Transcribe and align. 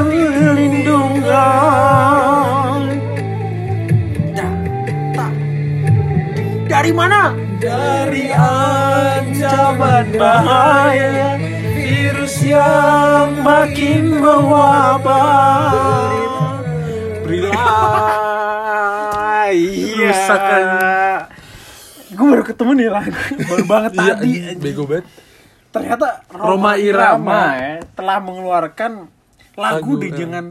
perlindungan 0.00 1.26
Da- 4.30 4.62
ta- 5.12 5.34
Dari 6.68 6.92
mana? 6.92 7.34
Dari 7.58 8.30
ancaman 8.30 10.06
bahaya. 10.14 11.34
Virus 11.74 12.38
yang 12.40 13.40
makin 13.40 14.14
mewabah. 14.14 16.12
Berilah 17.24 18.28
Iya. 19.48 20.12
Gue 22.10 22.26
baru 22.26 22.42
ketemu 22.42 22.70
nih 22.74 22.88
lagu. 22.88 23.12
Baru 23.42 23.64
banget 23.64 23.90
Iya, 23.94 24.14
tadi. 24.14 24.32
bego 24.56 24.84
banget. 24.84 25.06
ternyata 25.68 26.24
Roma 26.30 26.76
Irama. 26.76 27.54
ya, 27.54 27.80
telah 27.92 28.18
mengeluarkan 28.18 29.06
lagu, 29.58 29.90
Lagu, 29.90 29.92
deh 29.98 30.08
eh. 30.08 30.14
jangan 30.14 30.44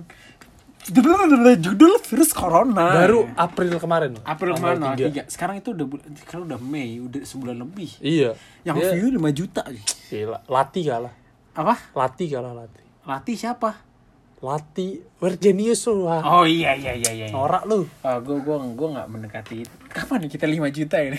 judul 1.58 2.00
virus 2.00 2.32
corona 2.32 2.96
Baru 2.96 3.28
April 3.36 3.76
kemarin. 3.76 4.16
April 4.24 4.56
Tanggal 4.56 4.76
kemarin 4.80 4.82
tiga. 4.96 5.06
tiga. 5.12 5.24
sekarang 5.28 5.56
itu 5.60 5.70
udah 5.72 5.86
sekarang 6.18 6.44
udah 6.48 6.60
Mei 6.60 7.00
udah 7.00 7.22
sebulan 7.24 7.56
lebih 7.58 7.92
Iya. 8.00 8.40
yang 8.64 8.76
view 8.76 9.12
5 9.12 9.20
juta 9.34 9.68
Gila. 10.08 10.40
Lati 10.48 10.82
kalah. 10.84 11.12
apa 11.52 11.76
Lati 11.92 12.26
kalah 12.28 12.54
Lati. 12.54 12.84
Lati 13.04 13.34
siapa 13.34 13.84
Lati. 14.38 15.02
Virginius 15.18 15.90
lu. 15.90 16.06
ah. 16.06 16.22
oh 16.24 16.46
iya 16.46 16.72
iya 16.72 16.94
iya 16.94 17.12
iya 17.12 17.28
Norak 17.32 17.66
lu. 17.66 17.84
oh, 17.84 18.18
gue 18.24 18.38
gue 18.40 18.56
gue 18.78 18.88
nggak 18.96 19.08
mendekati 19.10 19.58
kapan 19.90 20.24
nih 20.24 20.32
kita 20.32 20.46
5 20.46 20.72
juta 20.72 20.96
ya 21.00 21.10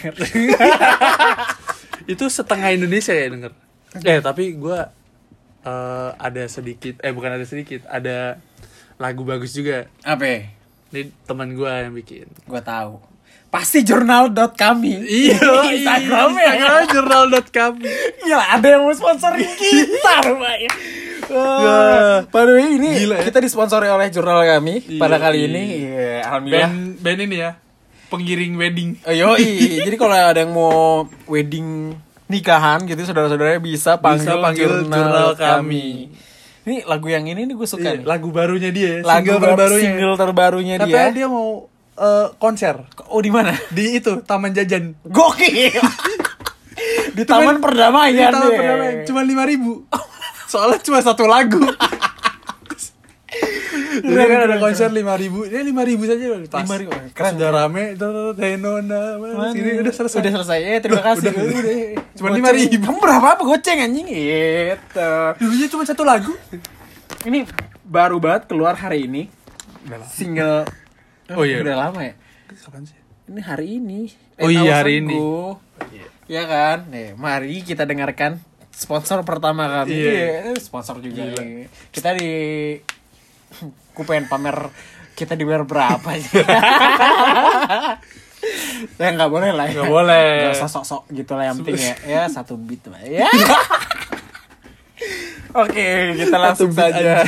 Itu 2.08 2.24
setengah 2.26 2.72
Indonesia 2.72 3.12
ya 3.12 3.28
denger. 3.28 3.52
Eh 4.00 4.20
tapi 4.20 4.56
gue 4.56 4.78
eh 5.68 6.10
ada 6.16 6.42
sedikit 6.48 6.96
eh 7.04 7.12
bukan 7.12 7.36
ada 7.36 7.44
sedikit 7.44 7.84
ada 7.84 8.40
lagu 8.96 9.22
bagus 9.22 9.52
juga. 9.52 9.86
apa 10.02 10.24
ya? 10.24 10.40
Ini 10.88 11.12
teman 11.28 11.52
gue 11.52 11.68
yang 11.68 11.92
bikin. 11.92 12.26
gue 12.48 12.62
tahu 12.64 13.04
pasti 13.48 13.80
jurnal 13.80 14.28
dot 14.28 14.52
kami 14.60 15.00
Iya, 15.08 15.40
Instagram 15.72 16.30
ya 16.36 16.52
Instagram 16.52 16.84
jurnal.com. 16.92 17.72
Gila, 18.24 18.44
ada 18.44 18.66
yang 18.68 18.82
mau 18.84 18.92
sponsorin 18.92 19.48
kita 19.60 20.14
rupanya. 20.28 20.72
Wah, 21.28 22.24
way 22.24 22.76
ini 22.80 23.04
Gila 23.04 23.20
ya. 23.20 23.22
kita 23.28 23.40
disponsori 23.40 23.88
oleh 23.88 24.08
jurnal 24.08 24.44
kami 24.44 24.80
Iya, 24.84 25.00
pada 25.00 25.16
kali 25.20 25.44
iya. 25.44 25.48
ini. 25.48 25.62
Iya, 25.84 26.12
alhamdulillah. 26.28 26.70
Band 26.72 27.00
band 27.04 27.20
ini 27.24 27.36
ya. 27.36 27.50
Pengiring 28.08 28.54
wedding. 28.56 28.90
Oh, 29.04 29.12
yoi. 29.12 29.52
Jadi 29.86 29.96
kalau 30.00 30.16
ada 30.16 30.40
yang 30.40 30.52
mau 30.56 31.04
wedding 31.28 31.92
nikahan 32.28 32.84
gitu 32.84 33.00
saudara-saudaranya 33.02 33.58
bisa 33.58 33.96
panggil, 33.96 34.28
Bisa 34.28 34.36
panggil 34.38 34.68
jurnal 34.84 35.32
kami. 35.34 36.12
Ini 36.62 36.84
lagu 36.84 37.08
yang 37.08 37.24
ini 37.24 37.42
nih 37.42 37.54
gue 37.54 37.64
suka 37.64 37.88
Iya, 37.88 37.92
nih. 37.94 38.04
lagu 38.04 38.28
barunya 38.28 38.68
dia, 38.68 39.00
Lagu 39.00 39.24
single 39.24 39.38
baru 39.38 39.48
terbarunya. 39.50 39.80
single 39.82 40.14
terbarunya 40.14 40.74
Katanya 40.76 40.92
dia. 41.08 41.16
dia 41.16 41.26
mau 41.26 41.64
eh, 41.96 42.26
konser 42.36 42.76
Oh 43.08 43.18
di 43.18 43.32
mana? 43.32 43.56
di 43.70 43.96
itu 43.96 44.20
Taman 44.20 44.52
Jajan. 44.52 44.92
Gokil. 45.02 45.72
di 47.16 47.22
Taman 47.24 47.58
Perdamaian. 47.58 48.30
Taman 48.30 48.44
deh. 48.44 48.54
Perdamaian 48.54 48.96
cuma 49.02 49.20
lima 49.24 49.42
ribu. 49.42 49.88
Soalnya 50.44 50.78
cuma 50.78 51.00
satu 51.00 51.24
lagu. 51.24 51.58
Jadi 53.98 54.14
Keren, 54.14 54.28
kan 54.30 54.38
ada 54.38 54.46
keren, 54.46 54.62
konser 54.62 54.90
lima 54.94 55.14
ribu, 55.18 55.42
ya 55.44 55.60
lima 55.60 55.82
ribu 55.82 56.02
saja 56.06 56.24
pas. 56.30 56.62
5.000, 56.62 56.86
keren, 56.88 57.10
Pas 57.14 57.32
udah 57.34 57.50
rame, 57.50 57.84
tuh 57.98 58.32
Tenona, 58.38 59.02
sini 59.50 59.70
udah 59.82 59.94
selesai. 59.94 60.18
Udah 60.22 60.32
selesai. 60.38 60.58
Ya, 60.62 60.78
terima 60.78 61.02
kasih. 61.02 61.34
Udah, 61.34 61.44
udah. 61.44 61.74
Cuma 62.14 62.28
Goceng. 62.30 62.78
5.000. 62.78 62.86
Kamu 62.86 62.98
berapa 63.02 63.26
apa 63.34 63.42
goceng 63.42 63.78
anjing? 63.82 64.06
Gitu. 64.06 65.10
Dulunya 65.42 65.66
cuma 65.66 65.82
satu 65.82 66.02
lagu. 66.06 66.32
Ini 67.26 67.44
baru 67.82 68.22
banget 68.22 68.46
keluar 68.46 68.78
hari 68.78 69.10
ini. 69.10 69.26
Single 70.08 70.68
Oh 71.36 71.44
iya. 71.44 71.60
Udah 71.60 71.76
lama 71.76 72.00
ya? 72.00 72.14
Kapan 72.64 72.88
sih? 72.88 72.96
Ini 73.28 73.40
hari 73.44 73.66
ini. 73.76 74.08
Oh 74.40 74.48
iya, 74.48 74.80
hari 74.80 75.04
Sanggu. 75.04 75.60
Ya 76.24 76.42
kan? 76.48 76.88
Nih, 76.88 77.12
mari 77.12 77.60
kita 77.60 77.84
dengarkan 77.84 78.40
sponsor 78.72 79.20
pertama 79.28 79.68
kami. 79.68 79.92
Iya. 79.92 80.12
Iya, 80.12 80.56
sponsor 80.56 81.04
juga. 81.04 81.28
Kita 81.92 82.16
di 82.16 82.32
Ku 83.94 84.06
pengen 84.06 84.30
pamer 84.30 84.70
kita 85.18 85.34
dibayar 85.34 85.66
berapa 85.66 86.10
sih? 86.14 86.38
ya 89.02 89.08
nggak 89.10 89.30
boleh 89.30 89.50
lah 89.50 89.66
ya. 89.66 89.82
Nggak 89.82 89.90
boleh. 89.90 90.30
Nggak 90.46 90.58
usah 90.62 90.70
sok-sok 90.70 91.10
gitu 91.10 91.34
lah 91.34 91.50
yang 91.50 91.56
penting 91.58 91.78
ya. 91.78 91.94
Ya 92.18 92.22
satu 92.30 92.54
beat 92.54 92.86
lah 92.86 93.02
ya. 93.02 93.26
Oke, 95.58 96.14
kita 96.14 96.36
langsung 96.36 96.70
saja 96.70 97.24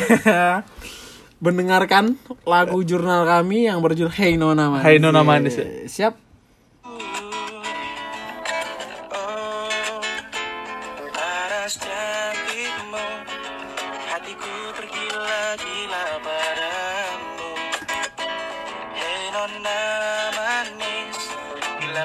mendengarkan 1.40 2.20
lagu 2.44 2.84
jurnal 2.84 3.24
kami 3.24 3.64
yang 3.64 3.80
berjudul 3.80 4.12
Hey 4.12 4.36
Nona 4.36 4.68
Manis. 4.68 4.84
Hey 4.84 5.00
Nona 5.00 5.24
Manis, 5.24 5.56
ya. 5.56 5.66
Siap? 5.88 6.14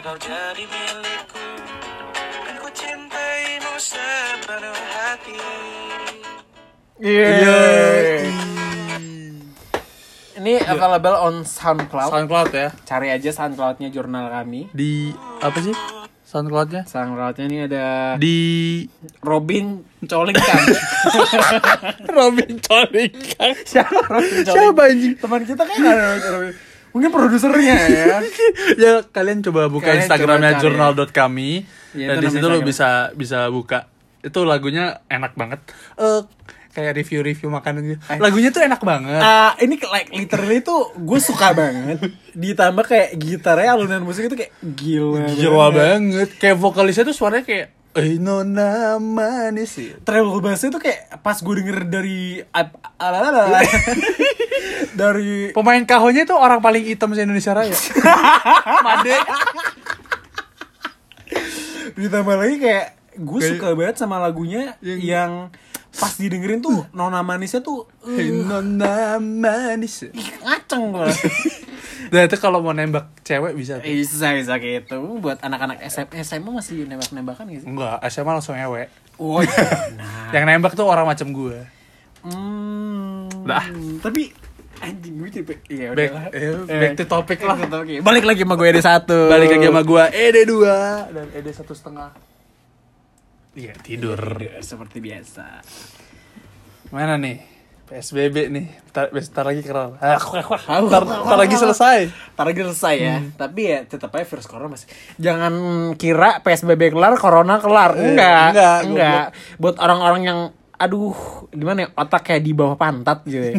Kau 0.06 0.14
jadi 0.22 0.64
milikku 0.70 1.42
Kan 2.46 2.56
ku 2.62 2.70
cintaimu 2.70 3.74
sepenuh 3.82 4.78
hati 4.94 5.34
Iya. 6.96 7.60
Ini 10.40 10.64
available 10.64 11.18
on 11.20 11.44
SoundCloud. 11.44 12.08
SoundCloud 12.08 12.50
ya. 12.56 12.70
Cari 12.88 13.12
aja 13.12 13.36
SoundCloud-nya 13.36 13.92
jurnal 13.92 14.32
kami. 14.32 14.72
Di 14.72 15.12
apa 15.44 15.60
sih? 15.60 15.76
SoundCloud-nya? 16.24 16.88
SoundCloud-nya 16.88 17.46
ini 17.52 17.58
ada 17.68 17.86
Di 18.16 18.38
Robin 19.20 19.84
Colingkan. 20.08 20.62
Robin 22.16 22.64
Colingkan. 22.64 23.52
Siapa 23.68 24.08
Robin 24.08 24.40
Siapa 24.48 24.82
anjing? 24.88 25.20
Teman 25.20 25.42
kita 25.44 25.64
kan 25.68 25.76
ada 25.84 26.16
Robin. 26.32 26.56
Mungkin 26.95 27.11
produsernya 27.11 27.75
ya. 27.91 28.23
ya 28.83 28.91
kalian 29.06 29.44
coba 29.44 29.67
buka 29.67 29.91
Kalian 29.91 30.07
Instagramnya 30.07 30.50
coba 30.50 30.57
cari. 30.57 30.63
jurnal.kami 30.63 31.51
Iya, 31.91 32.07
dan 32.07 32.16
itu 32.16 32.23
di 32.23 32.28
situ 32.29 32.39
Instagram. 32.41 32.67
bisa 32.67 32.89
bisa 33.13 33.39
buka. 33.51 33.79
Itu 34.19 34.41
lagunya 34.41 35.03
enak 35.06 35.35
banget. 35.35 35.59
Eh 35.95 36.23
kayak 36.75 36.91
review-review 37.00 37.47
makanan 37.47 37.81
gitu. 37.88 38.00
Lagunya 38.19 38.52
tuh 38.52 38.59
enak 38.59 38.84
banget. 38.84 39.22
Ah, 39.24 39.56
ini 39.63 39.80
like 39.80 40.12
literally 40.12 40.59
tuh 40.59 40.91
gue 40.94 41.19
suka 41.24 41.56
banget. 41.56 42.03
Ditambah 42.36 42.84
kayak 42.84 43.16
gitarnya 43.16 43.72
alunan 43.72 44.03
musik 44.03 44.28
itu 44.28 44.36
kayak 44.36 44.52
gila. 44.62 45.24
Gila 45.31 45.68
banget. 45.72 46.36
Kayak 46.36 46.59
vokalisnya 46.59 47.08
tuh 47.08 47.16
suaranya 47.16 47.47
kayak 47.47 47.68
Eh 47.96 48.19
nona 48.19 49.00
manis 49.00 49.80
sih. 49.80 49.96
Travel 50.03 50.44
bassnya 50.44 50.68
tuh 50.68 50.84
kayak 50.84 51.24
pas 51.24 51.40
gue 51.40 51.53
denger 51.63 51.88
dari 51.88 52.44
alalala. 53.00 53.63
dari 55.00 55.56
Pemain 55.56 55.80
kahonya 55.88 56.28
tuh 56.28 56.36
orang 56.36 56.59
paling 56.59 56.84
hitam 56.84 57.16
se 57.16 57.24
Indonesia 57.24 57.56
Raya. 57.56 57.72
Made. 58.86 59.16
ditambah 61.96 62.36
lagi 62.36 62.56
kayak 62.59 62.86
gue 63.16 63.40
suka 63.40 63.72
banget 63.72 63.96
sama 63.96 64.19
lagunya 64.19 64.75
Yang- 64.84 65.00
yang 65.00 65.31
pas 65.95 66.11
didengerin 66.13 66.59
tuh 66.59 66.83
nona 66.91 67.19
manisnya 67.19 67.59
tuh 67.59 67.88
uh, 68.01 68.11
Eh 68.11 68.29
nona 68.29 69.16
manis. 69.17 70.03
ngaceng 70.41 70.91
gue 70.91 71.07
Nah 72.06 72.22
itu 72.22 72.38
kalau 72.38 72.61
mau 72.61 72.69
nembak 72.69 73.17
cewek 73.22 73.57
bisa 73.57 73.79
tuh. 73.79 73.88
bisa 73.88 74.29
bisa 74.31 74.53
gitu 74.56 75.17
buat 75.17 75.41
anak-anak 75.41 75.81
SMA 75.88 76.22
SMA 76.22 76.51
masih 76.53 76.85
nembak-nembakan 76.85 77.50
gitu 77.50 77.66
Enggak, 77.66 77.97
SMA 78.07 78.30
langsung 78.31 78.53
ewe. 78.53 78.86
oh 79.18 79.42
iya 79.42 79.57
nah 79.97 80.30
Yang 80.30 80.44
nembak 80.45 80.71
tuh 80.74 80.86
orang 80.86 81.03
macam 81.03 81.27
gue. 81.27 81.57
hmm, 82.21 83.41
Dah. 83.44 83.65
tapi 84.00 84.30
anjing 84.77 85.18
gue 85.18 85.30
tipe 85.31 85.53
iya 85.65 85.89
Back, 85.89 86.12
udah 86.12 86.24
eh, 86.68 86.77
back 86.77 86.94
to 86.95 87.06
topic 87.06 87.39
lah. 87.41 87.57
balik 88.00 88.24
lagi 88.24 88.44
sama 88.44 88.53
gue 88.53 88.68
ada 88.69 88.83
satu 88.83 89.19
Balik 89.25 89.50
lagi 89.51 89.65
sama 89.65 89.81
gua 89.81 90.03
ED2 90.07 90.53
dan 91.09 91.25
ED 91.31 91.48
satu 91.50 91.71
setengah. 91.71 92.12
Iya 93.56 93.72
tidur. 93.80 94.19
seperti 94.60 95.00
biasa 95.00 95.63
Mana 96.92 97.16
nih? 97.16 97.56
PSBB 97.86 98.50
nih. 98.50 98.66
Bentar, 98.90 99.13
bentar 99.13 99.44
lagi 99.46 99.62
kelar. 99.62 99.94
Ah, 100.02 100.18
Bentar, 100.81 101.06
bentar 101.06 101.38
lagi 101.38 101.54
selesai. 101.54 102.10
Ntar 102.34 102.46
lagi 102.50 102.62
selesai 102.66 102.96
ya. 102.98 103.16
Tapi 103.38 103.62
ya 103.62 103.80
tetap 103.86 104.10
aja 104.10 104.25
virus 104.25 104.50
corona 104.50 104.74
masih. 104.74 104.90
Jangan 105.22 105.54
kira 105.94 106.42
PSBB 106.42 106.98
kelar, 106.98 107.13
corona 107.22 107.62
kelar. 107.62 107.94
Eh, 107.94 108.10
Enggak. 108.10 108.48
enggak, 108.52 108.80
Enggak. 108.90 109.25
Buat 109.62 109.75
orang-orang 109.78 110.22
yang 110.25 110.40
aduh, 110.75 111.13
gimana 111.54 111.86
ya? 111.86 111.88
Otak 111.94 112.22
kayak 112.25 112.42
di 112.42 112.51
bawah 112.58 112.74
pantat 112.74 113.22
gitu 113.30 113.54
ya. 113.54 113.56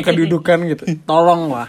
Kedudukan 0.00 0.58
gitu. 0.72 0.82
Tolong 1.04 1.52
lah. 1.52 1.68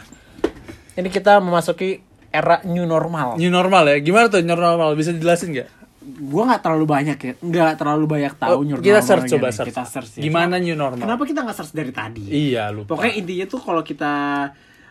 Ini 0.95 1.07
kita 1.11 1.43
memasuki 1.43 1.99
era 2.31 2.63
new 2.63 2.87
normal. 2.87 3.35
New 3.35 3.51
normal 3.51 3.91
ya. 3.91 3.97
Gimana 3.99 4.31
tuh 4.31 4.39
new 4.39 4.55
normal? 4.55 4.95
Bisa 4.95 5.11
dijelasin 5.11 5.51
nggak? 5.51 5.69
Gua 6.01 6.43
nggak 6.47 6.61
terlalu 6.61 6.85
banyak 6.85 7.17
ya 7.17 7.33
nggak 7.37 7.71
terlalu 7.75 8.05
banyak 8.07 8.33
tahu 8.33 8.51
Oh, 8.51 8.61
new 8.61 8.77
kita 8.77 8.97
normal 8.97 9.05
search 9.05 9.25
coba 9.29 9.47
search. 9.49 9.67
kita 9.67 9.83
search 9.83 10.11
ya. 10.15 10.21
Gimana 10.21 10.55
new 10.57 10.73
normal? 10.73 11.03
kenapa 11.03 11.23
kita 11.23 11.39
nggak 11.41 11.57
search 11.57 11.73
dari 11.73 11.91
tadi 11.91 12.23
Iya, 12.25 12.69
lupa. 12.69 12.95
pokoknya 12.95 13.13
intinya 13.15 13.45
tuh 13.45 13.59
kalau 13.59 13.81
kita 13.81 14.13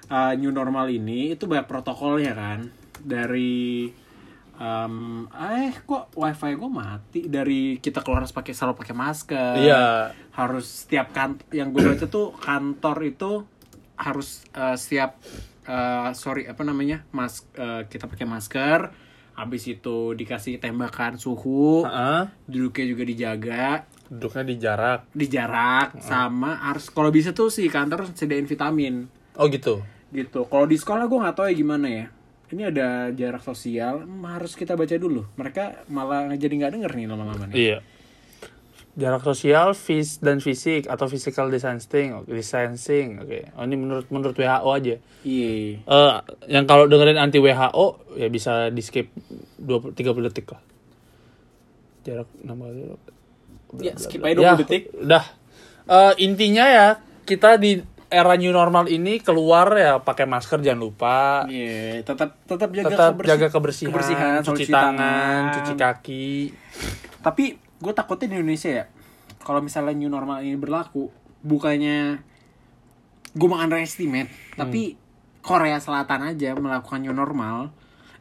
uh, 0.07 0.33
new 0.35 0.51
normal 0.51 0.87
ini 0.87 1.33
itu 1.33 1.45
banyak 1.45 1.65
protokolnya 1.65 2.33
kan 2.33 2.69
dari 2.99 3.89
um, 4.55 5.25
eh 5.31 5.73
kok 5.81 6.13
wifi 6.13 6.53
gue 6.53 6.71
mati 6.71 7.21
dari 7.27 7.61
kita 7.77 8.01
keluar 8.01 8.21
harus 8.21 8.33
pakai 8.33 8.53
selalu 8.53 8.75
pakai 8.77 8.95
masker 8.95 9.55
Iya. 9.57 10.13
harus 10.35 10.67
setiap 10.85 11.11
kan 11.11 11.41
yang 11.51 11.71
gue 11.71 11.81
baca 11.81 12.05
tuh 12.05 12.35
kantor 12.35 12.97
itu 13.07 13.33
harus 13.97 14.29
uh, 14.53 14.75
setiap 14.75 15.19
uh, 15.65 16.13
sorry 16.13 16.45
apa 16.45 16.63
namanya 16.63 17.03
mas 17.11 17.43
uh, 17.55 17.83
kita 17.85 18.07
pakai 18.07 18.25
masker 18.25 19.08
habis 19.39 19.63
itu 19.65 20.13
dikasih 20.13 20.59
tembakan 20.59 21.15
suhu 21.15 21.87
Heeh. 21.87 22.27
duduknya 22.45 22.85
juga 22.85 23.03
dijaga 23.05 23.67
Duduknya 24.09 24.43
di 24.43 24.57
jarak. 24.57 25.01
di 25.13 25.27
jarak 25.27 26.01
sama 26.01 26.59
harus 26.61 26.89
kalau 26.89 27.09
bisa 27.09 27.31
tuh 27.31 27.47
si 27.47 27.69
kantor 27.69 28.11
sediain 28.11 28.45
vitamin 28.45 29.07
Oh 29.33 29.47
gitu. 29.47 29.85
gitu 30.11 30.43
kalau 30.45 30.65
di 30.65 30.75
sekolah 30.75 31.05
gue 31.05 31.19
nggak 31.19 31.37
tahu 31.37 31.47
ya 31.47 31.55
gimana 31.55 31.87
ya 31.87 32.07
ini 32.49 32.63
ada 32.65 33.13
jarak 33.13 33.41
sosial 33.41 34.03
harus 34.25 34.53
kita 34.53 34.73
baca 34.73 34.97
dulu 34.97 35.29
mereka 35.35 35.85
malah 35.87 36.33
jadi 36.33 36.51
nggak 36.57 36.73
denger 36.75 36.93
nih 36.95 37.07
lama-lama 37.07 37.45
nih 37.47 37.55
Iya. 37.55 37.79
Jarak 38.99 39.23
sosial, 39.23 39.73
fis 39.73 40.19
dan 40.19 40.43
fisik 40.43 40.85
atau 40.85 41.07
physical 41.07 41.47
distancing, 41.47 42.27
distancing, 42.27 43.23
oke. 43.23 43.55
Oh, 43.55 43.63
ini 43.63 43.79
menurut 43.79 44.11
menurut 44.11 44.35
WHO 44.35 44.69
aja. 44.69 44.99
iya 45.23 45.79
Eh, 45.79 46.15
yang 46.49 46.67
kalau 46.67 46.85
dengerin 46.85 47.15
anti 47.15 47.39
WHO 47.39 47.87
ya 48.15 48.27
bisa 48.27 48.69
di 48.69 48.83
skip 48.83 49.15
20 49.57 49.95
30 49.95 50.03
detik 50.25 50.51
lah. 50.51 50.59
Jarak 52.03 52.27
6 52.37 52.51
kali. 52.51 52.81
ya 53.79 53.93
skip 53.95 54.19
aja 54.19 54.35
20 54.57 54.63
detik 54.63 54.83
Udah. 54.97 55.25
Eh, 55.87 56.13
intinya 56.21 56.65
ya 56.65 56.89
kita 57.23 57.55
di 57.55 57.79
era 58.09 58.35
new 58.35 58.51
normal 58.51 58.89
ini 58.89 59.21
keluar 59.21 59.69
ya 59.73 59.93
pakai 60.01 60.25
masker 60.25 60.59
jangan 60.59 60.81
lupa. 60.83 61.47
iya 61.47 62.03
tetap 62.03 62.35
tetap 62.43 62.73
jaga 62.73 62.89
Tetap 62.89 63.11
kebersi- 63.15 63.31
jaga 63.31 63.47
kebersihan, 63.49 63.91
kebersihan, 63.93 64.39
cuci 64.43 64.53
cuci 64.59 64.73
tangan, 64.73 64.97
tangan. 64.97 65.43
cuci 65.55 65.73
kaki. 65.77 66.29
tapi 67.21 67.45
gue 67.79 67.93
takutnya 67.93 68.27
di 68.29 68.37
Indonesia 68.37 68.71
ya 68.73 68.85
kalau 69.41 69.59
misalnya 69.59 69.95
new 69.95 70.09
normal 70.09 70.41
ini 70.41 70.55
berlaku 70.55 71.09
bukannya 71.41 72.19
gue 73.31 73.49
mau 73.49 73.57
underestimate 73.57 74.29
tapi 74.55 74.99
Korea 75.39 75.79
Selatan 75.79 76.27
aja 76.27 76.53
melakukan 76.53 76.99
new 76.99 77.13
normal 77.13 77.71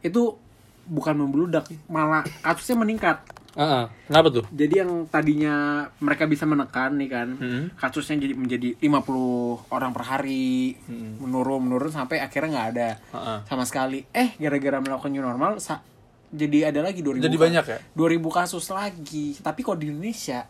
itu 0.00 0.38
bukan 0.84 1.14
membludak 1.14 1.68
malah 1.86 2.22
kasusnya 2.40 2.78
meningkat 2.78 3.18
Heeh. 3.52 3.90
Kenapa 4.06 4.30
tuh? 4.30 4.44
jadi 4.48 4.86
yang 4.86 5.04
tadinya 5.04 5.54
mereka 5.98 6.24
bisa 6.24 6.46
menekan 6.46 6.94
nih 6.94 7.10
kan 7.10 7.28
Hmm. 7.34 7.64
kasusnya 7.74 8.22
jadi 8.22 8.32
menjadi 8.32 8.68
50 8.78 9.66
orang 9.68 9.90
per 9.90 10.04
hari 10.06 10.78
menurun 11.18 11.66
menurun 11.66 11.90
sampai 11.90 12.22
akhirnya 12.22 12.48
nggak 12.48 12.68
ada 12.70 12.88
Heeh. 13.10 13.38
sama 13.44 13.66
sekali 13.66 14.06
eh 14.08 14.38
gara-gara 14.38 14.78
melakukan 14.78 15.10
new 15.10 15.20
normal 15.20 15.58
sa- 15.58 15.82
jadi 16.28 16.68
ada 16.68 16.80
lagi 16.82 17.00
2000 17.00 17.20
Jadi 17.20 17.36
banyak 17.36 17.64
ya? 17.64 17.78
2000 17.90 18.20
kasus 18.34 18.66
lagi 18.68 19.36
tapi 19.36 19.60
kalau 19.60 19.76
di 19.76 19.88
Indonesia 19.88 20.44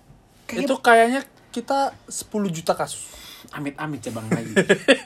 kayak 0.45 0.61
Itu 0.61 0.75
kayaknya 0.79 1.21
kita 1.49 1.79
10 2.05 2.29
juta 2.49 2.73
kasus. 2.73 3.15
amit-amit 3.51 4.01
ya 4.01 4.11
bang 4.11 4.29
lagi 4.29 4.55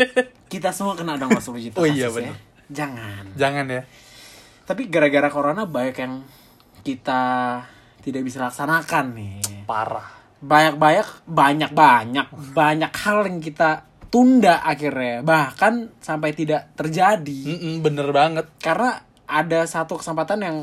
kita 0.52 0.70
semua 0.70 0.92
kena 0.92 1.14
dong 1.14 1.30
kalau 1.30 1.54
10 1.54 1.66
juta 1.66 1.76
Oh 1.76 1.84
iya, 1.84 2.08
kasus 2.08 2.16
ya 2.19 2.32
bener. 2.32 2.36
jangan 2.69 3.24
Jangan 3.34 3.64
ya. 3.69 3.82
tapi 4.64 4.82
gara-gara 4.86 5.28
corona 5.28 5.62
banyak 5.62 5.96
yang 5.96 6.14
kita 6.80 7.22
tidak 7.98 8.22
bisa 8.22 8.40
laksanakan 8.40 9.04
nih 9.12 9.36
Parah. 9.62 10.08
banyak-banyak 10.38 11.08
banyak-banyak 11.24 12.26
banyak 12.50 12.92
hal 12.96 13.19
yang 13.24 13.38
kita 13.38 13.70
tunda 14.08 14.60
akhirnya 14.60 15.20
bahkan 15.20 15.92
sampai 15.96 16.32
tidak 16.32 16.72
terjadi 16.72 17.40
Mm-mm, 17.46 17.74
bener 17.80 18.08
banget. 18.10 18.46
karena 18.56 18.96
ada 19.32 19.64
satu 19.64 19.96
kesempatan 19.96 20.38
yang 20.38 20.56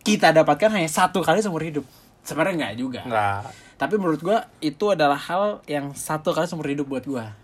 kita 0.00 0.32
dapatkan 0.32 0.70
hanya 0.70 0.88
satu 0.88 1.20
kali 1.20 1.38
seumur 1.38 1.60
hidup 1.60 1.84
sebenarnya 2.20 2.54
nggak 2.58 2.74
juga 2.76 3.00
Enggak. 3.04 3.52
tapi 3.76 3.94
menurut 3.94 4.20
gua 4.20 4.38
itu 4.58 4.84
adalah 4.88 5.16
hal 5.18 5.42
yang 5.66 5.92
satu 5.92 6.32
kali 6.32 6.44
seumur 6.44 6.64
hidup 6.66 6.86
buat 6.86 7.04
gua 7.04 7.36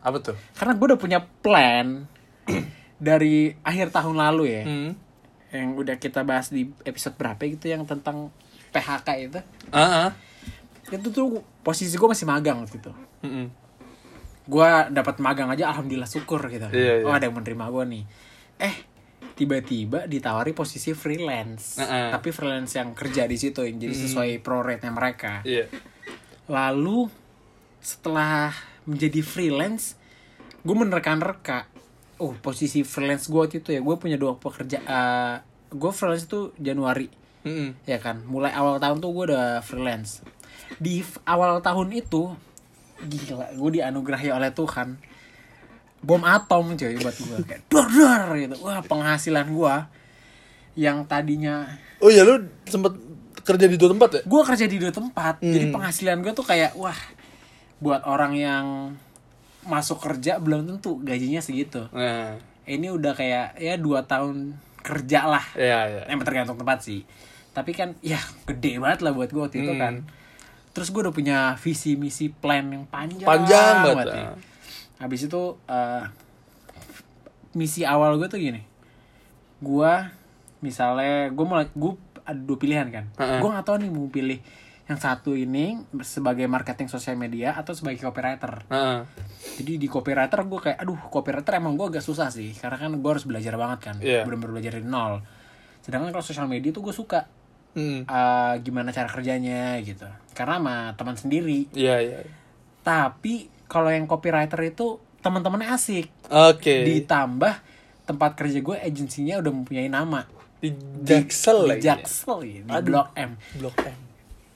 Apa 0.00 0.18
tuh? 0.18 0.34
karena 0.52 0.72
gue 0.72 0.86
udah 0.88 0.98
punya 0.98 1.18
plan 1.40 2.06
dari 2.98 3.54
akhir 3.60 3.90
tahun 3.90 4.14
lalu 4.16 4.44
ya 4.48 4.62
Hmm. 4.62 4.90
yang 5.52 5.74
udah 5.74 5.94
kita 5.96 6.22
bahas 6.22 6.48
di 6.48 6.64
episode 6.82 7.12
berapa 7.14 7.38
gitu 7.44 7.66
yang 7.66 7.82
tentang 7.82 8.30
PHK 8.70 9.08
itu 9.20 9.38
Ah, 9.68 10.06
ah. 10.06 10.10
itu 10.88 11.08
tuh 11.08 11.38
posisi 11.60 11.92
gue 11.92 12.08
masih 12.08 12.24
magang 12.24 12.58
waktu 12.58 12.78
itu 12.78 12.90
Mm-mm. 13.22 13.46
gue 14.44 14.68
dapat 14.90 15.16
magang 15.18 15.46
aja 15.48 15.68
alhamdulillah 15.68 16.06
syukur 16.06 16.42
gitu 16.48 16.66
Iya, 16.66 16.92
iya. 16.98 17.04
oh 17.04 17.12
ada 17.12 17.26
yang 17.26 17.36
menerima 17.36 17.64
gue 17.64 17.84
nih 17.90 18.04
eh 18.60 18.74
tiba-tiba 19.42 20.06
ditawari 20.06 20.54
posisi 20.54 20.94
freelance. 20.94 21.82
Heeh. 21.82 22.14
tapi 22.14 22.30
freelance 22.30 22.78
yang 22.78 22.94
kerja 22.94 23.26
di 23.26 23.34
situ 23.34 23.66
yang 23.66 23.82
jadi 23.82 23.94
sesuai 24.06 24.30
pro 24.38 24.62
rate 24.62 24.86
nya 24.86 24.94
mereka. 24.94 25.42
Iya. 25.42 25.66
lalu 26.46 27.10
setelah 27.82 28.54
menjadi 28.86 29.18
freelance 29.26 29.98
gue 30.62 30.76
menerka-nerka 30.78 31.66
oh 32.22 32.38
posisi 32.38 32.86
freelance 32.86 33.26
gue 33.26 33.40
waktu 33.42 33.58
itu 33.58 33.74
ya 33.74 33.82
gue 33.82 33.96
punya 33.98 34.14
dua 34.14 34.38
pekerja 34.38 34.78
gue 35.72 35.90
freelance 35.90 36.30
itu 36.30 36.54
Januari. 36.62 37.10
Mm-mm. 37.42 37.74
ya 37.90 37.98
kan? 37.98 38.22
Mulai 38.22 38.54
awal 38.54 38.78
tahun 38.78 39.02
tuh 39.02 39.10
gue 39.10 39.34
udah 39.34 39.58
freelance. 39.66 40.22
Di 40.78 41.02
awal 41.26 41.58
tahun 41.58 41.90
itu 41.90 42.30
gila 43.02 43.50
gue 43.58 43.70
dianugerahi 43.82 44.30
oleh 44.30 44.54
Tuhan 44.54 44.94
bom 46.02 46.20
atom 46.20 46.74
cuy 46.74 46.94
buat 46.94 47.14
gue 47.14 47.36
kayak 47.44 47.62
dor 47.66 47.86
dor 47.86 48.22
gitu 48.36 48.54
wah 48.58 48.82
penghasilan 48.82 49.46
gue 49.48 49.74
yang 50.74 51.04
tadinya 51.04 51.68
Oh 51.98 52.08
iya 52.08 52.22
lu 52.22 52.36
sempet 52.64 52.90
kerja 53.40 53.64
di 53.64 53.74
dua 53.74 53.90
tempat 53.90 54.10
ya? 54.12 54.20
gue 54.22 54.42
kerja 54.44 54.66
di 54.66 54.76
dua 54.76 54.90
tempat 54.90 55.38
jadi 55.38 55.64
Hmm. 55.64 55.74
penghasilan 55.76 56.18
gue 56.18 56.32
tuh 56.32 56.42
kayak 56.42 56.74
wah 56.74 56.96
buat 57.78 58.02
orang 58.04 58.32
yang 58.34 58.66
masuk 59.62 59.98
kerja 60.00 60.36
belum 60.36 60.66
tentu 60.68 60.98
gajinya 60.98 61.38
segitu 61.38 61.86
Nah, 61.88 62.34
ini 62.64 62.86
udah 62.88 63.12
kayak 63.12 63.54
ya 63.56 63.74
dua 63.76 64.02
tahun 64.02 64.54
kerja 64.80 65.26
lah 65.28 65.44
iya 65.54 65.78
iya. 65.88 66.02
emang 66.06 66.22
tergantung 66.22 66.54
tempat 66.56 66.82
sih 66.82 67.06
tapi 67.52 67.70
kan 67.70 67.94
ya 68.00 68.18
gede 68.44 68.78
banget 68.78 69.00
lah 69.00 69.12
buat 69.12 69.28
gue 69.28 69.38
waktu 69.40 69.58
itu 69.60 69.70
Hmm. 69.70 69.78
kan 69.78 69.94
terus 70.72 70.88
gue 70.88 70.98
udah 71.00 71.12
punya 71.12 71.38
visi 71.56 71.94
misi 71.94 72.26
plan 72.28 72.64
yang 72.64 72.82
panjang 72.84 73.22
Panjang 73.22 73.74
banget. 73.84 74.06
ya. 74.08 74.30
Habis 75.02 75.26
itu 75.26 75.42
eh, 75.66 76.04
misi 77.52 77.82
awal 77.84 78.16
gue 78.16 78.28
tuh 78.30 78.40
gini 78.40 78.62
gue 79.60 79.92
misalnya 80.62 81.28
gue 81.30 81.44
mau 81.46 81.58
gue 81.60 81.92
ada 82.22 82.38
dua 82.38 82.58
pilihan 82.58 82.88
kan 82.88 83.04
Heeh. 83.18 83.40
gue 83.42 83.48
nggak 83.50 83.66
tahu 83.66 83.76
nih 83.82 83.90
mau 83.90 84.06
pilih 84.08 84.38
yang 84.82 84.98
satu 84.98 85.38
ini 85.38 85.78
sebagai 86.02 86.46
marketing 86.50 86.90
sosial 86.90 87.14
media 87.14 87.54
atau 87.54 87.70
sebagai 87.70 88.02
copywriter 88.02 88.66
Nah, 88.66 89.06
jadi 89.58 89.78
di 89.78 89.86
copywriter 89.86 90.42
gue 90.42 90.60
kayak 90.60 90.78
aduh 90.82 90.98
copywriter 91.06 91.54
emang 91.58 91.78
gue 91.78 91.86
agak 91.86 92.02
susah 92.02 92.30
sih 92.30 92.50
karena 92.58 92.78
kan 92.78 92.90
gue 92.94 93.10
harus 93.10 93.26
belajar 93.26 93.54
banget 93.54 93.78
kan 93.90 93.96
Iya. 94.02 94.26
bener-bener 94.26 94.58
belajar 94.58 94.72
dari 94.78 94.86
nol 94.86 95.22
sedangkan 95.82 96.10
kalau 96.14 96.24
sosial 96.26 96.46
media 96.50 96.70
tuh 96.74 96.82
gue 96.82 96.94
suka 96.94 97.26
mm. 97.74 98.06
eh, 98.06 98.54
gimana 98.62 98.90
cara 98.90 99.06
kerjanya 99.10 99.78
gitu 99.82 100.06
karena 100.34 100.58
sama 100.58 100.76
teman 100.98 101.16
sendiri 101.18 101.70
Iya 101.74 101.96
iya. 102.02 102.18
tapi 102.82 103.46
kalau 103.72 103.88
yang 103.88 104.04
copywriter 104.04 104.60
itu 104.62 105.00
teman-temannya 105.24 105.72
asik 105.72 106.12
Oke. 106.28 106.84
ditambah 106.84 107.54
tempat 108.04 108.36
kerja 108.36 108.60
gue 108.60 108.76
agensinya 108.76 109.40
udah 109.40 109.52
mempunyai 109.54 109.88
nama 109.88 110.28
Di 110.60 110.68
Jaksel 111.00 111.64
di 111.64 111.68
lagi. 111.70 111.80
ya? 111.80 111.96
Jaksel 111.96 112.38
ya, 112.44 112.60
di 112.60 112.70
Aduh. 112.70 112.84
Blok 112.84 113.08
M 113.16 113.30
Blok 113.56 113.76
M. 113.80 113.98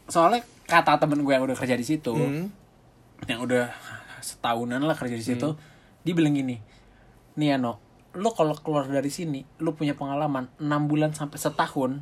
soalnya 0.07 0.45
kata 0.67 1.01
temen 1.01 1.25
gue 1.25 1.33
yang 1.33 1.43
udah 1.43 1.57
kerja 1.57 1.75
di 1.75 1.83
situ 1.83 2.13
Hmm. 2.13 2.53
yang 3.25 3.41
udah 3.41 3.73
setahunan 4.21 4.85
lah 4.85 4.93
kerja 4.93 5.17
di 5.17 5.25
situ 5.25 5.57
dia 6.03 6.13
bilang 6.13 6.35
gini 6.35 6.61
nih 7.35 7.57
lo 8.17 8.31
kalau 8.33 8.53
keluar 8.57 8.85
dari 8.85 9.09
sini 9.09 9.45
lo 9.61 9.73
punya 9.73 9.93
pengalaman 9.93 10.49
6 10.57 10.67
bulan 10.85 11.13
sampai 11.13 11.37
setahun 11.37 12.01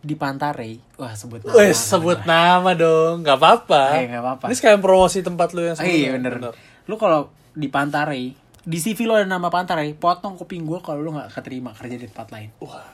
di 0.00 0.16
Pantarei 0.16 0.80
wah 0.96 1.12
sebut 1.12 1.44
nama 1.44 1.52
Wes 1.54 1.76
sebut 1.76 2.24
nama 2.24 2.72
dong, 2.72 3.20
nggak 3.20 3.36
apa-apa. 3.36 3.82
Eh, 4.00 4.08
nggak 4.08 4.22
apa-apa. 4.22 4.44
Ini 4.48 4.54
sekalian 4.56 4.80
promosi 4.80 5.20
tempat 5.20 5.52
lu 5.52 5.62
yang 5.62 5.76
Ah, 5.76 5.84
iya 5.84 6.12
sebelumnya. 6.12 6.12
bener. 6.16 6.52
Lu 6.88 6.96
kalau 6.96 7.20
di 7.52 7.68
Pantarei, 7.68 8.32
di 8.60 8.78
CV 8.78 9.04
lo 9.04 9.14
ada 9.14 9.24
nama 9.24 9.48
Pantarei, 9.48 9.92
potong 9.92 10.34
kuping 10.34 10.64
gue 10.64 10.80
kalau 10.80 11.00
lu 11.00 11.12
nggak 11.12 11.28
keterima 11.30 11.76
kerja 11.76 11.96
di 11.96 12.06
tempat 12.08 12.28
lain. 12.32 12.48
Wah. 12.60 12.88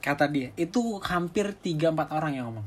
Kata 0.00 0.24
dia, 0.26 0.48
itu 0.54 0.96
hampir 1.00 1.52
3-4 1.54 2.08
orang 2.10 2.32
yang 2.32 2.48
ngomong. 2.48 2.66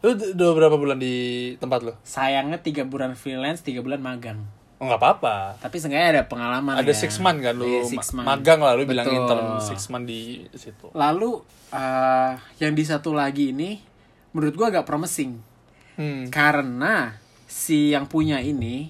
Lu 0.00 0.16
udah 0.16 0.50
berapa 0.56 0.76
bulan 0.76 0.96
di 0.96 1.14
tempat 1.56 1.84
lu? 1.84 1.92
Sayangnya 2.00 2.56
3 2.56 2.84
bulan 2.84 3.12
freelance, 3.12 3.60
3 3.60 3.80
bulan 3.80 4.00
magang. 4.00 4.40
Oh 4.80 4.88
nggak 4.88 4.96
apa-apa. 4.96 5.36
Tapi 5.60 5.76
seenggaknya 5.76 6.08
ada 6.10 6.24
pengalaman 6.24 6.72
Ada 6.74 6.88
ya. 6.88 6.96
six 6.96 7.20
month 7.20 7.44
kan 7.44 7.52
lu 7.52 7.68
Iya, 7.68 7.84
six 7.84 8.16
month. 8.16 8.24
magang 8.24 8.58
lah 8.58 8.72
lu 8.72 8.88
bilang 8.88 9.04
Betul. 9.04 9.20
intern 9.20 9.44
six 9.60 9.80
month 9.86 10.08
di 10.08 10.40
situ. 10.52 10.88
Lalu 10.92 11.30
eh, 11.70 12.32
yang 12.58 12.72
di 12.72 12.82
satu 12.82 13.12
lagi 13.12 13.52
ini 13.52 13.76
menurut 14.32 14.54
gua 14.54 14.68
agak 14.68 14.84
promising 14.84 15.36
Hmm. 15.94 16.32
karena 16.32 17.20
si 17.44 17.92
yang 17.92 18.08
punya 18.08 18.40
ini 18.40 18.88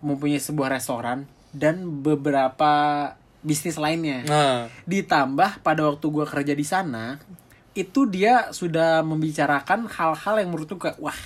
mempunyai 0.00 0.38
sebuah 0.38 0.70
restoran 0.70 1.26
dan 1.50 2.00
beberapa 2.00 2.72
bisnis 3.42 3.74
lainnya. 3.74 4.22
Nah, 4.22 4.70
Ditambah 4.86 5.60
pada 5.60 5.82
waktu 5.82 6.06
gua 6.06 6.24
kerja 6.24 6.54
di 6.54 6.62
sana 6.62 7.18
itu 7.72 8.06
dia 8.06 8.50
sudah 8.50 9.02
membicarakan 9.02 9.86
hal-hal 9.88 10.34
yang 10.38 10.48
menurut 10.48 10.70
gua 10.72 10.94
wah 11.00 11.20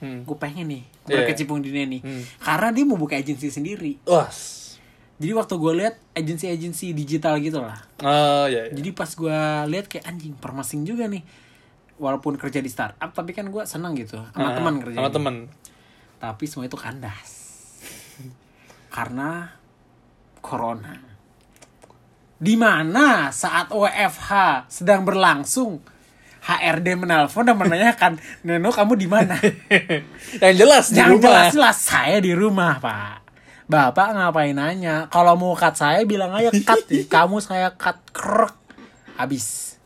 hmm. 0.00 0.24
gue 0.24 0.36
pengen 0.36 0.66
nih 0.66 0.84
Iya. 1.04 1.22
berkecimpung 1.22 1.58
di 1.58 1.68
dunia 1.68 1.86
nih 1.88 2.00
Hmm. 2.00 2.22
karena 2.38 2.68
dia 2.70 2.84
mau 2.84 2.96
buka 2.96 3.14
agensi 3.14 3.48
sendiri 3.48 4.00
Wah. 4.04 4.28
jadi 5.16 5.32
waktu 5.34 5.54
gue 5.54 5.72
lihat 5.76 5.94
agensi-agensi 6.12 6.92
digital 6.92 7.36
gitu 7.38 7.60
lah 7.60 7.78
Oh 8.00 8.44
iya. 8.44 8.66
iya. 8.66 8.72
jadi 8.72 8.90
pas 8.90 9.08
gue 9.08 9.38
lihat 9.68 9.86
kayak 9.86 10.04
anjing 10.04 10.34
permasing 10.34 10.82
juga 10.82 11.04
nih 11.04 11.22
walaupun 11.96 12.34
kerja 12.34 12.58
di 12.58 12.68
startup 12.68 13.10
tapi 13.10 13.30
kan 13.30 13.46
gue 13.46 13.62
senang 13.62 13.92
gitu 13.92 14.16
sama 14.26 14.40
Ah, 14.42 14.54
teman 14.54 14.74
kerja 14.78 14.96
Sama 14.96 15.10
teman. 15.10 15.34
tapi 16.16 16.44
semua 16.44 16.64
itu 16.64 16.74
kandas 16.74 17.30
karena 18.88 19.52
corona 20.40 20.96
di 22.36 22.56
mana 22.56 23.28
saat 23.30 23.68
WFH 23.68 24.30
sedang 24.66 25.04
berlangsung 25.04 25.84
HRD 26.50 26.98
menelpon 26.98 27.46
dan 27.46 27.54
menanyakan 27.54 28.18
Neno 28.42 28.74
kamu 28.74 28.98
di 28.98 29.06
mana 29.06 29.38
Yang 30.42 30.54
jelas 30.58 30.84
di 30.90 30.98
Yang 30.98 31.10
rumah. 31.14 31.22
jelas-jelas 31.22 31.76
saya 31.78 32.16
di 32.18 32.32
rumah, 32.34 32.82
Pak. 32.82 33.14
Bapak 33.70 34.18
ngapain 34.18 34.50
nanya? 34.50 35.06
Kalau 35.06 35.38
mau 35.38 35.54
cut 35.54 35.78
saya 35.78 36.02
bilang 36.02 36.34
aja 36.34 36.50
cut. 36.50 36.90
Kamu 37.14 37.38
saya 37.38 37.70
cut 37.70 38.02
krek. 38.10 38.58
Habis. 39.14 39.78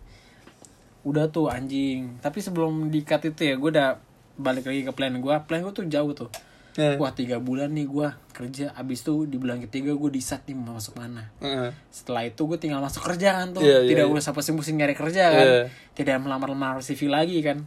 Udah 1.05 1.29
tuh 1.29 1.53
anjing. 1.53 2.17
Tapi 2.25 2.41
sebelum 2.41 2.89
di 2.89 3.05
cut 3.05 3.21
itu 3.29 3.45
ya 3.45 3.61
gue 3.61 3.69
udah 3.69 4.01
balik 4.41 4.65
lagi 4.65 4.89
ke 4.89 4.93
plan 4.97 5.13
gue. 5.13 5.35
Plan 5.45 5.61
gue 5.61 5.75
tuh 5.77 5.85
jauh 5.85 6.17
tuh. 6.17 6.33
Eh. 6.75 6.99
Wah 6.99 7.15
tiga 7.15 7.39
bulan 7.39 7.71
nih 7.71 7.87
gue 7.87 8.09
kerja. 8.35 8.75
Abis 8.75 9.07
tuh 9.07 9.31
di 9.31 9.39
bulan 9.39 9.63
ketiga 9.63 9.95
gue 9.95 10.11
di 10.11 10.19
set 10.19 10.43
nih 10.51 10.59
mau 10.59 10.75
masuk 10.75 10.99
mana. 10.99 11.31
Heeh. 11.39 11.71
Setelah 11.95 12.27
itu 12.27 12.43
gue 12.51 12.59
tinggal 12.59 12.83
masuk 12.83 13.07
kerjaan 13.07 13.55
tuh. 13.55 13.63
Iya, 13.63 13.87
iya, 13.87 13.91
Tidak 13.95 14.07
iya. 14.11 14.15
usah 14.19 14.35
pusing-pusing 14.35 14.75
nyari 14.75 14.99
kerja 14.99 15.31
kan. 15.31 15.47
Iya. 15.47 15.63
Tidak 15.95 16.17
melamar-lamar 16.19 16.83
CV 16.83 17.07
lagi 17.07 17.39
kan. 17.47 17.63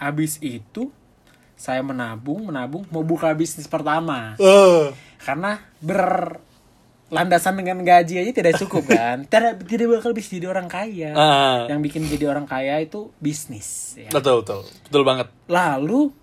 Abis 0.00 0.40
itu 0.40 0.88
saya 1.58 1.84
menabung, 1.84 2.48
menabung 2.48 2.88
mau 2.88 3.04
buka 3.04 3.36
bisnis 3.36 3.68
pertama. 3.68 4.38
Oh. 4.40 4.94
Karena 5.20 5.60
berlandasan 5.84 7.52
dengan 7.52 7.84
gaji 7.84 8.24
aja 8.24 8.32
tidak 8.32 8.56
cukup 8.56 8.88
kan. 8.96 9.28
tidak 9.28 9.60
tidak 9.68 10.00
bakal 10.00 10.16
bisa 10.16 10.40
jadi 10.40 10.48
orang 10.48 10.72
kaya. 10.72 11.12
Ah. 11.12 11.68
Yang 11.68 11.80
bikin 11.84 12.02
jadi 12.08 12.32
orang 12.32 12.48
kaya 12.48 12.80
itu 12.80 13.12
bisnis 13.20 13.92
ya. 14.00 14.08
Betul, 14.08 14.40
betul. 14.40 14.64
Betul 14.88 15.02
banget. 15.04 15.28
Lalu 15.52 16.16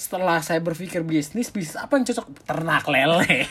setelah 0.00 0.40
saya 0.40 0.58
berpikir 0.58 1.04
bisnis, 1.04 1.52
bisnis 1.52 1.76
apa 1.76 1.92
yang 1.94 2.08
cocok? 2.08 2.26
Ternak 2.42 2.88
lele. 2.88 3.44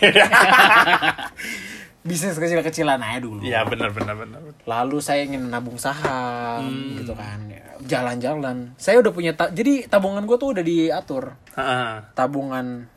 bisnis 2.00 2.34
kecil-kecilan 2.34 2.98
aja 2.98 3.20
dulu. 3.20 3.44
Iya, 3.44 3.68
benar 3.68 3.92
benar 3.92 4.18
benar. 4.18 4.40
Lalu 4.66 4.98
saya 4.98 5.22
ingin 5.22 5.46
nabung 5.46 5.78
saham 5.78 6.66
Hmm. 6.66 6.98
gitu 6.98 7.14
kan. 7.14 7.38
Jalan-jalan. 7.86 8.74
Saya 8.76 8.98
udah 8.98 9.14
punya 9.14 9.38
ta- 9.38 9.52
jadi 9.52 9.86
tabungan 9.86 10.26
gue 10.26 10.38
tuh 10.38 10.58
udah 10.58 10.64
diatur. 10.64 11.38
Heeh. 11.54 12.02
Tabungan 12.14 12.90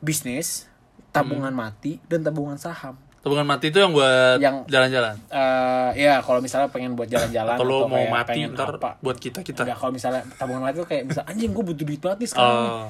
bisnis, 0.00 0.66
tabungan 1.10 1.52
Hmm. 1.52 1.60
mati 1.60 2.02
dan 2.04 2.26
tabungan 2.26 2.58
saham. 2.58 2.98
Tabungan 3.18 3.42
mati 3.44 3.68
itu 3.68 3.76
yang 3.76 3.90
buat 3.90 4.38
Yang- 4.38 4.64
jalan-jalan. 4.66 5.14
eh 5.28 5.90
ya 5.98 6.22
kalau 6.22 6.38
misalnya 6.38 6.68
pengen 6.68 6.94
buat 6.94 7.06
jalan-jalan 7.06 7.54
Atau 7.54 7.66
lo 7.66 7.78
mau 7.84 7.98
mati 8.04 8.38
pengen 8.38 8.54
ntar 8.54 8.70
apa. 8.72 8.94
buat 8.98 9.16
kita 9.16 9.42
kita. 9.42 9.62
Enggak, 9.62 9.76
kalau 9.76 9.90
misalnya 9.90 10.22
tabungan 10.34 10.62
mati 10.62 10.78
tuh 10.78 10.86
kayak 10.86 11.02
misal 11.04 11.22
anjing 11.24 11.50
gue 11.50 11.64
butuh 11.64 11.84
duit 11.84 11.98
banget 11.98 12.18
nih 12.20 12.28
sekarang 12.28 12.54
nih." 12.56 12.70
Oh. 12.70 12.86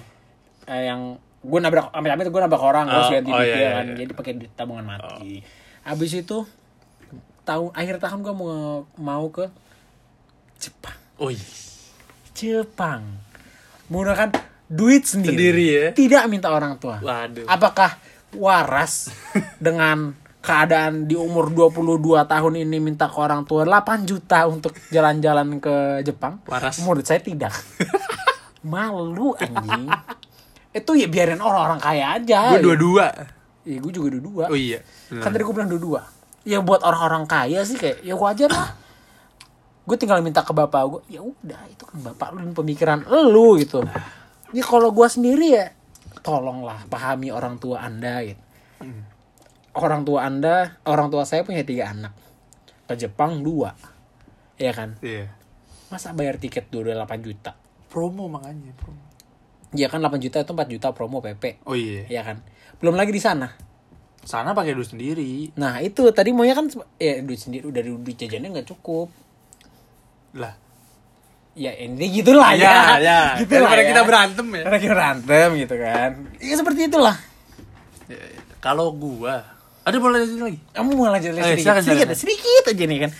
eh, 0.69 0.83
yang 0.85 1.01
gue 1.39 1.59
nabrak 1.59 1.89
amit-amit 1.91 2.27
gue 2.27 2.41
nabrak 2.41 2.61
orang 2.61 2.85
terus 2.87 3.05
Oh, 3.05 3.11
ganti 3.11 3.31
oh, 3.31 3.35
duit 3.35 3.47
iya, 3.47 3.55
dia 3.55 3.63
iya, 3.63 3.71
kan 3.73 3.87
iya. 3.87 3.97
jadi 3.97 4.13
pakai 4.13 4.33
duit 4.35 4.53
tabungan 4.53 4.85
mati 4.85 5.41
habis 5.81 6.13
itu 6.13 6.39
tahun 7.43 7.73
akhir 7.73 7.97
tahun 7.99 8.21
gue 8.21 8.35
mau 8.35 8.53
mau 8.95 9.25
ke 9.29 9.49
Jepang 10.57 10.99
Wih. 11.19 11.41
Jepang 12.33 13.03
menggunakan 13.87 14.29
duit 14.69 15.03
sendiri, 15.03 15.33
Sendiri 15.33 15.65
ya? 15.67 15.87
tidak 15.93 16.23
minta 16.27 16.53
orang 16.53 16.77
tua 16.77 17.01
Waduh. 17.01 17.49
apakah 17.49 17.97
waras 18.37 19.09
dengan 19.57 20.13
keadaan 20.49 21.05
di 21.05 21.13
umur 21.19 21.53
22 21.53 22.25
tahun 22.25 22.53
ini 22.57 22.81
minta 22.81 23.05
ke 23.05 23.19
orang 23.21 23.45
tua 23.45 23.69
8 23.69 24.09
juta 24.09 24.49
untuk 24.49 24.73
jalan-jalan 24.89 25.61
ke 25.61 26.01
Jepang. 26.07 26.41
Waras. 26.49 26.81
menurut 26.81 27.05
saya 27.05 27.21
tidak. 27.21 27.53
Malu 28.71 29.37
anjing. 29.37 29.93
Itu 30.73 30.97
ya 30.97 31.07
biarin 31.11 31.41
orang-orang 31.43 31.81
kaya 31.81 32.17
aja. 32.17 32.57
Gue 32.57 32.73
dua-dua. 32.73 33.07
ya 33.69 33.77
gue 33.77 33.93
juga 33.93 34.09
dua-dua. 34.17 34.45
Oh 34.49 34.57
iya. 34.57 34.81
kan 35.21 35.29
tadi 35.29 35.45
gue 35.45 35.55
bilang 35.55 35.69
dua-dua. 35.69 36.01
Ya 36.49 36.65
buat 36.65 36.81
orang-orang 36.81 37.29
kaya 37.29 37.61
sih 37.69 37.77
kayak 37.77 38.01
ya 38.01 38.17
wajar 38.17 38.49
lah. 38.49 38.73
Gue 39.85 39.97
tinggal 40.01 40.25
minta 40.25 40.41
ke 40.41 40.53
bapak 40.57 40.81
gue 40.89 41.01
ya 41.13 41.21
udah 41.21 41.61
itu 41.69 41.85
kan 41.85 41.99
bapak 42.01 42.33
lu 42.33 42.39
dan 42.49 42.53
pemikiran 42.57 42.99
lu 43.05 43.61
gitu. 43.61 43.85
Ya 44.57 44.65
kalau 44.65 44.89
gue 44.97 45.09
sendiri 45.13 45.53
ya 45.53 45.77
tolonglah 46.21 46.85
pahami 46.87 47.31
orang 47.31 47.57
tua 47.57 47.81
anda 47.81 48.23
gitu 48.23 48.41
orang 49.75 50.03
tua 50.03 50.27
anda 50.27 50.79
orang 50.85 51.09
tua 51.09 51.23
saya 51.23 51.43
punya 51.43 51.63
tiga 51.63 51.91
anak 51.91 52.15
ke 52.85 52.95
Jepang 52.95 53.41
dua 53.41 53.75
ya 54.57 54.73
kan 54.73 54.99
Iya. 54.99 55.31
masa 55.89 56.11
bayar 56.13 56.37
tiket 56.37 56.67
dulu 56.69 56.91
8 56.91 56.99
juta 57.21 57.55
Promo 57.89 58.29
makanya, 58.29 58.75
promo. 58.75 59.01
ya 59.73 59.89
kan 59.89 60.01
8 60.01 60.19
juta 60.19 60.41
itu 60.41 60.53
4 60.53 60.69
juta 60.69 60.89
promo 60.93 61.21
PP 61.21 61.63
Oh 61.65 61.73
iya. 61.73 62.05
ya 62.11 62.23
kan 62.23 62.43
belum 62.79 62.95
lagi 62.95 63.11
di 63.11 63.21
sana 63.21 63.49
Sana 64.19 64.53
pakai 64.53 64.77
duit 64.77 64.85
sendiri. 64.85 65.55
nah 65.57 65.81
itu 65.81 66.05
tadi 66.13 66.37
maunya 66.37 66.53
kan 66.53 66.69
ya 66.99 67.23
duit 67.23 67.39
sendiri 67.39 67.65
udah 67.65 67.81
duit 67.81 68.13
jajannya 68.15 68.53
nggak 68.53 68.69
cukup 68.69 69.09
Lah. 70.37 70.53
Ya 71.59 71.73
ini 71.77 72.07
gitulah 72.12 72.55
ya, 72.55 72.97
ya. 72.99 73.21
gitu 73.37 73.53
lah 73.57 73.69
Daripada 73.69 73.83
ya. 73.83 73.88
kita 73.88 74.03
berantem 74.03 74.47
ya. 74.49 74.62
Karena 74.62 74.79
kita 74.79 74.93
berantem 74.93 75.49
gitu 75.57 75.75
kan 75.77 76.11
ya 76.38 76.55
seperti 76.55 76.81
itulah 76.87 77.17
Ya, 78.07 78.17
ya. 78.17 78.41
Kalau 78.59 78.88
gua 78.91 79.43
ada 79.83 79.97
boleh 79.97 80.21
lanjut 80.21 80.41
lagi. 80.43 80.59
kamu 80.71 80.91
mau 80.93 81.09
lanjut 81.09 81.31
Eh, 81.31 81.37
sedikit 81.37 81.61
silakan, 81.61 81.83
sedikit, 81.83 82.07
silakan. 82.07 82.17
sedikit 82.19 82.62
aja 82.67 82.85
nih 82.85 82.99
kan 82.99 83.11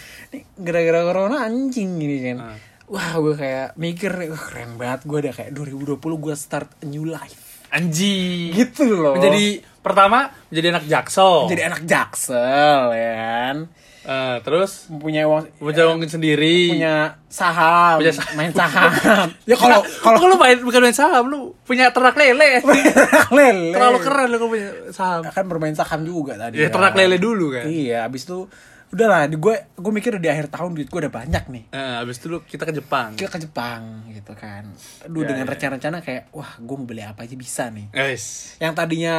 gara-gara 0.57 1.01
corona 1.03 1.37
anjing 1.43 1.91
gini 1.97 2.17
kan 2.23 2.37
Ah. 2.43 2.57
wah 2.87 3.13
gue 3.19 3.35
kayak 3.35 3.69
mikir 3.75 4.11
nih, 4.15 4.29
wah 4.29 4.43
keren 4.43 4.71
banget 4.75 5.01
gue 5.03 5.19
udah 5.19 5.35
kayak 5.35 5.51
2020 5.53 5.97
gue 6.19 6.35
start 6.35 6.69
a 6.79 6.87
new 6.87 7.05
life 7.05 7.69
Anjing. 7.71 8.53
gitu 8.55 8.85
loh 8.91 9.13
Menjadi 9.15 9.47
pertama 9.79 10.29
menjadi 10.47 10.69
anak 10.71 10.85
jaksel. 10.87 11.49
jadi 11.49 11.63
anak 11.67 11.81
jaksel 11.85 12.81
ya 12.91 13.13
kan 13.15 13.57
Eh, 14.01 14.37
terus 14.41 14.87
mempunyai 14.89 15.23
uang 15.23 15.49
punya 15.57 15.85
uang 15.85 16.01
sendiri. 16.05 16.73
punya 16.73 17.19
saham, 17.27 17.99
Punya 18.01 18.15
saham. 18.15 18.35
main 18.35 18.53
saham. 18.53 18.91
ya 19.51 19.57
kalau 19.57 19.81
kalau 20.01 20.19
lu 20.25 20.37
main 20.37 20.57
bukan 20.59 20.81
main 20.81 20.97
saham, 20.97 21.29
lu 21.29 21.53
punya 21.63 21.91
ternak 21.91 22.15
lele. 22.15 22.63
lele 23.37 23.75
Terlalu 23.75 23.99
keren 24.01 24.29
lu 24.31 24.39
punya 24.41 24.69
saham. 24.91 25.27
kan 25.27 25.45
bermain 25.45 25.75
saham 25.75 26.03
juga 26.03 26.37
tadi. 26.37 26.57
Ya 26.57 26.69
kan. 26.69 26.81
ternak 26.81 26.95
lele 26.95 27.17
dulu 27.17 27.53
kan. 27.53 27.67
Iya, 27.67 28.05
abis 28.05 28.25
itu 28.25 28.49
udahlah, 28.89 29.29
di 29.29 29.37
gue 29.37 29.53
gue 29.77 29.93
mikir 29.93 30.17
di 30.17 30.27
akhir 30.27 30.49
tahun 30.49 30.73
duit 30.73 30.89
gue 30.89 31.01
udah 31.05 31.13
banyak 31.13 31.45
nih. 31.45 31.65
Eh, 31.69 31.95
abis 32.01 32.17
itu 32.17 32.27
lu 32.29 32.39
kita 32.41 32.65
ke 32.65 32.73
Jepang. 32.73 33.13
Kita 33.13 33.29
ke 33.29 33.41
Jepang 33.41 34.09
gitu 34.09 34.33
kan. 34.33 34.65
Aduh 35.05 35.21
Ya, 35.21 35.29
dengan 35.29 35.45
ya. 35.45 35.51
rencana-rencana 35.53 35.99
kayak 36.01 36.33
wah 36.33 36.57
gue 36.57 36.77
mau 36.77 36.89
beli 36.89 37.05
apa 37.05 37.29
aja 37.29 37.37
bisa 37.37 37.69
nih. 37.69 37.93
Guys. 37.93 38.57
Yang 38.57 38.73
tadinya 38.75 39.17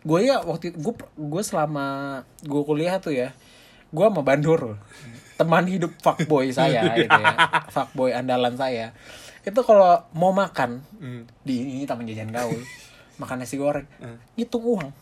gue 0.00 0.20
ya 0.22 0.40
waktu 0.40 0.72
gue 0.72 0.94
gue 1.16 1.42
selama 1.44 1.86
gue 2.40 2.62
kuliah 2.64 2.96
tuh 2.96 3.12
ya 3.12 3.32
gue 3.90 4.04
sama 4.06 4.22
Bandoro 4.22 4.78
teman 5.34 5.64
hidup 5.66 5.96
fuckboy 5.98 6.52
saya 6.58 6.84
gitu 6.94 7.08
ya. 7.10 7.34
Fuckboy 7.72 8.12
andalan 8.12 8.54
saya. 8.54 8.92
Itu 9.40 9.64
kalau 9.64 10.04
mau 10.12 10.36
makan 10.36 10.84
Hmm. 11.00 11.24
di 11.40 11.64
ini 11.64 11.88
taman 11.88 12.04
jajan 12.04 12.28
gaul 12.28 12.60
makan 13.20 13.40
nasi 13.40 13.56
goreng 13.56 13.88
hitung 14.36 14.60
uang. 14.64 14.92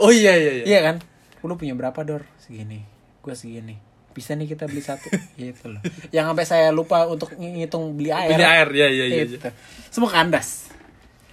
Oh 0.00 0.08
iya 0.08 0.32
iya 0.32 0.52
iya. 0.60 0.64
iya 0.64 0.80
kan? 0.80 0.96
Lu 1.44 1.60
punya 1.60 1.76
berapa 1.76 2.00
dor? 2.00 2.24
Segini. 2.40 2.80
Gue 3.20 3.36
segini. 3.36 3.76
Bisa 4.16 4.32
nih 4.32 4.48
kita 4.48 4.64
beli 4.64 4.80
satu. 4.80 5.12
Gitu 5.36 5.68
loh. 5.68 5.84
Yang 6.08 6.24
sampai 6.32 6.46
saya 6.48 6.68
lupa 6.72 7.04
untuk 7.04 7.36
ngitung 7.36 8.00
beli 8.00 8.08
air. 8.10 8.32
Punya 8.32 8.48
air, 8.48 8.68
ya 8.72 8.88
ya 8.88 9.04
iya. 9.06 9.24
Gitu. 9.28 9.36
iya. 9.44 9.52
semua 9.92 10.08
kandas 10.08 10.72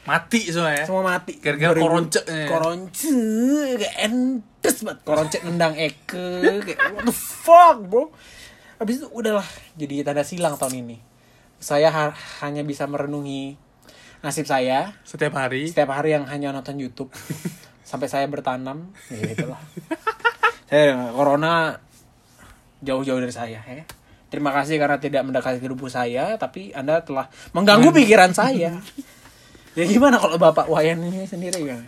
Mati 0.08 0.40
semua 0.48 0.72
ya. 0.72 0.88
semua 0.88 1.04
mati. 1.04 1.36
Gara-gara 1.44 1.76
2000 1.76 1.84
koronce, 1.84 2.22
ya. 2.24 2.48
koronce 2.48 3.12
kayak 3.76 3.96
entes 4.08 4.76
banget. 4.88 5.00
Koronce 5.04 5.38
nendang 5.44 5.76
Eke 5.76 6.64
kayak 6.64 6.80
what 6.96 7.04
the 7.04 7.12
fuck 7.12 7.78
bro. 7.84 8.08
Habis 8.80 9.04
itu 9.04 9.08
udahlah 9.12 9.44
jadi 9.76 10.08
tanda 10.08 10.24
silang 10.24 10.56
tahun 10.56 10.88
ini. 10.88 10.98
Saya 11.60 11.92
ha- 11.92 12.16
hanya 12.40 12.64
bisa 12.64 12.88
merenungi 12.88 13.60
nasib 14.24 14.48
saya. 14.48 14.96
Setiap 15.04 15.36
hari. 15.36 15.68
setiap 15.68 15.92
hari 15.92 16.16
yang 16.16 16.24
hanya 16.32 16.56
nonton 16.56 16.80
YouTube. 16.80 17.12
Sampai 17.90 18.08
saya 18.08 18.32
bertanam. 18.32 18.96
Ya 19.12 19.28
itulah. 19.36 19.60
Saya 20.72 21.12
corona 21.12 21.84
jauh-jauh 22.80 23.20
dari 23.20 23.36
saya 23.36 23.60
ya. 23.60 23.84
Terima 24.28 24.52
kasih 24.52 24.76
karena 24.76 25.00
tidak 25.00 25.24
mendekati 25.24 25.64
tubuh 25.64 25.88
saya 25.88 26.36
tapi 26.36 26.76
anda 26.76 27.00
telah 27.00 27.32
mengganggu 27.56 27.96
pikiran 27.96 28.36
saya 28.36 28.76
ya 29.78 29.86
gimana 29.86 30.18
kalau 30.18 30.42
bapak 30.42 30.66
Wayan 30.66 31.06
ini 31.06 31.30
sendiri 31.30 31.62
kan 31.70 31.86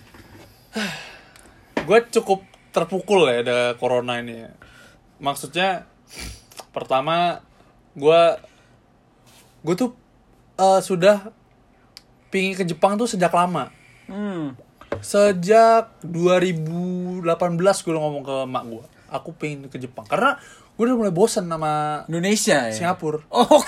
gue 1.81 1.99
cukup 2.13 2.45
terpukul 2.69 3.25
ya 3.25 3.41
ada 3.41 3.59
corona 3.81 4.21
ini 4.21 4.45
maksudnya 5.17 5.89
pertama 6.69 7.41
gue 7.97 8.21
gue 9.65 9.75
tuh 9.75 9.91
eh, 10.55 10.79
sudah 10.85 11.33
pingin 12.29 12.53
ke 12.55 12.63
Jepang 12.63 12.95
tuh 12.95 13.09
sejak 13.09 13.33
lama. 13.33 13.73
Hmm. 14.05 14.53
Sejak 15.01 15.89
2018 16.05 17.25
gue 17.57 17.93
ngomong 17.93 18.23
ke 18.25 18.35
mak 18.45 18.63
gue 18.69 18.85
aku 19.09 19.33
pengen 19.35 19.67
ke 19.67 19.77
Jepang. 19.81 20.05
Karena 20.05 20.37
gue 20.77 20.83
udah 20.85 20.95
mulai 20.95 21.13
bosen 21.13 21.49
sama 21.49 22.05
Indonesia 22.07 22.69
ya? 22.69 22.73
Singapura. 22.73 23.25
Oh 23.33 23.59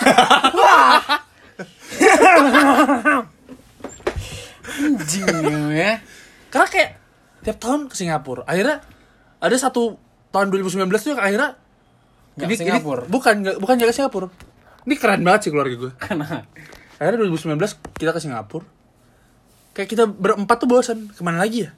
anjing 4.71 5.27
ya. 5.73 5.99
Karena 6.47 6.67
kayak 6.67 6.89
tiap 7.41 7.57
tahun 7.57 7.87
ke 7.87 7.95
Singapura. 7.95 8.41
Akhirnya 8.45 8.79
ada 9.37 9.55
satu 9.57 9.97
tahun 10.29 10.47
2019 10.49 10.87
tuh 10.95 11.11
yang 11.11 11.21
akhirnya 11.21 11.49
Nggak 12.37 12.47
ke 12.47 12.55
Singapura. 12.57 13.03
bukan 13.07 13.35
nggak- 13.43 13.59
bukan 13.59 13.75
ke 13.75 13.91
Singapura. 13.91 14.27
Ini 14.81 14.95
keren 14.97 15.21
banget 15.21 15.39
sih 15.45 15.51
keluarga 15.51 15.75
gue. 15.75 15.91
Karena 15.97 16.45
akhirnya 16.95 17.17
2019 17.27 17.57
kita 17.97 18.11
ke 18.11 18.21
Singapura. 18.21 18.65
Kayak 19.71 19.87
kita 19.89 20.03
berempat 20.07 20.55
tuh 20.59 20.67
bosan. 20.67 21.09
Ke 21.09 21.21
mana 21.23 21.39
lagi 21.39 21.67
ya? 21.67 21.71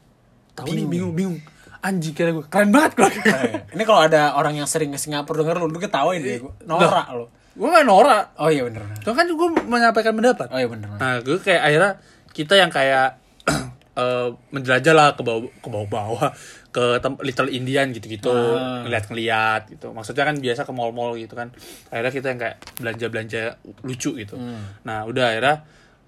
Tahu 0.53 0.69
nih 0.69 0.85
bingung. 0.85 1.13
bingung 1.13 1.37
anjing 1.83 2.15
kira 2.15 2.31
gue. 2.31 2.45
Keren 2.47 2.71
banget 2.71 2.95
keluarga 2.95 3.19
ini 3.67 3.83
kalau 3.83 4.07
ada 4.07 4.39
orang 4.39 4.55
yang 4.55 4.63
sering 4.63 4.95
ke 4.95 4.97
Singapura 4.97 5.43
denger 5.43 5.59
lu 5.59 5.67
lu 5.67 5.77
ketawain 5.77 6.23
deh 6.23 6.39
gua. 6.39 6.55
norak 6.63 7.11
lo 7.11 7.27
gue 7.53 7.69
gak 7.69 7.85
norak 7.85 8.33
oh 8.39 8.49
iya 8.49 8.65
bener. 8.65 8.81
Cuma 9.03 9.13
kan 9.13 9.27
gue 9.27 9.49
menyampaikan 9.67 10.15
pendapat. 10.15 10.47
Oh 10.49 10.57
iya 10.57 10.65
bener. 10.65 10.89
Nah, 10.89 11.21
gue 11.21 11.37
kayak 11.37 11.61
akhirnya 11.61 11.91
kita 12.33 12.53
yang 12.55 12.67
kayak 12.67 13.21
eh, 13.93 14.27
menjelajah 14.49 14.93
lah 14.93 15.07
ke 15.13 15.21
bawah 15.21 15.45
ke 15.53 15.67
bawah-bawah 15.67 16.29
ke 16.73 16.83
Little 17.21 17.47
Indian 17.47 17.93
gitu-gitu, 17.93 18.33
Ah. 18.33 18.81
ngeliat-ngeliat 18.81 19.69
gitu. 19.69 19.93
Maksudnya 19.93 20.25
kan 20.25 20.35
biasa 20.35 20.65
ke 20.65 20.73
mall-mall 20.73 21.13
gitu 21.15 21.33
kan. 21.33 21.53
Akhirnya 21.87 22.09
kita 22.11 22.27
yang 22.27 22.39
kayak 22.41 22.57
belanja-belanja 22.75 23.41
lucu 23.81 24.17
gitu. 24.17 24.35
Nah, 24.81 25.05
udah 25.05 25.25
akhirnya 25.29 25.55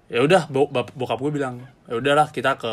ya 0.06 0.22
udah 0.22 0.46
bo- 0.46 0.66
bokap 0.70 1.18
gue 1.20 1.32
bilang, 1.32 1.62
"Ya 1.86 1.94
udahlah 1.94 2.28
kita 2.28 2.54
ke 2.56 2.72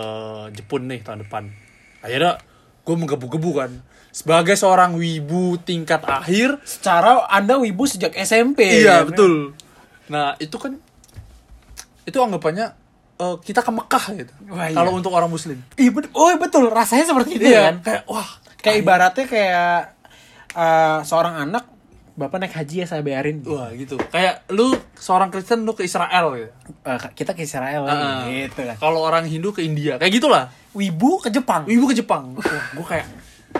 Jepun 0.51 0.89
nih 0.89 1.01
tahun 1.01 1.21
depan." 1.21 1.53
Akhirnya 2.01 2.41
gue 2.81 2.95
menggebu-gebu 2.95 3.51
kan. 3.55 3.71
Sebagai 4.09 4.53
seorang 4.53 4.93
wibu 4.93 5.57
tingkat 5.57 6.01
akhir, 6.03 6.61
secara 6.63 7.25
anda 7.27 7.57
wibu 7.57 7.85
sejak 7.85 8.13
SMP 8.15 8.65
Iya 8.81 9.01
kan? 9.01 9.09
betul. 9.09 9.33
Nah 10.07 10.33
itu 10.37 10.57
kan 10.57 10.77
itu 12.03 12.17
anggapannya 12.17 12.73
eh, 13.15 13.35
kita 13.39 13.59
ke 13.59 13.69
Mekah 13.69 14.05
gitu. 14.15 14.33
Wah, 14.47 14.65
iya. 14.65 14.75
Kalau 14.75 14.91
untuk 14.93 15.09
orang 15.09 15.27
Muslim. 15.27 15.57
iya 15.73 15.89
bet- 15.89 16.11
oh 16.11 16.29
betul 16.35 16.67
rasanya 16.67 17.05
seperti 17.05 17.37
itu 17.37 17.45
Iya. 17.47 17.61
kan 17.63 17.75
Kayak 17.81 18.01
wah 18.05 18.29
kayak 18.57 18.77
ibaratnya 18.79 19.25
kayak 19.25 19.75
eh, 20.53 20.99
seorang 21.01 21.35
anak 21.41 21.65
bapak 22.13 22.37
naik 22.39 22.53
haji 22.53 22.75
ya 22.75 22.87
saya 22.87 23.01
bayarin 23.01 23.41
wah 23.41 23.69
gitu. 23.71 23.97
Kayak 24.07 24.45
lu 24.47 24.69
seorang 24.93 25.27
Kristen 25.27 25.61
lu 25.61 25.73
ke 25.73 25.81
Israel 25.81 26.29
gitu. 26.31 26.49
Eh, 26.83 26.97
kita 27.11 27.31
ke 27.31 27.41
Israel 27.41 27.83
Ah. 27.83 28.25
gitu 28.25 28.61
kan 28.63 28.77
Kalau 28.77 29.01
orang 29.01 29.25
Hindu 29.25 29.49
ke 29.49 29.61
India. 29.61 29.97
Kayak 29.97 30.13
gitulah. 30.15 30.45
wibu 30.73 31.17
ke 31.19 31.29
Jepang 31.29 31.65
Ibu 31.65 31.85
ke 31.85 31.95
Jepang. 31.95 32.33
Wah, 32.33 32.43
gue 32.71 32.85
kayak 32.87 33.05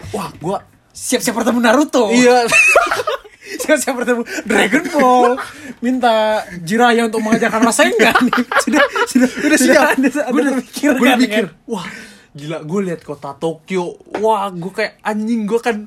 wah 0.10 0.30
gue 0.32 0.58
siap-siap 0.92 1.34
bertemu 1.36 1.60
Naruto 1.60 2.10
iya 2.10 2.42
siap-siap 3.44 3.94
bertemu 3.94 4.24
Dragon 4.44 4.86
Ball 4.90 5.32
minta 5.80 6.14
Jiraya 6.58 7.06
untuk 7.06 7.20
mengajarkan 7.20 7.62
Rasengan 7.62 8.24
sudah 8.64 8.84
sudah 9.06 9.30
udah 9.44 9.58
siap. 9.60 9.84
ada, 9.94 10.08
ada 10.08 10.32
Gue 10.32 10.40
udah 10.40 10.52
terpikir 10.56 10.90
gue 10.90 11.00
udah 11.00 11.12
kan, 11.12 11.20
mikir. 11.20 11.46
kan? 11.52 11.68
Wah 11.68 11.86
gila 12.34 12.58
gue 12.62 12.80
lihat 12.84 13.02
kota 13.04 13.36
Tokyo. 13.36 14.00
Wah 14.18 14.50
gue 14.50 14.72
kayak 14.72 14.98
anjing 15.02 15.44
gue 15.44 15.60
kan 15.60 15.78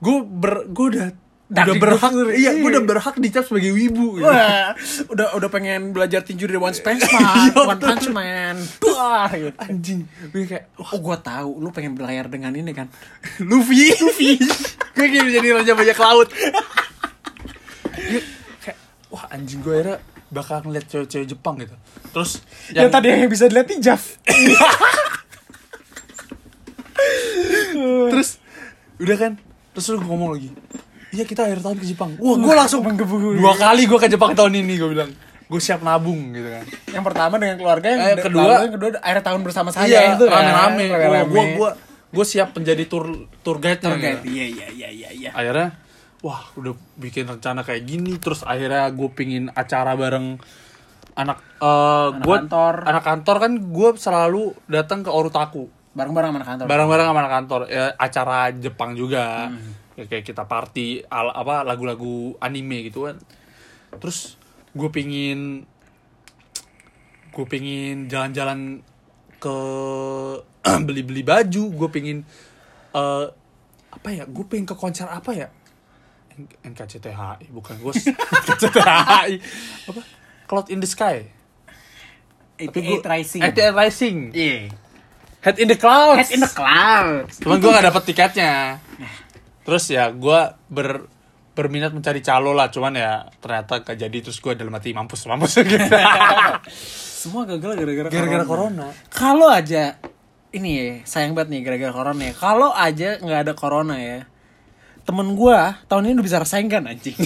gue 0.00 0.16
ber 0.20 0.66
gue 0.66 0.86
udah 0.90 1.08
Dak 1.44 1.68
udah 1.68 1.76
berhak 1.76 2.12
iya 2.34 2.56
gue 2.56 2.64
iya. 2.64 2.72
udah 2.72 2.82
berhak 2.82 3.14
dicap 3.20 3.44
sebagai 3.44 3.76
wibu 3.76 4.16
gitu. 4.16 4.24
Wah, 4.26 4.72
udah 5.12 5.36
udah 5.36 5.48
pengen 5.52 5.92
belajar 5.92 6.24
tinju 6.24 6.48
dari 6.48 6.56
One 6.56 6.72
Punch 6.72 7.04
Man, 7.04 7.52
One 7.70 7.78
Punch 7.78 8.08
Man. 8.08 8.56
Wah, 8.80 9.28
gitu. 9.28 9.52
anjing 9.60 10.08
gue 10.32 10.48
kayak 10.48 10.72
Oh, 10.80 10.96
gua 10.98 11.20
tahu 11.20 11.60
lu 11.60 11.68
pengen 11.68 11.92
berlayar 11.94 12.32
dengan 12.32 12.48
ini 12.56 12.72
kan. 12.72 12.88
Luffy 13.44 13.92
Luffy 13.92 14.40
gue 14.96 15.06
kayak 15.06 15.30
jadi 15.30 15.48
raja 15.52 15.72
bajak 15.76 15.98
laut 16.00 16.32
Gue 16.32 16.83
wah 19.14 19.24
anjing 19.28 19.60
gue 19.60 19.70
akhirnya 19.72 19.96
bakal 20.28 20.58
ngeliat 20.60 20.84
cewek-cewek 20.84 21.26
Jepang 21.28 21.54
gitu 21.56 21.74
terus 22.10 22.42
Yang, 22.68 22.90
tadi 22.90 23.06
yang 23.08 23.30
bisa 23.30 23.46
dilihat 23.46 23.68
di 23.68 23.76
Jav. 23.78 24.02
terus 28.10 28.38
udah 28.96 29.16
kan 29.16 29.32
terus 29.70 29.86
lu 29.88 29.98
ngomong 30.00 30.30
lagi 30.32 30.50
iya 31.10 31.22
kita 31.22 31.44
akhir 31.44 31.60
tahun 31.60 31.78
ke 31.78 31.86
Jepang 31.86 32.10
wah 32.16 32.36
gue 32.36 32.54
langsung 32.56 32.80
menggebu. 32.80 33.34
dua 33.34 33.54
kali 33.54 33.86
gue 33.86 33.96
ke 33.96 34.08
Jepang 34.08 34.32
tahun 34.32 34.54
ini 34.56 34.74
gue 34.76 34.90
bilang 34.90 35.10
gue 35.44 35.60
siap 35.60 35.80
nabung 35.80 36.32
gitu 36.32 36.48
kan 36.48 36.64
Yang 36.88 37.04
pertama 37.04 37.34
dengan 37.36 37.56
keluarga, 37.56 37.86
yang 37.86 38.00
Eh, 38.08 38.16
kedua- 38.18 38.48
lalu 38.48 38.64
yang 38.64 38.74
kedua 38.74 38.90
akhir 38.98 39.20
tahun 39.22 39.40
bersama 39.42 39.68
saya 39.70 39.86
iya 39.86 40.00
itu 40.14 40.24
kan. 40.24 40.40
rame-rame 40.40 40.84
gue 41.26 41.44
gue 41.52 41.70
gue 42.10 42.24
siap 42.24 42.54
menjadi 42.54 42.84
tour 42.84 43.06
tour 43.40 43.58
guide 43.58 43.78
Tour 43.78 43.94
guide. 43.94 44.22
Iya, 44.24 44.46
iya, 44.48 44.66
iya, 44.72 44.88
iya, 44.88 45.08
iya. 45.12 45.30
akhirnya 45.30 45.74
wah 46.24 46.40
udah 46.56 46.72
bikin 46.96 47.28
rencana 47.28 47.60
kayak 47.60 47.84
gini 47.84 48.16
terus 48.16 48.40
akhirnya 48.48 48.88
gue 48.88 49.08
pingin 49.12 49.52
acara 49.52 49.92
bareng 49.92 50.40
anak 51.14 51.38
eh 51.60 52.08
gua, 52.24 52.36
kantor. 52.40 52.74
anak 52.88 53.04
kantor 53.04 53.36
kan 53.44 53.52
gue 53.60 53.88
selalu 54.00 54.42
datang 54.66 55.04
ke 55.04 55.12
Orutaku 55.12 55.68
Bareng-bareng 55.94 56.34
sama 56.34 56.38
anak 56.42 56.48
kantor. 56.50 56.66
bareng-bareng 56.66 57.06
sama 57.06 57.20
anak 57.22 57.34
kantor 57.38 57.60
ya, 57.70 57.84
acara 58.00 58.38
Jepang 58.56 58.96
juga 58.96 59.52
Hmm. 59.52 59.84
Ya, 59.94 60.10
kayak 60.10 60.26
kita 60.26 60.42
party 60.50 61.06
al 61.06 61.30
apa 61.30 61.62
lagu-lagu 61.62 62.34
anime 62.42 62.90
gitu 62.90 63.06
kan 63.06 63.14
terus 64.02 64.34
gue 64.74 64.90
pingin 64.90 65.62
gue 67.30 67.46
pingin 67.46 68.10
jalan-jalan 68.10 68.82
ke 69.38 69.56
beli-beli 70.90 71.22
baju 71.22 71.64
gue 71.70 71.88
pingin 71.94 72.26
eh 72.90 73.26
apa 73.94 74.08
ya 74.10 74.26
gue 74.26 74.44
pingin 74.50 74.66
ke 74.66 74.74
konser 74.74 75.06
apa 75.06 75.30
ya 75.30 75.46
NKCTHI 76.60 77.48
bukan 77.48 77.74
gue 77.76 77.92
NKCTHI 77.94 79.30
apa 79.86 80.00
Cloud 80.44 80.68
in 80.68 80.78
the 80.78 80.86
Sky 80.86 81.24
gua- 82.60 83.02
88 83.02 83.02
Rising. 83.04 83.40
88 83.42 83.74
Rising 83.74 84.16
Iya. 84.30 84.58
Head 85.40 85.56
in 85.58 85.68
the 85.68 85.76
Clouds 85.76 86.18
Head 86.20 86.32
in 86.32 86.40
the 86.40 86.48
clouds. 86.48 87.36
Cuman 87.36 87.58
gue 87.58 87.68
gak 87.68 87.84
dapet 87.84 88.02
tiketnya. 88.06 88.80
Terus 89.60 89.84
ya 89.88 90.08
gue 90.08 90.40
ber 90.66 91.04
berminat 91.52 91.92
mencari 91.92 92.18
calo 92.18 92.50
lah, 92.50 92.66
cuman 92.66 92.92
ya 92.92 93.12
ternyata 93.38 93.78
gak 93.80 93.94
jadi 93.94 94.18
terus 94.20 94.38
gue 94.38 94.52
dalam 94.52 94.72
hati 94.72 94.90
mampus 94.90 95.22
mampus 95.24 95.54
gitu. 95.62 95.86
Semua 97.20 97.44
gagal 97.44 97.76
gara-gara 97.76 98.08
Gara-gara 98.08 98.44
corona. 98.44 98.86
Kalau 99.08 99.46
aja 99.46 99.96
ini 100.50 100.70
ya, 100.72 100.88
sayang 101.04 101.32
banget 101.32 101.50
nih 101.52 101.60
gara-gara 101.62 101.92
corona 101.92 102.22
ya. 102.22 102.34
Kalau 102.34 102.70
aja 102.70 103.08
nggak 103.18 103.40
ada 103.44 103.52
corona 103.52 103.96
ya. 103.96 104.24
Temen 105.04 105.36
gua 105.36 105.76
tahun 105.86 106.08
ini 106.08 106.12
udah 106.16 106.26
bisa 106.26 106.40
rasain 106.40 106.66
anjing. 106.68 107.14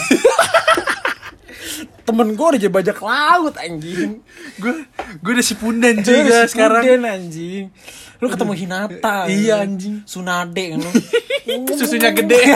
Temen 2.07 2.35
gua 2.35 2.57
udah 2.57 2.61
jadi 2.61 2.73
bajak 2.73 2.99
laut 2.99 3.55
anjing. 3.61 4.25
Gue 4.59 4.89
gue 5.23 5.33
udah 5.37 5.45
si 5.45 5.55
pundan 5.55 6.01
Juga 6.01 6.25
juga 6.25 6.39
sekarang. 6.51 6.83
anjing. 7.05 7.71
Lu 8.19 8.27
ketemu 8.27 8.53
Hinata. 8.59 9.31
Iya, 9.31 9.63
kan. 9.63 9.71
anjing. 9.71 9.95
Sunade 10.03 10.65
kan 10.75 10.79
lu. 10.83 10.91
Susunya 11.79 12.11
gede. 12.11 12.43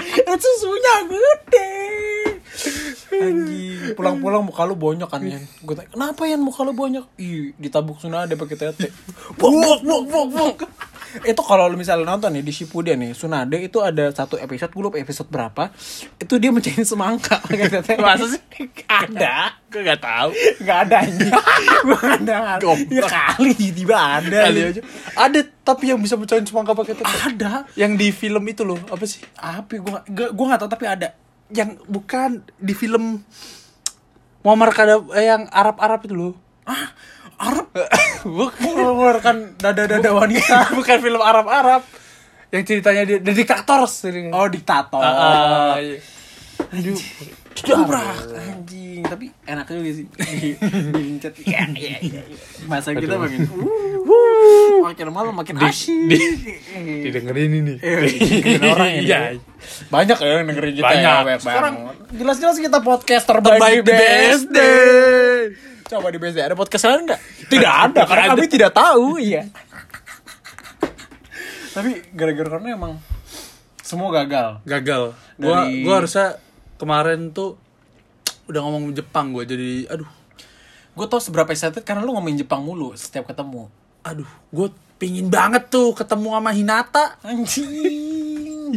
Eh, 0.00 0.38
Susunya 0.38 0.94
gede. 1.04 1.70
Anjing, 3.10 3.98
pulang-pulang 3.98 4.46
muka 4.46 4.62
lu 4.62 4.78
bonyok 4.78 5.10
kan 5.10 5.20
Yan. 5.26 5.42
Gue 5.66 5.74
tanya, 5.74 5.90
"Kenapa 5.90 6.22
Yan 6.30 6.40
muka 6.40 6.62
lu 6.62 6.70
bonyok?" 6.70 7.18
Ih, 7.18 7.52
ditabuk 7.58 7.98
Sunade 7.98 8.38
pakai 8.38 8.56
tete. 8.56 8.94
Bok 9.34 9.82
bok 9.82 10.02
bok 10.06 10.26
bok. 10.30 10.56
Itu 11.26 11.42
kalau 11.42 11.66
lu 11.66 11.74
misalnya 11.74 12.06
nonton 12.06 12.30
nih 12.38 12.46
di 12.46 12.54
Shippuden 12.54 13.02
nih, 13.02 13.10
Sunade 13.18 13.58
itu 13.58 13.82
ada 13.82 14.14
satu 14.14 14.38
episode, 14.38 14.70
gue 14.70 14.82
lupa 14.82 14.98
episode 15.02 15.26
berapa. 15.26 15.74
Itu 16.22 16.38
dia 16.38 16.54
mencari 16.54 16.86
semangka 16.86 17.42
pakai 17.42 17.66
tete. 17.66 17.98
Masa 17.98 18.30
sih? 18.30 18.42
Ada. 18.86 19.58
Gue 19.66 19.82
gak 19.82 20.02
tahu. 20.02 20.30
Gak 20.62 20.78
ada 20.86 21.02
anjing. 21.02 21.30
Gue 21.82 21.98
gak 21.98 22.22
ada. 22.22 22.70
Ya 22.90 23.02
kali 23.10 23.74
tiba 23.74 24.22
ada. 24.22 24.38
Kali 24.50 24.60
aja. 24.70 24.80
Ada 25.18 25.40
tapi 25.66 25.90
yang 25.90 25.98
bisa 25.98 26.14
mecahin 26.14 26.46
semangka 26.46 26.78
pakai 26.78 26.94
tete. 26.94 27.10
Ada. 27.10 27.66
Yang 27.74 27.92
di 27.98 28.08
film 28.14 28.44
itu 28.46 28.62
loh, 28.62 28.78
apa 28.86 29.02
sih? 29.02 29.26
Apa 29.34 29.82
gue 29.82 30.26
gue 30.30 30.46
gak 30.46 30.62
tau 30.62 30.70
tapi 30.70 30.86
ada. 30.86 31.10
Yang 31.50 31.70
bukan 31.86 32.30
di 32.56 32.74
film 32.74 33.22
Muammar 34.40 34.72
Kadab 34.72 35.12
eh, 35.12 35.28
yang 35.28 35.46
Arab-Arab 35.50 36.00
itu 36.06 36.14
loh. 36.16 36.34
Ah, 36.64 36.94
Arab. 37.40 37.68
Bukan. 38.20 38.60
mengeluarkan 38.60 39.36
dada-dada 39.56 40.12
wanita. 40.12 40.68
Bukan 40.78 40.96
film 41.00 41.20
Arab-Arab. 41.20 41.82
Yang 42.50 42.64
ceritanya 42.66 43.02
dia 43.06 43.18
The 43.22 43.32
Dictators. 43.32 43.94
Oh, 44.34 44.48
diktator. 44.50 45.00
Iya. 45.00 45.98
Aduh. 46.70 46.98
Jabrak 47.60 48.30
anjing, 48.32 49.02
tapi 49.04 49.26
enak 49.44 49.66
juga 49.68 49.90
sih. 49.92 50.06
Di- 50.40 50.56
Diincet. 50.94 51.34
Iya, 51.44 51.66
iya, 51.76 51.96
iya. 52.00 52.22
kita 52.62 52.94
Aduh. 52.94 53.20
makin 53.20 53.40
wuh, 53.52 53.99
makin 54.90 55.06
malam 55.08 55.32
makin 55.32 55.54
Di- 55.54 55.66
asyik. 55.66 56.06
di- 56.08 57.04
Didengerin 57.04 57.52
ini. 57.54 57.74
Eh, 57.76 57.96
didengerin 58.04 58.62
orang 58.74 58.90
ini. 58.92 59.04
Iya. 59.04 59.18
Banyak 59.86 60.16
ya 60.16 60.28
yang 60.34 60.46
dengerin 60.46 60.74
kita 60.74 60.86
Banyak. 60.86 61.02
ya, 61.02 61.24
banyak 61.24 61.40
Sekarang 61.40 61.74
banget. 61.76 61.96
jelas-jelas 62.12 62.56
kita 62.58 62.78
podcast 62.80 63.24
terbaik, 63.24 63.56
Terbaik 63.56 63.78
di 63.78 63.92
BSD. 63.92 64.00
BSD. 64.00 64.58
Coba 65.86 66.06
di 66.08 66.18
BSD 66.18 66.38
ada 66.40 66.54
podcast 66.54 66.82
lain 66.84 67.00
enggak? 67.04 67.20
Tidak 67.46 67.72
ada, 67.84 68.00
karena 68.04 68.22
Nggak 68.26 68.36
kami 68.36 68.46
tidak 68.48 68.72
tahu, 68.72 69.06
iya. 69.16 69.42
Tapi 71.70 71.90
gara-gara 72.10 72.48
karena 72.50 72.68
emang 72.74 72.92
semua 73.80 74.10
gagal. 74.12 74.58
Gagal. 74.64 75.14
Gua 75.36 75.64
Dari- 75.64 75.82
gua 75.82 75.94
harusnya 75.98 76.38
kemarin 76.76 77.30
tuh 77.30 77.54
udah 78.46 78.60
ngomong 78.60 78.90
Jepang 78.92 79.30
gua 79.30 79.44
jadi 79.44 79.86
aduh 79.86 80.10
Gue 80.90 81.06
tau 81.06 81.22
seberapa 81.22 81.46
excited 81.48 81.80
karena 81.80 82.02
lu 82.02 82.12
ngomongin 82.12 82.42
Jepang 82.42 82.60
mulu 82.60 82.92
setiap 82.92 83.24
ketemu. 83.24 83.70
Aduh 84.00 84.30
gue 84.50 84.68
pingin 85.00 85.32
banget 85.32 85.72
tuh 85.72 85.96
ketemu 85.96 86.36
sama 86.36 86.52
Hinata 86.52 87.16
Anjing. 87.24 88.76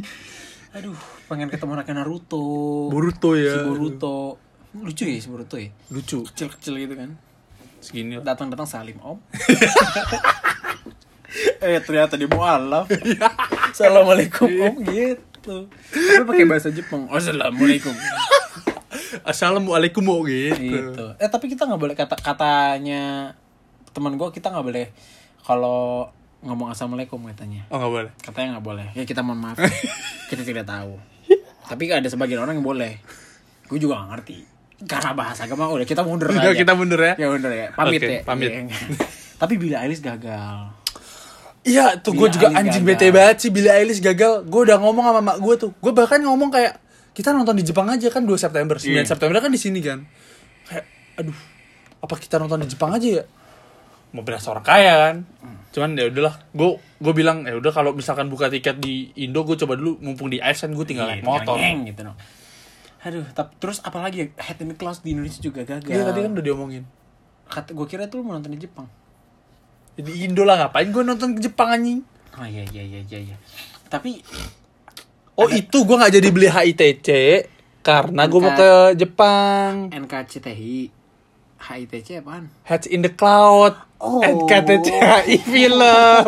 Aduh, 0.73 0.97
pengen 1.29 1.53
ketemu 1.53 1.77
anaknya 1.77 2.01
Naruto. 2.01 2.41
Boruto 2.89 3.37
Si 3.37 3.45
ya 3.45 3.61
Boruto. 3.61 4.41
Lucu 4.73 5.05
ya 5.05 5.21
si 5.21 5.29
Boruto 5.29 5.55
ya? 5.59 5.69
lucu 5.93 6.25
Kecil-kecil 6.25 6.73
gitu 6.81 6.95
kan. 6.97 7.13
segini 7.83 8.17
lah 8.17 8.33
Datang-datang 8.33 8.65
salim 8.65 8.97
om. 9.03 9.19
eh 11.61 11.77
ternyata 11.83 12.15
di 12.15 12.25
mualaf. 12.25 12.87
Assalamualaikum 13.75 14.49
om 14.49 14.75
gitu. 14.87 15.67
Tapi 15.67 16.23
pakai 16.25 16.47
bahasa 16.47 16.71
Jepang. 16.71 17.11
Assalamualaikum. 17.11 17.91
assalamualaikum 19.29 20.01
mau 20.01 20.25
gitu 20.25 20.57
gitu. 20.57 21.05
Eh 21.21 21.29
tapi 21.29 21.53
kita 21.53 21.69
nggak 21.69 21.81
boleh 21.81 21.93
kata 21.93 22.17
katanya 22.17 23.37
teman 23.93 24.13
gue 24.13 24.27
kita 24.29 24.49
nggak 24.49 24.65
boleh 24.65 24.85
kalau 25.39 26.09
ngomong 26.41 26.69
assalamualaikum 26.69 27.23
katanya. 27.25 27.63
oh 27.67 27.77
nggak 27.77 27.93
boleh 27.93 28.11
Katanya 28.19 28.47
nggak 28.53 28.65
boleh. 28.65 28.87
Ya 28.91 29.03
kita 29.03 29.21
mohon 29.21 29.39
maaf. 29.39 29.55
kita 30.29 30.41
tidak 30.41 30.65
tahu. 30.65 30.99
Tapi 31.63 31.83
ada 31.87 32.03
sebagian 32.05 32.37
orang 32.37 32.57
yang 32.57 32.65
boleh. 32.65 32.99
Gue 33.65 33.79
juga 33.79 33.95
gak 33.97 34.09
ngerti. 34.11 34.37
Karena 34.83 35.15
bahasa 35.15 35.47
agama 35.47 35.71
udah 35.71 35.87
kita 35.87 36.03
mundur 36.03 36.27
Udah, 36.27 36.43
aja. 36.43 36.51
kita 36.53 36.75
mundur 36.75 36.99
ya 36.99 37.15
Ya 37.15 37.31
mundur 37.31 37.47
ya. 37.49 37.71
Pamit 37.71 38.03
Oke, 38.03 38.11
ya. 38.11 38.21
pamit. 38.21 38.51
Iya. 38.51 38.67
Tapi 39.37 39.53
Billie 39.55 39.79
Eilish 39.79 40.03
gagal. 40.03 40.67
Iya 41.63 41.95
tuh 41.97 42.11
gue 42.11 42.27
juga 42.27 42.51
anjing 42.51 42.83
gagal. 42.83 42.99
bete 42.99 43.07
banget 43.09 43.35
sih 43.39 43.47
Billie 43.47 43.71
Eilish 43.71 44.03
gagal 44.03 44.43
Gue 44.43 44.67
udah 44.67 44.75
ngomong 44.75 45.05
sama 45.07 45.21
mak 45.23 45.37
gue 45.39 45.55
tuh 45.55 45.71
Gue 45.79 45.95
bahkan 45.95 46.19
ngomong 46.19 46.51
kayak 46.51 46.75
Kita 47.15 47.31
nonton 47.31 47.55
di 47.55 47.63
Jepang 47.63 47.87
aja 47.87 48.03
kan 48.11 48.19
2 48.19 48.35
September 48.35 48.75
9 48.75 48.83
Iya. 48.83 49.07
September 49.07 49.39
kan 49.39 49.47
di 49.47 49.55
sini 49.55 49.79
kan 49.79 50.03
Kayak 50.67 50.83
aduh 51.15 51.39
Apa 52.03 52.19
kita 52.19 52.35
nonton 52.35 52.59
di 52.59 52.67
Jepang 52.67 52.91
aja 52.91 53.07
ya 53.07 53.23
Mau 54.13 54.21
berasa 54.21 54.53
orang 54.53 54.65
kaya 54.65 54.93
kan 55.09 55.15
Cuman 55.73 55.97
ya 55.97 56.07
udahlah 56.07 56.37
Gue 56.53 56.77
gue 57.01 57.13
bilang 57.17 57.49
ya 57.49 57.57
udah 57.57 57.73
kalau 57.73 57.97
misalkan 57.97 58.29
buka 58.29 58.47
tiket 58.47 58.77
di 58.77 59.09
Indo 59.17 59.41
Gue 59.41 59.57
coba 59.57 59.73
dulu 59.73 59.97
mumpung 59.99 60.29
di 60.29 60.37
ice 60.37 60.69
kan 60.69 60.71
gue 60.71 60.85
tinggal 60.85 61.09
naik 61.09 61.25
Iya, 61.25 61.29
motor 61.29 61.57
ngeng 61.57 61.79
gitu 61.89 62.01
no. 62.05 62.13
Aduh, 63.03 63.25
tapi 63.35 63.51
terus 63.59 63.83
apalagi 63.83 64.17
ya? 64.23 64.25
Head 64.39 64.63
the 64.63 64.77
Clouds 64.79 65.03
di 65.03 65.11
Indonesia 65.11 65.43
juga 65.43 65.67
gagal. 65.67 65.91
Iya 65.91 66.07
tadi 66.07 66.23
kan 66.23 66.31
udah 66.39 66.45
diomongin 66.45 66.87
Kata 67.51 67.75
gue 67.75 67.87
kira 67.89 68.07
tuh 68.07 68.23
lu 68.23 68.31
mau 68.31 68.39
nonton 68.39 68.55
di 68.55 68.63
Jepang. 68.63 68.87
Di 69.99 70.23
Indo 70.23 70.47
lah 70.47 70.55
ngapain 70.61 70.87
gue 70.87 71.03
nonton 71.03 71.35
ke 71.35 71.43
Jepang 71.43 71.69
anjing 71.73 71.99
Oh 72.37 72.45
iya 72.47 72.63
iya 72.69 72.81
iya 72.81 73.01
iya. 73.05 73.19
iya. 73.33 73.35
Tapi 73.89 74.21
Oh 75.33 75.49
itu 75.49 75.85
gue 75.85 75.95
gak 75.97 76.13
jadi 76.13 76.29
beli 76.29 76.49
HITC 76.49 77.09
Karena 77.81 78.29
gue 78.29 78.39
mau 78.41 78.53
ke 78.53 78.97
Jepang 78.97 79.89
NKCTI 79.93 80.89
HITC 81.63 82.25
apaan? 82.25 82.49
Heads 82.65 82.89
in 82.89 83.05
the 83.05 83.11
Cloud 83.13 83.77
Oh. 84.03 84.19
NKTCI 84.19 85.39
film 85.47 86.27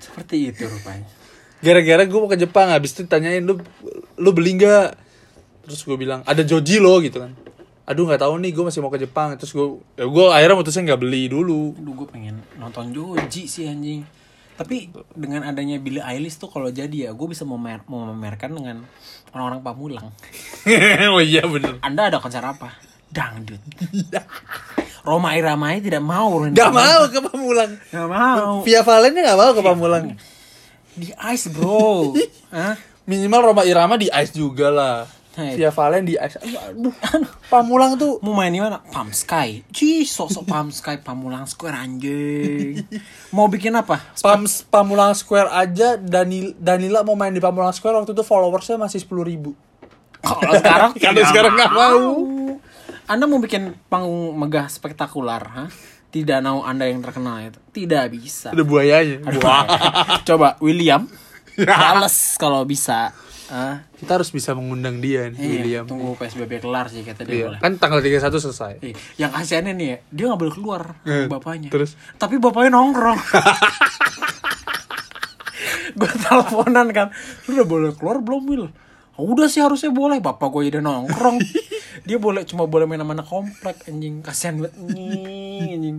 Seperti 0.00 0.36
itu 0.48 0.64
rupanya. 0.64 1.04
Gara-gara 1.64 2.02
gue 2.04 2.18
mau 2.20 2.28
ke 2.28 2.40
Jepang 2.40 2.68
Habis 2.72 2.92
itu 2.96 3.08
tanyain 3.08 3.40
lu 3.40 3.56
Lu 4.20 4.30
beli 4.36 4.56
nggak 4.60 4.96
Terus 5.64 5.80
gue 5.84 5.96
bilang 5.96 6.20
Ada 6.24 6.44
Joji 6.44 6.76
lo 6.76 7.00
gitu 7.00 7.24
kan 7.24 7.32
Aduh 7.84 8.04
nggak 8.08 8.20
tahu 8.20 8.36
nih 8.40 8.52
gue 8.52 8.64
masih 8.64 8.80
mau 8.84 8.92
ke 8.92 9.00
Jepang 9.00 9.32
Terus 9.40 9.52
gue 9.52 9.66
ya 9.96 10.04
gue 10.04 10.26
akhirnya 10.28 10.56
mutusin 10.60 10.84
nggak 10.84 11.00
beli 11.00 11.28
dulu 11.32 11.72
Aduh 11.76 11.94
gue 12.04 12.08
pengen 12.08 12.40
nonton 12.60 12.92
Joji 12.92 13.48
sih 13.48 13.64
anjing. 13.64 14.04
Tapi 14.54 14.86
dengan 15.18 15.42
adanya 15.42 15.82
Billie 15.82 16.02
Eilish 16.02 16.38
tuh 16.38 16.46
kalau 16.46 16.70
jadi 16.70 17.10
ya 17.10 17.10
gue 17.10 17.26
bisa 17.26 17.42
memer 17.42 17.82
memamerkan 17.90 18.54
dengan 18.54 18.86
orang-orang 19.34 19.60
Pamulang. 19.66 20.08
Oh 21.14 21.20
iya 21.20 21.42
bener 21.44 21.82
Anda 21.82 22.08
ada 22.08 22.18
konser 22.22 22.42
apa? 22.42 22.78
Dangdut. 23.10 23.60
Roma 25.04 25.36
Iramai 25.36 25.82
tidak 25.82 26.02
mau. 26.02 26.40
Gak 26.48 26.72
mau 26.72 27.02
ke 27.10 27.18
Pamulang 27.20 27.72
Gak 27.92 28.08
mau. 28.08 28.62
Via 28.62 28.80
Valennya 28.80 29.22
gak 29.26 29.38
mau 29.38 29.50
ke 29.52 29.62
Pamulang 29.62 30.04
Di 30.94 31.10
ice 31.34 31.50
bro. 31.50 32.14
Hah? 32.54 32.78
Minimal 33.04 33.52
Roma 33.52 33.62
Irama 33.68 34.00
di 34.00 34.08
Ice 34.08 34.32
juga 34.32 34.72
lah 34.72 35.04
Hai. 35.34 35.58
Via 35.58 35.74
Valen 35.74 36.06
di 36.06 36.14
Ice 36.14 36.38
Aduh, 36.38 36.94
aduh 36.94 37.32
Pamulang 37.50 37.98
tuh 37.98 38.22
Mau 38.22 38.38
main 38.38 38.54
di 38.54 38.62
mana? 38.62 38.78
Palm 38.86 39.10
Sky. 39.10 39.66
Cih, 39.74 40.06
sosok 40.06 40.46
Palm 40.46 40.70
Sky 40.70 41.02
Pamulang 41.02 41.50
Square 41.50 41.74
anjing. 41.74 42.86
Mau 43.34 43.50
bikin 43.50 43.74
apa? 43.74 43.98
Pam, 44.22 44.46
Pamulang 44.46 45.10
Square 45.18 45.50
aja 45.50 45.98
Danil, 45.98 46.54
Danila 46.54 47.02
mau 47.02 47.18
main 47.18 47.34
di 47.34 47.42
Pamulang 47.42 47.74
Square 47.74 48.06
waktu 48.06 48.14
itu 48.14 48.22
followersnya 48.22 48.78
masih 48.78 49.02
10 49.02 49.10
ribu 49.26 49.58
Kalau 50.22 50.54
sekarang 50.54 50.90
Kalau 51.02 51.18
tidak 51.18 51.28
sekarang 51.34 51.52
nggak 51.58 51.72
mau. 51.74 52.02
Anda 53.10 53.24
mau 53.26 53.42
bikin 53.42 53.74
panggung 53.90 54.32
megah 54.38 54.70
spektakular, 54.70 55.42
ha? 55.42 55.66
Di 56.14 56.22
danau 56.22 56.62
Anda 56.62 56.86
yang 56.86 57.02
terkenal 57.02 57.42
itu. 57.42 57.58
Tidak 57.74 58.04
bisa. 58.06 58.54
Ada 58.54 58.62
buayanya 58.62 59.18
Wah. 59.42 59.66
Coba 60.28 60.56
William 60.62 61.10
Bales 61.58 62.38
kalau 62.38 62.62
bisa. 62.62 63.10
Ah, 63.46 63.84
Kita 63.92 64.16
harus 64.16 64.28
bisa 64.28 64.52
mengundang 64.52 64.98
dia 64.98 65.28
nih 65.28 65.36
iya, 65.36 65.48
William 65.50 65.84
tunggu 65.84 66.16
PSBB 66.16 66.58
kelar 66.58 66.88
sih 66.88 67.00
kata 67.00 67.22
dia 67.22 67.34
Iya, 67.34 67.44
boleh. 67.46 67.58
Kan 67.60 67.72
tanggal 67.76 68.00
31 68.00 68.32
selesai 68.40 68.72
Iya, 68.80 68.94
Yang 69.18 69.30
kasihannya 69.34 69.72
nih 69.74 69.86
ya, 69.86 69.96
dia 70.08 70.24
gak 70.26 70.40
boleh 70.40 70.54
keluar 70.54 70.82
Eh, 71.02 71.26
bapaknya. 71.26 71.68
terus? 71.68 71.92
Tapi 72.14 72.36
bapaknya 72.36 72.72
nongkrong. 72.72 73.20
gue 75.94 76.10
teleponan 76.18 76.88
kan, 76.90 77.06
lu 77.44 77.54
udah 77.54 77.66
boleh 77.66 77.90
keluar 77.92 78.18
belum 78.18 78.42
Will? 78.46 78.66
"Oh, 79.14 79.30
udah 79.30 79.46
sih 79.46 79.60
harusnya 79.60 79.92
boleh, 79.92 80.18
bapak 80.18 80.50
gue 80.50 80.66
jadi 80.66 80.80
nongkrong. 80.80 81.38
dia 82.08 82.18
boleh 82.18 82.42
cuma 82.42 82.66
boleh 82.66 82.84
main 82.84 82.98
sama 82.98 83.14
anak 83.14 83.24
komplek 83.24 83.76
anjing, 83.86 84.18
kasihan 84.20 84.58
banget 84.58 84.74
anjing, 84.74 85.70
anjing. 85.70 85.98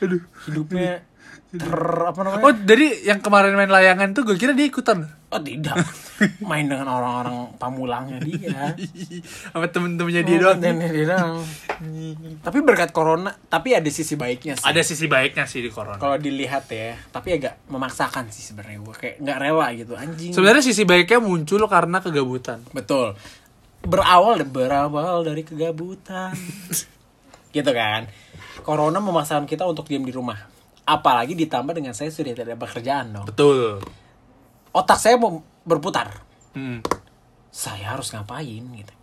Aduh 0.00 0.22
Hidupnya 0.44 1.06
ter 1.54 1.78
apa 2.06 2.20
namanya? 2.26 2.42
Oh 2.42 2.52
jadi 2.52 2.86
yang 3.06 3.22
kemarin 3.22 3.54
main 3.54 3.70
layangan 3.70 4.10
tuh 4.12 4.26
gue 4.26 4.36
kira 4.36 4.52
dia 4.52 4.66
ikutan 4.66 5.06
Oh 5.26 5.42
tidak, 5.42 5.74
main 6.50 6.70
dengan 6.70 6.86
orang-orang 6.86 7.58
pamulangnya 7.58 8.22
dia. 8.22 8.78
Sama 9.50 9.66
temen-temennya 9.66 10.22
dia 10.22 10.38
doang 10.38 10.62
Dan 10.62 10.78
dia 10.78 11.02
doang. 11.02 11.42
Tapi 12.46 12.58
berkat 12.62 12.94
corona, 12.94 13.34
tapi 13.50 13.74
ada 13.74 13.90
sisi 13.90 14.14
baiknya 14.14 14.54
sih. 14.54 14.62
Ada 14.62 14.86
sisi 14.86 15.10
baiknya 15.10 15.50
sih 15.50 15.66
di 15.66 15.70
corona 15.74 15.98
Kalau 15.98 16.14
dilihat 16.14 16.70
ya, 16.70 16.94
tapi 17.10 17.42
agak 17.42 17.58
memaksakan 17.66 18.30
sih 18.30 18.54
sebenarnya 18.54 18.78
gue 18.78 18.94
kayak 18.94 19.16
nggak 19.18 19.38
rela 19.42 19.66
gitu 19.74 19.98
anjing. 19.98 20.30
Sebenarnya 20.30 20.62
sisi 20.62 20.86
baiknya 20.86 21.18
muncul 21.18 21.66
karena 21.66 21.98
kegabutan 21.98 22.62
betul. 22.70 23.18
Berawal 23.82 24.46
berawal 24.46 25.26
dari 25.26 25.42
kegabutan. 25.42 26.38
gitu 27.56 27.70
kan. 27.74 28.06
Corona 28.62 29.02
memaksakan 29.02 29.50
kita 29.50 29.66
untuk 29.66 29.90
diam 29.90 30.06
di 30.06 30.14
rumah. 30.14 30.55
Apalagi 30.86 31.34
ditambah 31.34 31.74
dengan 31.74 31.92
saya 31.92 32.14
sudah 32.14 32.30
tidak 32.32 32.46
ada 32.46 32.56
pekerjaan 32.56 33.10
dong. 33.10 33.26
Betul 33.26 33.82
Otak 34.76 35.00
saya 35.00 35.16
mau 35.16 35.40
berputar. 35.64 36.22
Hmm. 36.56 36.80
saya 37.52 37.96
harus 37.96 38.12
ngapain 38.12 38.64
gitu. 38.64 38.94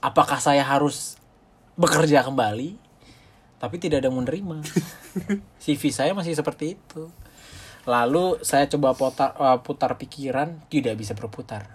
Apakah 0.00 0.40
saya 0.40 0.64
harus 0.64 1.20
bekerja 1.76 2.24
kembali? 2.24 2.76
Tapi 3.60 3.76
tidak 3.76 4.00
ada 4.00 4.08
yang 4.08 4.24
menerima. 4.24 4.64
CV 5.64 5.92
saya 5.92 6.16
masih 6.16 6.32
seperti 6.32 6.80
itu. 6.80 7.12
Lalu 7.84 8.40
saya 8.40 8.64
coba 8.72 8.96
putar, 8.96 9.36
eh, 9.36 9.58
putar 9.60 10.00
pikiran, 10.00 10.64
tidak 10.72 10.96
bisa 10.96 11.12
berputar. 11.12 11.68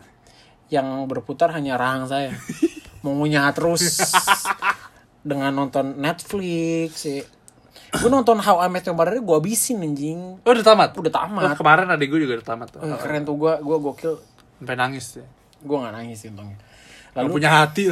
Yang 0.73 0.89
berputar 1.06 1.54
hanya 1.54 1.78
rahang 1.78 2.10
saya. 2.10 2.34
Mengunyah 3.06 3.54
terus 3.54 4.02
dengan 5.21 5.54
nonton 5.54 6.02
Netflix. 6.02 7.06
Ya. 7.06 7.21
Gue 7.91 8.08
nonton 8.08 8.38
How 8.38 8.60
I 8.60 8.67
Met 8.67 8.84
Your 8.84 8.93
Mother 8.93 9.15
gue 9.15 9.36
abisin 9.36 9.80
anjing. 9.80 10.36
Oh 10.39 10.47
udah 10.47 10.62
tamat? 10.62 10.93
Udah 10.93 11.10
tamat. 11.10 11.43
Oh, 11.43 11.56
kemarin 11.56 11.88
adik 11.88 12.08
gue 12.08 12.19
juga 12.19 12.36
udah 12.36 12.47
tamat 12.47 12.67
tuh 12.69 12.80
Eh, 12.80 12.95
keren 12.95 13.23
tuh 13.23 13.36
gue, 13.36 13.52
gue 13.56 13.75
gokil 13.80 14.13
Sampai 14.56 14.75
nangis 14.75 15.15
ya 15.15 15.23
gue 15.60 15.75
gak 15.75 15.91
nangis 15.91 16.17
sih 16.17 16.30
untungnya 16.30 16.56
Gak 17.10 17.19
lalu 17.19 17.28
punya 17.34 17.49
hati. 17.52 17.89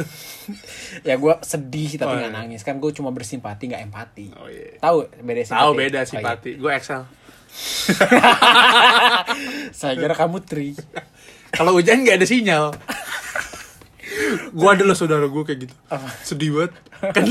ya 1.04 1.14
gue 1.14 1.32
sedih 1.42 1.96
tapi 1.96 2.06
Oh, 2.06 2.16
nggak 2.16 2.28
iya. 2.28 2.38
nangis 2.38 2.60
kan 2.62 2.76
gue 2.76 2.90
cuma 2.90 3.10
bersimpati 3.10 3.66
nggak 3.66 3.82
empati 3.84 4.26
Oh 4.32 4.46
iya. 4.46 4.78
tahu 4.78 5.02
beda 5.18 5.42
simpati 5.42 5.58
Tahu 5.58 5.70
beda 5.74 5.92
Oh, 5.92 5.98
iya. 5.98 6.06
simpati. 6.06 6.50
Gue 6.54 6.70
Excel. 6.72 7.02
saya 9.72 9.94
kira 9.94 10.12
kamu 10.12 10.40
tri 10.40 10.72
Kalau 11.50 11.72
hujan 11.72 11.98
nggak 11.98 12.16
ada 12.16 12.24
sinyal. 12.24 12.64
gue 14.54 14.68
adalah 14.70 14.92
saudara 14.92 15.24
gue 15.24 15.42
kayak 15.42 15.58
gitu. 15.62 15.74
Apa? 15.88 16.08
Sedih 16.20 16.50
banget. 16.52 16.72
Kan 17.10 17.24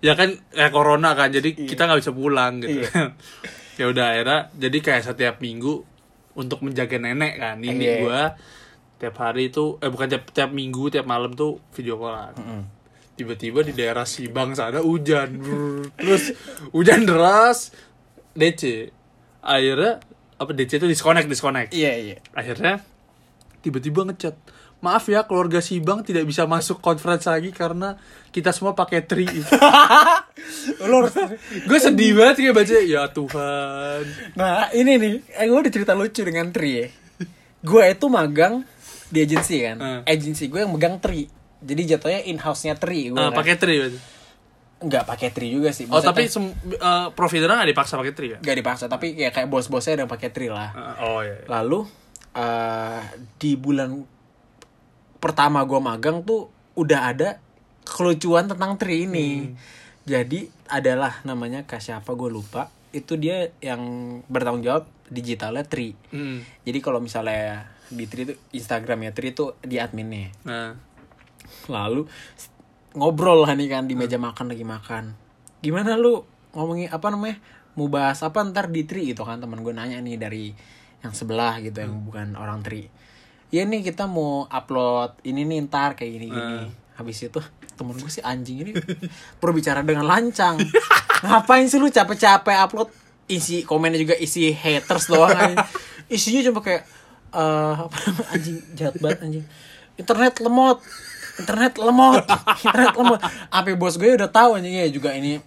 ya 0.00 0.16
kan 0.16 0.32
ya 0.52 0.68
corona 0.68 1.12
kan 1.12 1.28
jadi 1.28 1.52
kita 1.52 1.84
nggak 1.84 2.00
bisa 2.00 2.12
pulang 2.12 2.60
gitu. 2.60 2.80
Iya. 2.84 3.12
ya 3.80 3.84
udah 3.88 4.06
akhirnya 4.12 4.38
jadi 4.56 4.78
kayak 4.80 5.02
setiap 5.06 5.36
minggu 5.40 5.84
untuk 6.36 6.60
menjaga 6.60 6.96
nenek 6.96 7.36
kan 7.36 7.56
ini 7.58 7.80
Iya. 7.80 7.96
gue 8.00 8.20
tiap 9.00 9.16
hari 9.16 9.48
itu 9.48 9.80
eh 9.80 9.88
bukan 9.88 10.06
tiap 10.06 10.28
tiap 10.30 10.50
minggu 10.52 10.92
tiap 10.92 11.08
malam 11.08 11.32
tuh 11.32 11.56
video 11.72 11.96
callan 11.96 12.36
tiba-tiba 13.16 13.60
di 13.60 13.72
daerah 13.72 14.04
Sibang 14.04 14.52
sana 14.52 14.80
hujan 14.80 15.40
Brrr. 15.40 15.92
terus 15.96 16.32
hujan 16.72 17.04
deras 17.04 17.72
DC 18.32 18.92
akhirnya 19.40 20.00
apa 20.36 20.50
DC 20.52 20.76
itu 20.76 20.88
disconnect 20.88 21.28
disconnect 21.28 21.72
iya 21.72 21.96
iya 21.96 22.16
akhirnya 22.32 22.84
tiba-tiba 23.60 24.04
ngechat 24.08 24.36
maaf 24.80 25.04
ya 25.06 25.22
keluarga 25.22 25.58
Sibang 25.58 26.00
tidak 26.00 26.24
bisa 26.24 26.44
masuk 26.44 26.78
conference 26.78 27.24
lagi 27.24 27.50
karena 27.50 28.00
kita 28.28 28.48
semua 28.48 28.72
pakai 28.72 29.04
tri 29.04 29.28
lo 30.82 31.04
gue 31.62 31.78
sedih 31.78 32.14
banget 32.14 32.36
kayak 32.40 32.54
baca 32.54 32.76
ya 32.78 33.02
Tuhan 33.08 34.02
nah 34.34 34.72
ini 34.72 34.92
nih 34.96 35.14
gue 35.42 35.58
ada 35.58 35.70
cerita 35.70 35.92
lucu 35.92 36.20
dengan 36.20 36.48
tri 36.48 36.70
ya 36.74 36.86
gue 37.60 37.82
itu 37.86 38.06
magang 38.08 38.64
di 39.06 39.20
agensi 39.20 39.56
kan 39.60 39.76
Hmm. 39.76 40.00
agensi 40.04 40.46
gue 40.46 40.60
yang 40.60 40.70
megang 40.70 40.96
tri 40.96 41.28
jadi 41.60 41.82
jatuhnya 41.90 42.20
in 42.24 42.38
house 42.38 42.64
nya 42.64 42.72
tri 42.72 43.08
gue 43.08 43.16
Ah, 43.16 43.28
kan. 43.28 43.36
pakai 43.36 43.54
tri 43.54 43.74
berarti. 43.76 44.00
nggak 44.80 45.04
pakai 45.04 45.28
tri 45.28 45.46
juga 45.50 45.70
sih 45.70 45.84
oh 45.84 45.92
Maksudnya 45.92 46.08
tapi 46.10 46.22
sem- 46.24 46.56
eh, 46.72 47.06
providernya 47.12 47.56
nggak 47.58 47.70
dipaksa 47.70 47.94
pakai 47.94 48.14
tri 48.14 48.26
ya 48.30 48.38
nggak 48.38 48.56
dipaksa 48.56 48.84
tapi 48.86 49.12
ya 49.12 49.28
kayak 49.28 49.44
bos-bosnya 49.46 49.92
ada 49.94 50.06
pakai 50.06 50.30
tri 50.30 50.48
lah 50.48 50.72
Ah, 50.72 50.96
oh 51.04 51.20
iya, 51.20 51.36
iya. 51.36 51.44
lalu 51.50 51.84
eh 52.32 53.00
di 53.36 53.52
bulan 53.54 53.92
pertama 55.20 55.62
gue 55.68 55.78
magang 55.78 56.24
tuh 56.24 56.48
udah 56.74 57.12
ada 57.12 57.38
kelucuan 57.84 58.48
tentang 58.48 58.80
tri 58.80 59.04
ini. 59.04 59.52
Jadi 60.08 60.48
adalah 60.72 61.20
namanya 61.28 61.68
kak 61.68 61.84
siapa 61.84 62.16
gue 62.16 62.32
lupa. 62.32 62.72
Itu 62.90 63.20
dia 63.20 63.52
yang 63.62 63.80
bertanggung 64.26 64.64
jawab 64.64 64.84
digitalnya 65.10 65.66
tri. 65.66 65.98
Hmm. 66.14 66.46
jadi 66.62 66.78
kalau 66.78 67.02
misalnya 67.02 67.66
di 67.90 68.06
tri 68.06 68.22
itu 68.22 68.34
Instagramnya 68.54 69.10
tri 69.10 69.34
itu 69.34 69.54
di 69.60 69.76
adminnya. 69.76 70.30
Nah. 70.46 70.74
Lalu 71.66 72.06
ngobrol 72.94 73.42
lah 73.42 73.54
nih 73.54 73.68
kan 73.70 73.84
di 73.90 73.94
meja 73.98 74.16
makan 74.16 74.54
lagi 74.54 74.62
makan. 74.62 75.04
Gimana 75.60 75.98
lu 75.98 76.22
ngomongin 76.54 76.90
apa 76.90 77.10
namanya 77.10 77.36
mau 77.74 77.90
bahas 77.90 78.22
apa 78.22 78.38
ntar 78.46 78.70
di 78.70 78.86
tri? 78.86 79.10
Gitu 79.10 79.26
kan 79.26 79.42
teman 79.42 79.66
gue 79.66 79.74
nanya 79.74 79.98
nih 79.98 80.16
dari 80.16 80.54
yang 81.02 81.14
sebelah 81.14 81.58
gitu 81.58 81.82
yang 81.82 82.06
bukan 82.06 82.38
orang 82.38 82.62
tri 82.62 82.86
ya 83.50 83.66
nih 83.66 83.82
kita 83.82 84.06
mau 84.06 84.46
upload 84.46 85.18
ini 85.26 85.42
nih 85.42 85.66
ntar 85.66 85.98
kayak 85.98 86.10
gini 86.10 86.26
gini 86.30 86.70
habis 86.94 87.18
itu 87.26 87.40
temen 87.74 87.96
gue 87.96 88.12
sih 88.12 88.20
anjing 88.20 88.60
ini 88.60 88.72
berbicara 89.40 89.80
dengan 89.80 90.04
lancang. 90.04 90.60
Ngapain 91.24 91.64
sih 91.64 91.80
lu 91.80 91.88
capek-capek 91.88 92.56
upload? 92.68 92.92
Isi 93.24 93.64
komennya 93.64 93.96
juga 93.96 94.14
isi 94.18 94.52
haters 94.52 95.08
doang 95.08 95.54
isinya 96.10 96.42
cuma 96.50 96.60
kayak 96.60 96.82
eh 97.30 97.74
apa 97.78 97.96
namanya, 98.10 98.26
anjing 98.34 98.56
jahat 98.74 98.94
banget 98.98 99.18
anjing. 99.22 99.44
Internet 99.96 100.34
lemot 100.42 100.78
internet 101.40 101.72
lemot 101.80 102.24
internet 102.66 102.94
lemot. 102.98 103.20
Apa 103.48 103.68
bos 103.78 103.96
gue 103.96 104.12
udah 104.12 104.28
tahu 104.28 104.58
anjing. 104.58 104.76
Ya 104.76 104.90
juga 104.90 105.14
ini. 105.14 105.40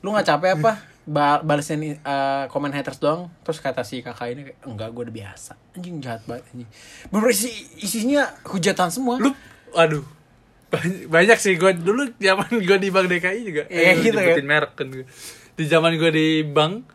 Lu 0.00 0.14
nggak 0.14 0.26
capek 0.30 0.56
apa 0.56 0.91
ba 1.02 1.42
balesin 1.42 1.98
eh, 1.98 2.44
komen 2.48 2.70
haters 2.70 3.02
doang. 3.02 3.30
Terus 3.42 3.58
kata 3.58 3.82
si 3.82 4.00
kakak 4.00 4.32
ini 4.32 4.42
enggak 4.62 4.94
gue 4.94 5.10
udah 5.10 5.14
biasa. 5.14 5.58
Anjing 5.74 5.98
jahat 5.98 6.22
banget 6.24 6.46
anjing. 6.54 6.70
Bener 7.10 7.28
isi 7.34 7.50
isinya 7.82 8.30
hujatan 8.46 8.88
semua. 8.90 9.18
Lu 9.18 9.34
aduh. 9.74 10.04
Banyak, 10.72 11.10
banyak 11.10 11.38
sih. 11.42 11.60
Gue 11.60 11.76
dulu 11.76 12.08
zaman 12.16 12.48
gue 12.48 12.78
di 12.80 12.88
bank 12.88 13.06
DKI 13.10 13.40
juga. 13.44 13.62
Iya, 13.68 13.92
gitu 14.00 14.16
ya. 14.16 14.32
nyebutin 14.32 14.48
merek 14.48 14.72
kan 14.78 14.86
gue. 14.88 15.06
di 15.52 15.68
zaman 15.68 16.00
gue 16.00 16.10
di 16.16 16.28
bank 16.48 16.88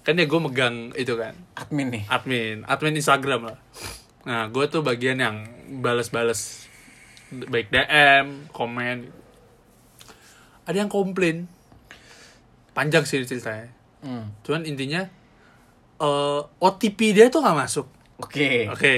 kan 0.00 0.16
ya 0.16 0.24
gue 0.24 0.40
megang 0.40 0.76
itu 0.96 1.12
kan. 1.18 1.36
Admin 1.58 1.88
nih. 1.92 2.04
Admin. 2.08 2.64
Admin 2.64 2.96
Instagram 2.96 3.52
lah. 3.52 3.58
Nah 4.24 4.48
gue 4.48 4.64
tuh 4.70 4.80
bagian 4.80 5.20
yang 5.20 5.44
balas-balas 5.84 6.64
baik 7.28 7.68
DM 7.68 8.48
komen. 8.54 9.12
Ada 10.64 10.84
yang 10.84 10.92
komplain 10.92 11.57
panjang 12.72 13.04
sih 13.04 13.24
ceritanya. 13.24 13.74
Hmm. 13.98 14.30
cuman 14.46 14.62
intinya 14.62 15.10
eh 15.98 16.40
OTP 16.62 17.10
dia 17.10 17.26
tuh 17.28 17.42
nggak 17.42 17.58
masuk. 17.58 17.86
Oke. 18.22 18.70
Oke. 18.70 18.94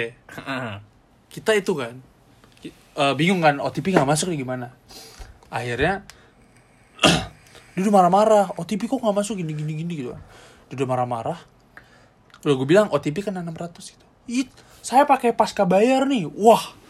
Kita 1.31 1.57
itu 1.57 1.73
kan 1.73 1.95
eh, 3.01 3.15
bingung 3.17 3.41
kan 3.41 3.57
OTP 3.57 3.97
nggak 3.97 4.09
masuk 4.09 4.33
nih 4.33 4.45
gimana. 4.45 4.77
Akhirnya 5.49 6.05
dia 7.73 7.81
udah 7.81 7.95
marah-marah 7.95 8.47
OTP 8.61 8.87
kok 8.87 9.01
nggak 9.01 9.17
masuk 9.17 9.41
gini 9.41 9.57
gini 9.57 9.73
gini 9.81 9.93
gitu 9.97 10.11
kan. 10.13 10.23
Dia 10.69 10.75
udah 10.85 10.89
marah-marah. 10.89 11.41
Lalu 12.45 12.55
gue 12.65 12.69
bilang 12.77 12.89
OTP 12.93 13.25
kan 13.25 13.37
600 13.37 13.97
gitu. 13.97 14.07
It, 14.29 14.53
saya 14.85 15.09
pakai 15.09 15.33
pasca 15.33 15.65
bayar 15.65 16.05
nih. 16.05 16.29
Wah 16.29 16.81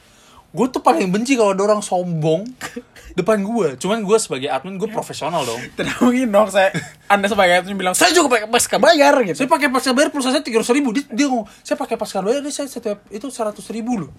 gue 0.51 0.67
tuh 0.67 0.83
paling 0.83 1.07
benci 1.15 1.39
kalau 1.39 1.55
ada 1.55 1.63
orang 1.63 1.83
sombong 1.83 2.43
depan 3.15 3.43
gue 3.43 3.69
cuman 3.81 4.03
gue 4.03 4.19
sebagai 4.19 4.49
admin 4.51 4.79
gue 4.79 4.89
profesional 4.91 5.43
dong. 5.43 5.61
Tidak 5.77 6.03
mungkin 6.03 6.29
dong 6.31 6.49
saya 6.51 6.71
anda 7.11 7.27
sebagai 7.27 7.63
admin 7.63 7.77
bilang 7.79 7.95
saya 7.95 8.15
juga 8.15 8.39
pakai 8.39 8.49
pasca 8.51 8.77
bayar 8.79 9.15
gitu. 9.27 9.45
Saya 9.45 9.49
pakai 9.51 9.69
pasca 9.71 9.91
bayar 9.95 10.09
pulsa 10.15 10.31
saya 10.31 10.45
tiga 10.45 10.63
ribu. 10.63 10.95
Dia, 10.95 11.05
dia 11.11 11.27
ngomong 11.27 11.47
saya 11.63 11.77
pakai 11.77 11.97
pasca 11.99 12.23
bayar 12.23 12.41
ini 12.43 12.53
saya 12.55 12.67
setiap 12.71 13.07
itu 13.11 13.27
seratus 13.29 13.67
ribu 13.71 14.07
loh. 14.07 14.11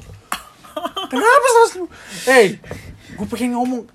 Kenapa 1.11 1.47
seratus 1.51 1.73
ribu? 1.79 1.87
Eh 2.27 2.47
gue 3.15 3.27
pengen 3.27 3.59
ngomong 3.59 3.87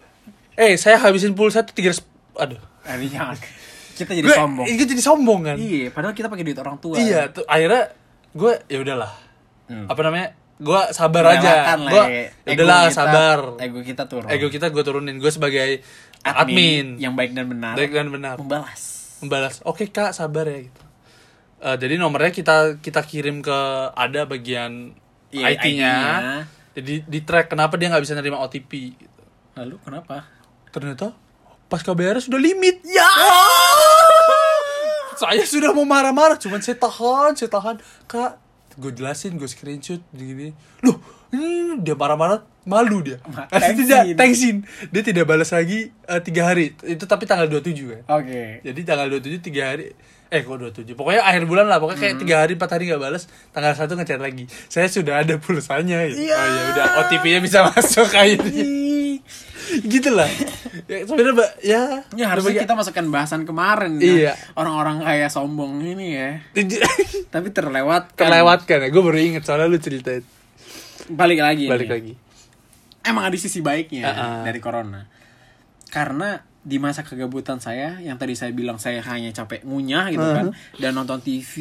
eh 0.57 0.75
saya 0.81 1.01
habisin 1.01 1.37
pulsa 1.37 1.65
itu 1.65 1.73
tiga 1.77 1.93
aduh. 2.37 2.61
Nah, 2.87 2.95
ini 3.01 3.11
jangan 3.11 3.35
kita 3.97 4.13
jadi 4.13 4.27
gue 4.29 4.37
sombong. 4.37 4.67
gue 4.69 4.87
jadi 4.87 5.03
sombong 5.03 5.41
kan? 5.43 5.57
Iya 5.57 5.89
padahal 5.91 6.13
kita 6.13 6.29
pakai 6.29 6.45
duit 6.45 6.59
orang 6.61 6.77
tua. 6.77 7.01
Iya 7.01 7.33
tuh 7.33 7.45
akhirnya 7.49 7.93
gue 8.37 8.53
ya 8.69 8.81
udahlah. 8.81 9.13
Hmm. 9.67 9.91
apa 9.91 9.99
namanya 10.07 10.39
gue 10.57 10.81
sabar 10.91 11.25
aja. 11.31 11.77
Gue 11.77 12.03
ya. 12.03 12.23
ya 12.43 12.53
udahlah 12.55 12.81
Ego 12.81 12.89
kita- 12.89 12.95
sabar. 12.95 13.39
ego 13.59 13.81
kita 13.81 14.03
turun. 14.05 14.29
Ego 14.29 14.47
kita 14.49 14.67
gue 14.69 14.83
turunin. 14.83 15.17
Gue 15.17 15.29
sebagai 15.29 15.85
admin, 16.23 16.97
yang 16.97 17.13
baik 17.13 17.33
dan 17.33 17.47
benar. 17.47 17.75
Baik 17.75 17.93
dan 17.93 18.09
benar. 18.09 18.35
Membalas. 18.37 19.17
Membalas. 19.19 19.61
Oke 19.63 19.87
kak 19.87 20.11
sabar 20.11 20.45
ya 20.45 20.65
gitu. 20.65 20.83
Eh, 21.59 21.77
jadi 21.77 21.97
nomornya 21.97 22.31
kita 22.31 22.57
kita 22.79 23.01
kirim 23.01 23.41
ke 23.41 23.59
ada 23.91 24.25
bagian 24.25 24.93
Iya, 25.29 25.45
IT-nya 25.51 25.57
IT-nya. 25.57 25.95
jadi 26.73 26.95
di 27.03 27.21
track 27.21 27.49
kenapa 27.49 27.75
dia 27.75 27.89
nggak 27.89 28.01
bisa 28.01 28.13
nerima 28.13 28.39
OTP 28.39 28.71
gitu. 28.95 29.23
lalu 29.55 29.81
kenapa? 29.81 30.29
Ternyata 30.69 31.17
pas 31.67 31.81
KBR 31.81 32.21
sudah 32.21 32.37
limit. 32.37 32.85
Ya! 32.87 33.09
Saya 35.17 35.43
sudah 35.43 35.73
mau 35.73 35.83
marah-marah. 35.83 36.37
Cuman 36.37 36.61
saya 36.61 36.77
tahan 36.77 37.33
saya 37.35 37.49
tahan. 37.49 37.77
Kak 38.05 38.37
gue 38.77 38.93
jelasin 38.93 39.41
gue 39.41 39.49
screenshot 39.49 40.01
gini 40.13 40.53
loh 40.85 41.01
ini 41.33 41.83
dia 41.83 41.99
marah-marah 41.99 42.47
malu 42.67 43.03
dia. 43.07 43.19
Tidak 43.23 43.51
thanksin. 43.51 44.15
thanksin. 44.15 44.57
Dia 44.95 45.03
tidak 45.03 45.27
balas 45.27 45.51
lagi 45.51 45.91
eh, 45.91 46.21
tiga 46.23 46.47
hari. 46.51 46.75
Itu 46.87 47.07
tapi 47.07 47.27
tanggal 47.27 47.51
27 47.51 47.83
kan 47.83 48.03
oke. 48.07 48.43
Jadi 48.63 48.81
tanggal 48.87 49.07
27 49.11 49.43
tiga 49.43 49.75
hari 49.75 49.91
eh 50.29 50.41
kok 50.41 50.57
27 50.57 50.93
pokoknya 50.93 51.23
akhir 51.23 51.45
bulan 51.45 51.65
lah 51.65 51.79
pokoknya 51.79 52.01
kayak 52.01 52.17
tiga 52.19 52.37
hari 52.41 52.55
empat 52.55 52.71
hari 52.71 52.87
nggak 52.87 52.99
balas 52.99 53.25
tanggal 53.51 53.73
satu 53.73 53.95
ngechat 53.95 54.19
lagi 54.19 54.43
saya 54.67 54.87
sudah 54.87 55.21
ada 55.21 55.37
pulsanya 55.37 56.03
ya. 56.03 56.11
Iya. 56.11 56.35
oh 56.35 56.47
ya 56.49 56.63
udah 56.69 56.87
OTP-nya 57.01 57.39
bisa 57.39 57.59
masuk 57.69 58.09
akhirnya 58.09 58.67
gitu 59.83 60.11
lah 60.11 60.31
ya, 60.87 61.03
sebenarnya 61.03 61.47
ya 61.61 61.83
Ya 62.13 62.27
harusnya 62.29 62.55
kita 62.57 62.73
masukkan 62.73 63.03
bahasan 63.09 63.43
kemarin 63.43 63.99
Iya. 63.99 64.31
ya. 64.31 64.33
Orang-orang 64.55 65.03
kayak 65.03 65.27
sombong 65.29 65.79
ini 65.81 66.15
ya. 66.15 66.31
Tapi 67.35 67.51
terlewatkan. 67.51 68.15
terlewatkan 68.17 68.79
ya 68.79 68.89
gue 68.89 69.03
baru 69.05 69.19
inget 69.19 69.43
soalnya 69.43 69.67
lu 69.67 69.77
ceritain 69.77 70.23
Balik 71.09 71.39
lagi. 71.39 71.67
balik 71.67 71.87
nih. 71.87 71.93
lagi 71.93 72.13
Emang 73.03 73.23
ada 73.25 73.37
sisi 73.37 73.59
baiknya 73.59 74.03
Uh-uh. 74.05 74.43
dari 74.43 74.59
corona. 74.59 75.07
Karena 75.87 76.35
di 76.67 76.83
masa 76.83 77.07
kegabutan 77.07 77.63
saya 77.63 78.03
yang 78.03 78.19
tadi 78.19 78.35
saya 78.35 78.51
bilang 78.51 78.75
saya 78.83 78.99
hanya 79.07 79.31
capek 79.31 79.63
ngunyah 79.63 80.11
gitu 80.11 80.27
kan 80.27 80.47
dan 80.83 80.99
nonton 80.99 81.23
TV, 81.23 81.53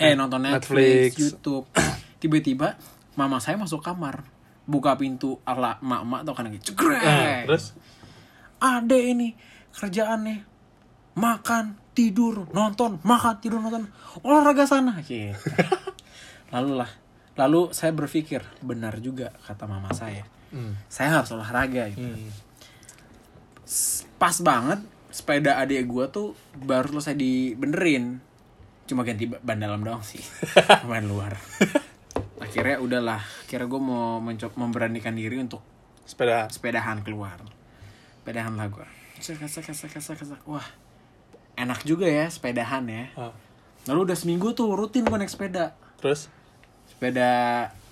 eh 0.00 0.16
nonton 0.16 0.48
Netflix, 0.48 1.12
Netflix. 1.12 1.20
YouTube. 1.20 1.68
Tiba-tiba 2.24 2.80
mama 3.20 3.36
saya 3.36 3.60
masuk 3.60 3.84
kamar, 3.84 4.24
buka 4.64 4.96
pintu 4.96 5.36
ala 5.44 5.76
mak-mak 5.84 6.24
tuh 6.24 6.32
kan 6.32 6.48
lagi 6.48 6.56
cegrek. 6.64 7.04
Nah, 7.04 7.44
terus 7.44 7.76
ada 8.56 8.96
ini 8.96 9.36
kerjaannya 9.76 10.48
makan 11.20 11.76
tidur 11.92 12.48
nonton 12.56 12.96
makan 13.04 13.34
tidur 13.44 13.60
nonton 13.60 13.92
olahraga 14.24 14.64
sana 14.64 15.04
gitu. 15.04 15.36
lalu 16.56 16.80
lah 16.80 16.88
lalu 17.36 17.76
saya 17.76 17.92
berpikir 17.92 18.40
benar 18.64 18.96
juga 19.04 19.36
kata 19.44 19.68
mama 19.68 19.92
saya 19.92 20.24
Hmm. 20.50 20.74
saya 20.90 21.14
harus 21.14 21.30
olahraga 21.30 21.86
gitu. 21.94 22.02
Hmm. 22.02 22.26
Pas 24.20 24.36
banget 24.38 24.78
sepeda 25.10 25.56
adik 25.56 25.82
gue 25.84 26.04
tuh 26.08 26.28
baru 26.54 26.86
selesai 26.92 27.16
dibenerin 27.16 28.20
cuma 28.86 29.02
ganti 29.02 29.24
ba- 29.24 29.40
ban 29.40 29.56
dalam 29.56 29.80
doang 29.80 30.02
sih 30.02 30.22
ban 30.88 31.02
luar 31.02 31.34
akhirnya 32.38 32.78
udahlah 32.78 33.18
akhirnya 33.18 33.66
gue 33.66 33.80
mau 33.80 34.18
mencoba 34.18 34.54
memberanikan 34.56 35.12
diri 35.12 35.34
untuk 35.36 35.62
Sepeda. 36.02 36.46
sepedahan 36.46 37.00
keluar 37.00 37.38
sepedahan 38.16 38.54
lah 38.54 38.66
gue 38.66 38.86
kesak, 39.16 39.38
kesak, 39.38 39.66
kesak, 39.90 40.16
kesak. 40.16 40.40
wah 40.44 40.62
enak 41.54 41.82
juga 41.82 42.06
ya 42.06 42.26
sepedahan 42.26 42.82
ya 42.84 43.10
Ah. 43.14 43.34
lalu 43.86 44.06
udah 44.06 44.16
seminggu 44.16 44.50
tuh 44.52 44.70
rutin 44.70 45.02
gue 45.02 45.16
naik 45.16 45.26
sepeda 45.28 45.74
Terus? 45.98 46.30
sepeda 46.86 47.30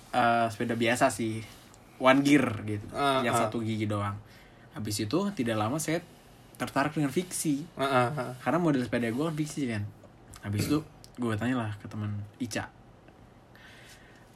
eh, 0.09 0.47
sepeda 0.47 0.73
biasa 0.73 1.07
sih 1.09 1.43
one 1.97 2.19
gear 2.21 2.47
gitu 2.63 2.87
Ah, 2.91 3.19
yang 3.21 3.33
ah. 3.33 3.43
satu 3.45 3.59
gigi 3.59 3.85
doang 3.85 4.15
habis 4.71 4.95
itu 4.97 5.19
tidak 5.33 5.55
lama 5.57 5.75
saya 5.75 5.99
tertarik 6.59 6.91
dengan 6.91 7.07
fiksi. 7.09 7.63
Ah, 7.79 8.11
ah. 8.11 8.31
karena 8.43 8.59
model 8.59 8.83
sepeda 8.83 9.07
gue 9.07 9.23
kan 9.23 9.35
fiksi 9.39 9.63
kan? 9.71 9.87
Habis 10.43 10.67
itu 10.67 10.83
gue 11.15 11.33
tanya 11.39 11.55
lah 11.55 11.71
ke 11.79 11.87
teman 11.87 12.19
Ica. 12.35 12.67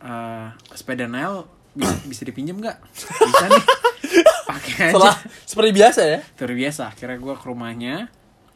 Eh, 0.04 0.48
sepeda 0.72 1.06
Nail 1.12 1.44
bisa, 1.76 1.96
bisa 2.08 2.22
dipinjem 2.24 2.64
nggak? 2.64 2.78
Bisa 2.96 3.46
nih. 3.52 3.66
Pakai 4.50 4.74
aja. 4.88 4.92
Setelah 4.96 5.16
seperti 5.44 5.72
biasa 5.76 6.02
ya. 6.08 6.20
Seperti 6.24 6.56
biasa 6.56 6.82
akhirnya 6.96 7.18
gue 7.20 7.34
ke 7.36 7.46
rumahnya. 7.46 7.96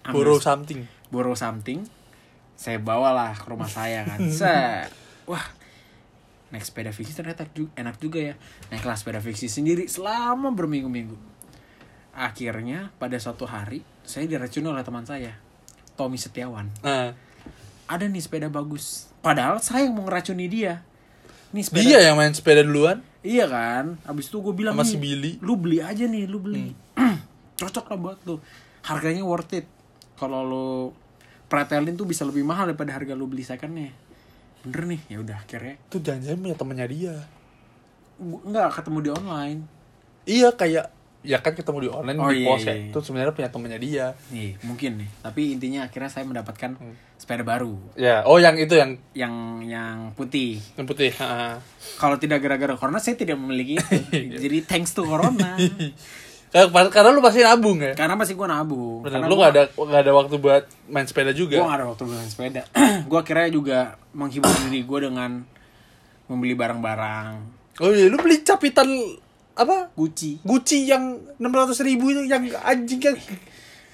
Ambil 0.08 0.16
Borrow 0.24 0.40
something. 0.40 0.80
borrow 1.12 1.36
something. 1.36 1.84
Saya 2.56 2.80
bawalah 2.80 3.36
ke 3.36 3.48
rumah 3.52 3.68
saya 3.68 4.08
kan. 4.08 4.20
Set. 4.40 4.88
Wah 5.28 5.44
naik 6.48 6.64
sepeda 6.64 6.96
fiksi 6.96 7.12
ternyata 7.12 7.44
enak 7.76 8.00
juga 8.00 8.24
ya. 8.24 8.34
Naik 8.72 8.80
kelas 8.80 9.04
sepeda 9.04 9.20
fiksi 9.20 9.52
sendiri 9.52 9.92
selama 9.92 10.48
berminggu-minggu 10.56 11.37
akhirnya 12.18 12.90
pada 12.98 13.22
suatu 13.22 13.46
hari 13.46 13.86
saya 14.02 14.26
diracuni 14.26 14.66
oleh 14.66 14.82
teman 14.82 15.06
saya 15.06 15.38
Tommy 15.94 16.18
Setiawan. 16.18 16.66
Nah, 16.82 17.14
ada 17.86 18.06
nih 18.10 18.22
sepeda 18.22 18.50
bagus. 18.50 19.14
Padahal 19.22 19.62
saya 19.62 19.86
yang 19.86 19.94
mau 19.94 20.10
ngeracuni 20.10 20.50
dia. 20.50 20.82
Nih 21.54 21.62
sepeda 21.62 21.86
dia 21.86 22.00
yang 22.10 22.18
main 22.18 22.34
sepeda 22.34 22.66
duluan? 22.66 23.06
Iya 23.22 23.46
kan? 23.46 24.02
Abis 24.06 24.34
itu 24.34 24.42
gue 24.42 24.54
bilang 24.54 24.74
sama 24.74 24.86
nih, 24.86 24.92
si 24.94 24.98
Billy. 24.98 25.32
lu 25.42 25.54
beli 25.58 25.78
aja 25.82 26.06
nih 26.10 26.26
lu 26.26 26.42
beli. 26.42 26.74
Hmm. 26.98 27.18
cocok 27.62 27.86
lah 27.94 27.98
buat 27.98 28.20
lu. 28.26 28.42
Harganya 28.86 29.22
worth 29.22 29.54
it. 29.54 29.66
Kalau 30.18 30.42
lu 30.42 30.70
pretelin 31.48 31.94
tuh 31.94 32.10
bisa 32.10 32.26
lebih 32.26 32.42
mahal 32.42 32.74
daripada 32.74 32.98
harga 32.98 33.14
lu 33.14 33.30
beli 33.30 33.46
secondnya. 33.46 33.94
Bener 34.66 34.84
nih 34.90 35.02
ya 35.08 35.18
udah 35.22 35.38
akhirnya. 35.38 35.76
Itu 35.86 36.02
jangan-jangan 36.02 36.40
punya 36.42 36.58
temennya 36.58 36.88
dia. 36.90 37.16
nggak 38.18 38.82
ketemu 38.82 38.98
di 39.06 39.10
online. 39.14 39.60
Iya 40.28 40.50
kayak 40.58 40.97
ya 41.28 41.38
kan 41.38 41.52
ketemu 41.52 41.78
di 41.78 41.90
online 41.90 42.18
Oh, 42.18 42.32
di 42.32 42.40
iya, 42.40 42.48
pos 42.48 42.62
iya, 42.62 42.68
ya. 42.68 42.76
iya. 42.78 42.88
Itu 42.88 43.00
sebenarnya 43.02 43.34
punya 43.34 43.50
temennya 43.50 43.78
dia. 43.78 44.06
nih 44.30 44.56
mungkin 44.62 44.92
nih 44.98 45.10
tapi 45.20 45.42
intinya 45.52 45.84
akhirnya 45.84 46.08
saya 46.08 46.24
mendapatkan 46.24 46.72
Hmm. 46.74 46.96
sepeda 47.14 47.44
baru 47.44 47.76
Ya, 47.94 48.24
oh 48.24 48.38
yang 48.38 48.56
itu 48.56 48.74
yang 48.74 48.96
yang 49.12 49.34
yang 49.62 50.14
putih 50.14 50.56
yang 50.74 50.86
putih. 50.86 51.12
Kalau 51.94 52.16
tidak 52.16 52.40
gara-gara 52.40 52.74
corona 52.74 52.98
saya 52.98 53.14
tidak 53.14 53.36
memiliki 53.36 53.76
itu 53.76 53.96
jadi 54.44 54.58
thanks 54.64 54.92
to 54.92 55.04
corona 55.04 55.60
Karena, 56.48 56.88
karena 56.88 57.12
lu 57.12 57.20
pasti 57.20 57.44
nabung 57.44 57.76
ya. 57.78 57.92
karena 57.92 58.16
masih 58.16 58.32
gua 58.34 58.48
nabung 58.48 59.04
Bener, 59.04 59.20
karena 59.20 59.28
lu 59.28 59.36
gua- 59.36 59.44
gak 59.44 59.52
ada 59.52 59.64
gak 59.70 60.02
ada 60.02 60.12
waktu 60.16 60.36
buat 60.38 60.64
main 60.88 61.04
sepeda 61.04 61.32
juga. 61.32 61.54
Gue 61.54 61.68
gak 61.68 61.78
ada 61.78 61.88
waktu 61.88 62.04
main 62.08 62.24
sepeda. 62.26 62.64
gue 63.04 63.20
akhirnya 63.20 63.50
juga 63.50 63.80
menghibur 64.10 64.48
diri 64.64 64.80
gue 64.82 65.00
dengan 65.02 65.44
membeli 66.26 66.56
barang-barang 66.56 67.32
Oh 67.78 67.92
iya, 67.92 68.08
lu 68.08 68.16
beli 68.16 68.42
capitan 68.42 68.88
apa? 69.58 69.90
Gucci. 69.98 70.40
Gucci 70.46 70.86
yang 70.86 71.18
600 71.42 71.74
ribu 71.82 72.14
itu 72.14 72.24
yang 72.30 72.46
anjing 72.62 73.02
kan 73.02 73.16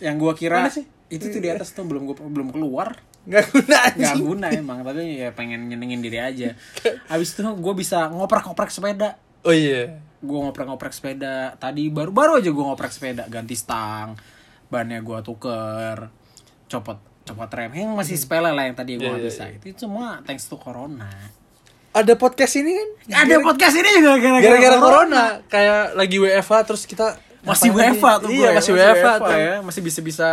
Yang 0.04 0.16
gue 0.20 0.34
kira 0.36 0.58
Mana 0.60 0.72
sih? 0.72 0.86
itu 1.08 1.30
tuh 1.30 1.40
di 1.40 1.50
atas 1.50 1.72
tuh 1.72 1.86
belum 1.88 2.10
gua, 2.10 2.16
belum 2.20 2.50
keluar. 2.52 2.98
nggak 3.24 3.46
guna 3.56 3.78
anjing. 3.88 4.20
guna 4.20 4.48
emang, 4.52 4.84
tapi 4.84 5.24
ya 5.24 5.32
pengen 5.32 5.72
nyenengin 5.72 6.04
diri 6.04 6.20
aja. 6.20 6.60
Habis 7.08 7.32
itu 7.32 7.40
gue 7.48 7.74
bisa 7.78 8.12
ngoprek-ngoprek 8.12 8.68
sepeda. 8.68 9.16
Oh 9.48 9.56
iya. 9.56 10.04
Gue 10.20 10.40
ngoprek-ngoprek 10.44 10.92
sepeda. 10.92 11.56
Tadi 11.56 11.88
baru-baru 11.88 12.44
aja 12.44 12.52
gue 12.52 12.66
ngoprek 12.68 12.92
sepeda, 12.92 13.24
ganti 13.32 13.56
stang, 13.56 14.20
bannya 14.68 15.00
gue 15.00 15.20
tuker, 15.24 16.12
copot 16.68 17.00
copot 17.24 17.48
rem. 17.56 17.72
Yang 17.72 17.96
masih 17.96 18.16
sepele 18.20 18.52
lah 18.52 18.64
yang 18.68 18.76
tadi 18.76 19.00
gue 19.00 19.08
Iya, 19.08 19.16
gak 19.16 19.22
iya, 19.24 19.28
bisa. 19.32 19.44
Itu 19.56 19.88
semua 19.88 20.20
thanks 20.28 20.52
to 20.52 20.60
corona. 20.60 21.08
Ada 21.94 22.14
podcast 22.14 22.54
ini 22.58 22.74
kan? 22.74 22.90
Ada 23.24 23.36
podcast 23.40 23.76
ini 23.76 23.90
juga 23.94 24.18
gara-gara 24.18 24.42
gara-gara 24.42 24.78
corona. 24.78 25.24
Kayak 25.46 25.94
lagi 25.94 26.18
WFH 26.18 26.54
terus 26.66 26.84
kita 26.84 27.14
masih 27.44 27.70
WFA 27.70 28.18
tuh 28.18 28.30
Iya, 28.32 28.40
gue 28.40 28.48
ya, 28.48 28.52
masih 28.56 28.72
WFH 28.74 29.08
tuh. 29.20 29.36
ya 29.36 29.54
masih 29.62 29.82
bisa 29.84 30.00
bisa 30.00 30.30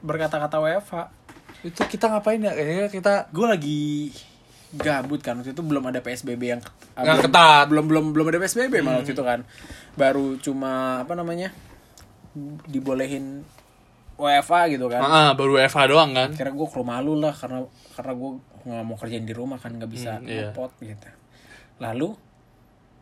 berkata-kata 0.00 0.60
WFA 0.60 1.08
Itu 1.60 1.82
kita 1.84 2.06
ngapain 2.06 2.38
ya? 2.38 2.52
Kayaknya 2.52 2.86
kita 2.88 3.12
gue 3.28 3.46
lagi 3.48 3.80
gabut 4.70 5.18
kan 5.18 5.34
waktu 5.34 5.50
itu 5.50 5.62
belum 5.66 5.82
ada 5.82 5.98
PSBB 5.98 6.42
yang 6.46 6.62
ah, 6.94 7.02
Yang 7.02 7.16
belum- 7.18 7.26
ketat. 7.26 7.64
belum 7.66 7.84
belum 7.90 8.04
belum 8.14 8.26
ada 8.28 8.38
PSBB 8.38 8.74
malah 8.80 9.02
waktu 9.02 9.12
itu 9.12 9.24
kan 9.24 9.42
baru 9.98 10.38
cuma 10.38 11.02
apa 11.02 11.18
namanya 11.18 11.50
dibolehin 12.64 13.42
WFA 14.14 14.70
gitu 14.70 14.86
kan 14.86 15.02
ah, 15.02 15.32
baru 15.34 15.58
WFH 15.58 15.80
doang 15.90 16.14
kan? 16.14 16.30
kira 16.36 16.54
gue 16.54 16.66
ke 16.68 16.76
rumah 16.76 17.02
lu 17.02 17.18
lah 17.18 17.34
karena 17.34 17.66
karena 17.98 18.12
gue 18.14 18.30
nggak 18.62 18.82
mau 18.82 18.94
kerjain 18.94 19.22
di 19.22 19.32
rumah 19.32 19.56
kan 19.56 19.72
nggak 19.72 19.88
bisa 19.88 20.16
Hmm, 20.16 20.24
iya. 20.24 20.48
ngepot 20.48 20.72
gitu 20.78 21.08
lalu 21.78 22.12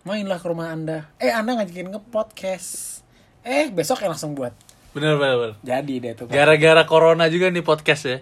mainlah 0.01 0.37
ke 0.37 0.47
rumah 0.47 0.69
anda 0.69 1.11
eh 1.17 1.29
anda 1.29 1.55
ngajakin 1.55 1.91
ngepodcast 1.91 3.03
eh 3.43 3.69
besok 3.69 4.01
ya 4.01 4.09
langsung 4.09 4.33
buat 4.33 4.55
Bener 4.89 5.15
bener 5.15 5.37
bener. 5.37 5.55
jadi 5.61 5.95
deh 6.01 6.13
tuh 6.15 6.25
Gara-gara 6.27 6.83
corona 6.83 7.29
juga 7.29 7.49
nih 7.49 7.61
podcast 7.61 8.03
ya. 8.05 8.19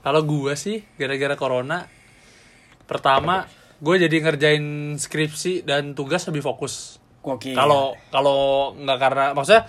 Kalau 0.00 0.22
gua 0.22 0.54
sih 0.54 0.86
gara-gara 0.94 1.34
corona 1.34 1.84
pertama 2.84 3.44
gue 3.76 3.96
jadi 3.98 4.16
ngerjain 4.16 4.62
skripsi 4.94 5.60
dan 5.62 5.92
tugas 5.92 6.24
lebih 6.24 6.40
fokus. 6.40 6.96
Kalau 7.52 7.92
kalau 8.08 8.38
nggak 8.72 8.98
karena 8.98 9.24
maksudnya 9.32 9.66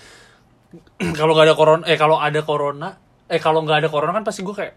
kalau 1.19 1.33
nggak 1.33 1.47
ada 1.47 1.55
corona 1.57 1.83
eh 1.83 1.97
kalau 1.97 2.17
ada 2.17 2.41
corona 2.41 2.89
eh 3.25 3.41
kalau 3.41 3.65
nggak 3.65 3.77
ada 3.81 3.89
corona 3.89 4.13
kan 4.13 4.23
pasti 4.23 4.45
gue 4.45 4.53
kayak 4.53 4.73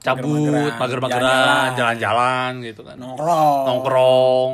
cabut, 0.00 0.72
Mager-mageran, 0.74 1.76
jalan-jalan. 1.76 2.50
gitu 2.62 2.80
kan. 2.82 2.96
nongkrong. 2.96 3.64
Nongkrong. 3.68 4.52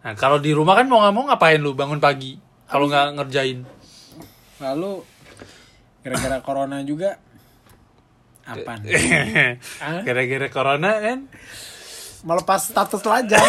Nah, 0.00 0.12
kalau 0.14 0.36
di 0.36 0.52
rumah 0.52 0.76
kan 0.76 0.84
mau 0.84 1.00
nggak 1.00 1.12
mau 1.12 1.24
ngapain 1.26 1.56
lu 1.56 1.72
bangun 1.72 1.96
pagi 1.96 2.36
kalau 2.64 2.84
nggak 2.86 3.16
ngerjain. 3.16 3.64
Lalu 4.60 5.00
gara-gara 6.00 6.38
corona 6.38 6.80
juga 6.80 7.16
apa 8.44 8.76
nih? 8.76 8.92
Gara-gara 10.06 10.48
corona 10.48 10.90
kan 11.00 11.18
Melepas 12.20 12.68
status 12.68 13.00
lajang. 13.00 13.40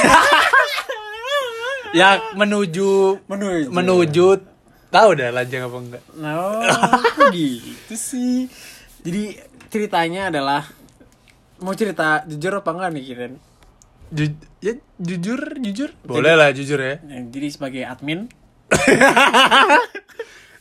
ya 1.95 2.19
menuju 2.33 3.23
Menuju. 3.23 3.71
menuju 3.71 4.27
tahu 4.87 5.09
dah 5.15 5.31
lajang 5.31 5.63
apa 5.63 5.77
enggak 5.79 6.03
No, 6.15 6.59
kok 7.15 7.31
gitu 7.31 7.95
sih. 7.95 8.47
Jadi 8.99 9.35
ceritanya 9.67 10.27
adalah 10.27 10.63
mau 11.57 11.71
cerita 11.71 12.23
jujur 12.25 12.53
apa 12.55 12.69
enggak 12.69 12.91
nih 12.91 13.03
Kiren? 13.05 13.33
Ju- 14.07 14.37
ya 14.59 14.73
jujur 14.95 15.39
jujur 15.57 15.89
boleh 16.01 16.33
lah 16.33 16.49
jujur 16.49 16.77
ya 16.77 17.01
Nah, 17.01 17.25
Jadi 17.25 17.47
sebagai 17.49 17.81
admin, 17.83 18.29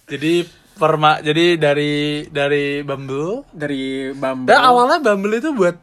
jadi 0.06 0.44
perma 0.74 1.20
jadi 1.20 1.54
dari 1.54 1.92
dari 2.26 2.82
Bumble 2.82 3.46
dari 3.50 4.10
Bumble. 4.10 4.48
dan 4.48 4.60
awalnya 4.60 4.98
Bumble 4.98 5.34
itu 5.34 5.50
buat 5.50 5.76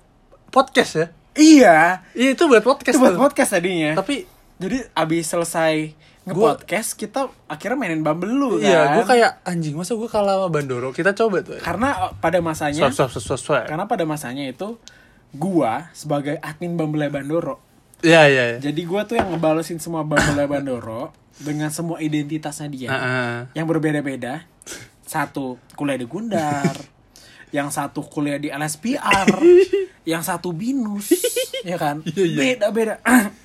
podcast 0.49 0.93
ya 0.95 1.07
Iya, 1.31 1.77
iya 2.11 2.35
itu 2.35 2.43
buat 2.43 2.59
podcast 2.59 2.91
itu 2.91 2.99
buat 2.99 3.15
tuh. 3.15 3.21
podcast 3.23 3.51
tadinya. 3.53 3.95
tapi 3.95 4.27
jadi 4.57 4.83
abis 4.91 5.25
selesai 5.27 5.95
nge-podcast 6.21 6.93
kita 6.93 7.21
akhirnya 7.47 7.77
mainin 7.77 8.03
Bumble 8.03 8.29
dulu 8.29 8.49
kan. 8.57 8.67
iya 8.67 8.81
gue 8.93 9.05
kayak 9.05 9.31
anjing 9.43 9.73
masa 9.73 9.95
gue 9.95 10.05
kalah 10.05 10.37
sama 10.37 10.47
Bandoro 10.49 10.91
kita 10.91 11.15
coba 11.15 11.39
tuh 11.39 11.55
ya. 11.55 11.61
karena 11.61 11.89
pada 12.15 12.41
masanya 12.41 12.83
swap 12.85 13.07
swap 13.07 13.23
swap 13.23 13.39
swap 13.39 13.63
karena 13.65 13.85
pada 13.85 14.03
masanya 14.03 14.43
itu 14.45 14.75
gua 15.31 15.87
sebagai 15.91 16.35
admin 16.39 16.75
Bumble 16.75 17.07
Bandoro. 17.07 17.59
iya 18.01 18.25
iya 18.27 18.43
iya. 18.55 18.57
Jadi 18.59 18.81
gua 18.83 19.05
tuh 19.05 19.15
yang 19.15 19.31
ngebalesin 19.31 19.79
semua 19.79 20.03
Bumble 20.03 20.45
Bandoro 20.51 21.13
dengan 21.37 21.71
semua 21.71 21.97
identitasnya 21.99 22.67
dia 22.67 22.89
Ah, 22.89 22.97
ah. 22.99 23.35
yang 23.53 23.65
berbeda-beda. 23.65 24.45
Satu 25.01 25.59
kuliah 25.75 25.99
di 25.99 26.07
Gundar, 26.07 26.75
yang 27.55 27.67
satu 27.67 28.03
kuliah 28.03 28.39
di 28.39 28.47
LSPR, 28.47 29.27
yang 30.11 30.23
satu 30.23 30.51
binus, 30.51 31.11
ya 31.67 31.75
kan? 31.75 31.99
Iya, 32.05 32.23
iya. 32.23 32.37
Beda-beda. 32.37 32.95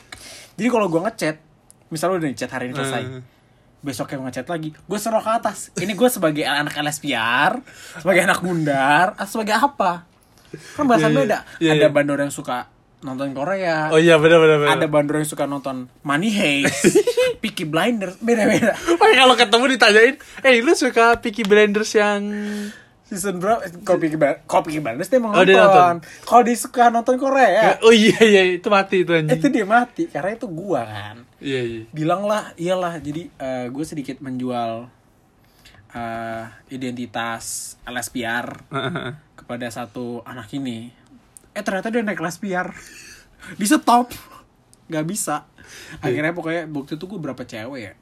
Jadi 0.57 0.69
kalau 0.71 0.87
gua 0.89 1.11
ngechat, 1.11 1.37
misalnya 1.89 2.23
udah 2.23 2.31
chat 2.35 2.51
hari 2.51 2.71
ini 2.71 2.75
selesai. 2.75 3.03
Hmm. 3.03 3.23
Besoknya 3.77 4.19
ngechat 4.19 4.49
lagi, 4.51 4.75
gue 4.75 4.99
seru 4.99 5.21
ke 5.21 5.31
atas. 5.31 5.71
Ini 5.79 5.95
gue 5.95 6.09
sebagai 6.11 6.43
anak 6.43 6.75
LSPR, 6.75 7.61
sebagai 8.03 8.27
anak 8.27 8.43
Gundar, 8.43 9.15
atau 9.15 9.39
sebagai 9.39 9.55
apa? 9.55 10.03
Kan 10.73 10.85
bahasan 10.85 11.09
Iya, 11.09 11.13
iya. 11.13 11.21
beda. 11.21 11.39
Iya, 11.59 11.71
Ada 11.73 11.81
iya. 11.83 11.89
bandor 11.91 12.19
yang 12.19 12.31
suka 12.31 12.69
nonton 12.99 13.33
Korea. 13.33 13.89
Oh 13.89 13.99
iya 13.99 14.17
benar 14.17 14.39
benar 14.39 14.57
benar. 14.59 14.73
Ada 14.75 14.87
bandor 14.87 15.17
yang 15.17 15.27
suka 15.27 15.45
nonton 15.45 15.87
Money 16.01 16.29
Heist, 16.29 16.97
Peaky 17.43 17.65
Blinders, 17.65 18.17
beda-beda. 18.19 18.73
Oh, 18.91 19.11
kalau 19.13 19.35
ketemu 19.35 19.65
ditanyain, 19.71 20.15
"Eh, 20.41 20.59
lu 20.59 20.73
suka 20.73 21.15
Peaky 21.17 21.43
Blinders 21.43 21.93
yang 21.93 22.23
Season 23.03 23.39
berapa? 23.39 23.63
Kalau 23.87 24.03
Peaky 24.03 24.19
Blinders, 24.19 24.43
kalau 24.45 24.63
Peaky 24.63 24.81
Blinders 24.81 25.07
dia 25.07 25.23
emang 25.23 25.31
Oh, 25.31 25.47
dia 25.47 25.55
nonton. 25.55 25.71
nonton. 25.71 25.97
Kalau 26.25 26.43
dia 26.43 26.57
suka 26.57 26.85
nonton 26.89 27.15
Korea, 27.17 27.79
Oh 27.79 27.95
iya 27.95 28.19
iya 28.19 28.43
itu 28.51 28.67
mati 28.67 29.07
itu 29.07 29.15
anjing. 29.15 29.31
itu 29.33 29.47
dia 29.47 29.63
mati 29.63 30.03
karena 30.07 30.35
itu 30.35 30.47
gua 30.49 30.83
kan. 30.83 31.17
Iya 31.39 31.61
iya. 31.63 31.83
Bilang 31.89 32.27
lah, 32.27 32.51
iyalah. 32.57 32.99
Jadi 32.99 33.31
gue 33.69 33.85
sedikit 33.85 34.19
menjual 34.19 34.91
eh, 35.97 36.45
identitas 36.69 37.77
LSPR 37.83 38.61
kepada 39.41 39.67
satu 39.73 40.21
anak 40.23 40.53
ini. 40.53 40.93
Eh 41.57 41.65
ternyata 41.65 41.89
dia 41.89 42.05
naik 42.05 42.21
LSPR. 42.21 42.69
Di 43.57 43.65
stop. 43.71 44.13
Gak 44.87 45.07
bisa. 45.09 45.49
Akhirnya 45.99 46.31
pokoknya 46.31 46.69
bukti 46.69 46.95
itu 46.95 47.09
gue 47.09 47.19
berapa 47.19 47.43
cewek 47.43 47.81
ya. 47.81 47.95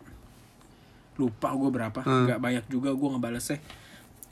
Lupa 1.17 1.55
gue 1.55 1.71
berapa. 1.71 2.01
Gak 2.03 2.41
banyak 2.43 2.65
juga 2.67 2.91
gue 2.93 3.09
ngebalesnya. 3.15 3.63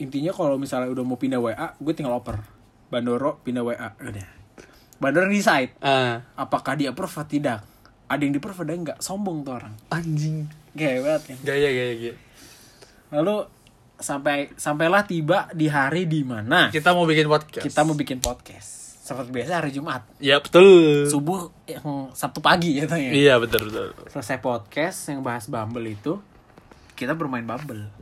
Intinya 0.03 0.35
kalau 0.35 0.59
misalnya 0.59 0.91
udah 0.91 1.05
mau 1.07 1.15
pindah 1.15 1.39
WA, 1.39 1.79
gue 1.79 1.93
tinggal 1.95 2.19
oper. 2.19 2.43
Bandoro 2.91 3.39
pindah 3.41 3.63
WA. 3.63 3.89
Udah. 3.97 4.27
Bandoro 4.99 5.31
decide. 5.31 5.73
Ah, 5.81 6.27
Apakah 6.35 6.75
dia 6.75 6.91
approve 6.91 7.13
atau 7.15 7.31
tidak. 7.31 7.59
Ada 8.11 8.21
yang 8.21 8.33
di 8.35 8.41
approve 8.43 8.61
ada 8.67 8.73
yang 8.75 8.83
nggak. 8.85 8.99
Sombong 9.01 9.47
tuh 9.47 9.57
orang. 9.57 9.73
anjing. 9.89 10.45
Gaya 10.75 11.01
banget 11.01 11.23
kan. 11.33 11.37
Gaya 11.47 11.69
gaya 11.71 11.95
gaya. 11.97 12.15
Lalu 13.13 13.45
sampai 14.01 14.49
sampailah 14.57 15.05
tiba 15.05 15.47
di 15.53 15.69
hari 15.69 16.09
di 16.09 16.25
mana 16.25 16.73
Kita 16.73 16.97
mau 16.97 17.05
bikin 17.05 17.29
podcast. 17.29 17.63
kita 17.63 17.81
mau 17.85 17.93
bikin 17.93 18.19
podcast. 18.19 18.97
Seperti 19.05 19.31
biasa 19.35 19.61
hari 19.61 19.71
Jumat. 19.75 20.03
Ya 20.17 20.41
betul. 20.41 21.05
Subuh 21.05 21.53
yang 21.69 22.09
Sabtu 22.17 22.41
pagi 22.41 22.81
ya 22.81 22.89
tanya. 22.89 23.13
Iya 23.13 23.37
betul 23.37 23.69
betul. 23.69 23.93
Selesai 24.09 24.41
podcast 24.41 25.13
yang 25.13 25.21
bahas 25.21 25.45
Bumble 25.45 25.93
itu, 25.93 26.23
kita 26.97 27.13
bermain 27.13 27.45
Bumble. 27.45 27.93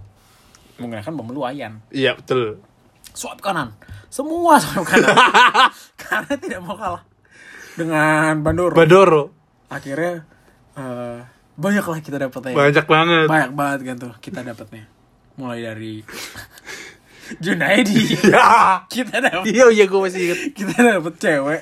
Menggunakan 0.78 1.10
Bumble 1.10 1.42
Wayan. 1.42 1.82
Iya 1.90 2.14
betul. 2.14 2.62
Swipe 3.10 3.42
kanan. 3.42 3.74
Semua 4.12 4.62
swipe 4.62 4.86
kanan. 4.86 5.10
Karena 6.00 6.34
tidak 6.38 6.60
mau 6.62 6.78
kalah. 6.78 7.02
Dengan 7.74 8.44
Bandoro. 8.46 8.76
Badoro. 8.78 9.22
Akhirnya 9.72 10.22
eh 10.78 11.18
banyak 11.58 11.82
lah 11.82 11.98
kita 11.98 12.16
dapetnya. 12.20 12.54
Banyak 12.54 12.86
banget. 12.86 13.26
banyak 13.26 13.52
banget 13.58 13.80
kan 13.88 13.96
tuh 13.98 14.12
kita 14.22 14.46
dapatnya 14.46 14.99
mulai 15.40 15.64
dari 15.64 16.04
Junaidi. 17.42 18.18
Ya. 18.26 18.82
kita 18.86 19.22
dapet 19.22 19.48
Iya 19.48 19.70
iya 19.70 19.84
gue 19.86 20.00
masih 20.00 20.20
inget. 20.20 20.38
kita 20.52 20.74
dapet 20.76 21.14
cewek. 21.16 21.60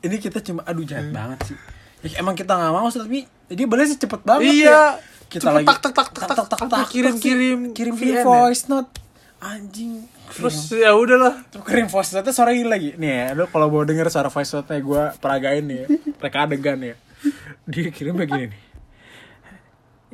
Ini 0.00 0.16
kita 0.20 0.38
cuma 0.38 0.60
aduh 0.62 0.84
jahat 0.84 1.08
banget 1.08 1.38
sih. 1.46 1.56
Ya, 2.04 2.20
emang 2.20 2.36
kita 2.36 2.52
nggak 2.52 2.68
mau 2.70 2.86
sih, 2.86 3.00
tapi 3.00 3.24
dia 3.48 3.64
balasnya 3.64 3.96
cepet 3.96 4.20
banget 4.22 4.44
Iya. 4.46 4.68
ya. 4.68 4.82
Kita 5.24 5.40
Cepet 5.42 5.54
lagi 5.56 5.66
tak, 5.66 5.78
tak, 5.80 5.92
tak, 5.94 6.08
tak, 6.12 6.26
tak, 6.28 6.46
tak, 6.46 6.68
tak, 6.68 6.86
kirim, 6.86 7.16
kirim 7.16 7.58
kirim 7.72 7.94
VN 7.96 8.12
ya? 8.12 8.22
voice 8.22 8.68
note. 8.68 8.92
Anjing. 9.40 10.04
Terus 10.30 10.56
ya 10.70 10.92
udahlah. 10.92 11.40
Terus 11.48 11.64
kirim 11.64 11.88
voice 11.88 12.12
note 12.12 12.30
suara 12.30 12.52
ini 12.52 12.64
lagi. 12.64 12.92
Nih 12.94 13.08
ya 13.10 13.26
lu 13.32 13.48
kalau 13.48 13.66
mau 13.66 13.82
denger 13.82 14.06
suara 14.08 14.28
voice 14.28 14.52
note 14.52 14.68
nya 14.68 14.78
gue 14.78 15.02
peragain 15.18 15.64
nih 15.64 15.78
ya. 15.80 15.86
Mereka 16.14 16.36
adegan 16.38 16.78
ya. 16.78 16.94
Dia 17.64 17.88
kirim 17.88 18.14
begini 18.14 18.52
nih 18.52 18.60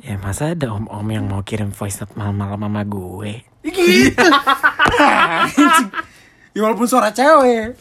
Ya 0.01 0.17
masa 0.17 0.57
ada 0.57 0.73
om-om 0.73 1.05
yang 1.13 1.29
mau 1.29 1.45
kirim 1.45 1.69
voice 1.69 2.01
note 2.01 2.17
malam-malam 2.17 2.57
sama 2.57 2.81
gue 2.85 3.33
Gitu. 3.61 4.17
Ya 6.51 6.59
walaupun 6.67 6.83
suara 6.89 7.13
cewek 7.15 7.79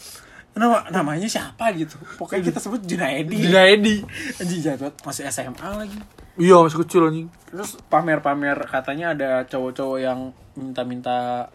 Nama, 0.54 0.86
namanya 0.94 1.26
siapa 1.26 1.72
gitu 1.74 1.96
Pokoknya 2.20 2.52
kita 2.52 2.58
sebut 2.62 2.84
Junaedi 2.84 3.48
Junaedi. 3.48 3.96
Anjing 4.38 4.60
banget 4.62 4.94
Masih 5.02 5.24
SMA 5.32 5.68
lagi 5.74 5.98
Iya 6.40 6.56
masih 6.64 6.78
kecil 6.86 7.04
anjing. 7.04 7.28
Terus 7.52 7.76
pamer-pamer 7.92 8.56
katanya 8.64 9.12
ada 9.12 9.30
cowok-cowok 9.44 9.98
yang 10.00 10.32
minta-minta 10.56 11.50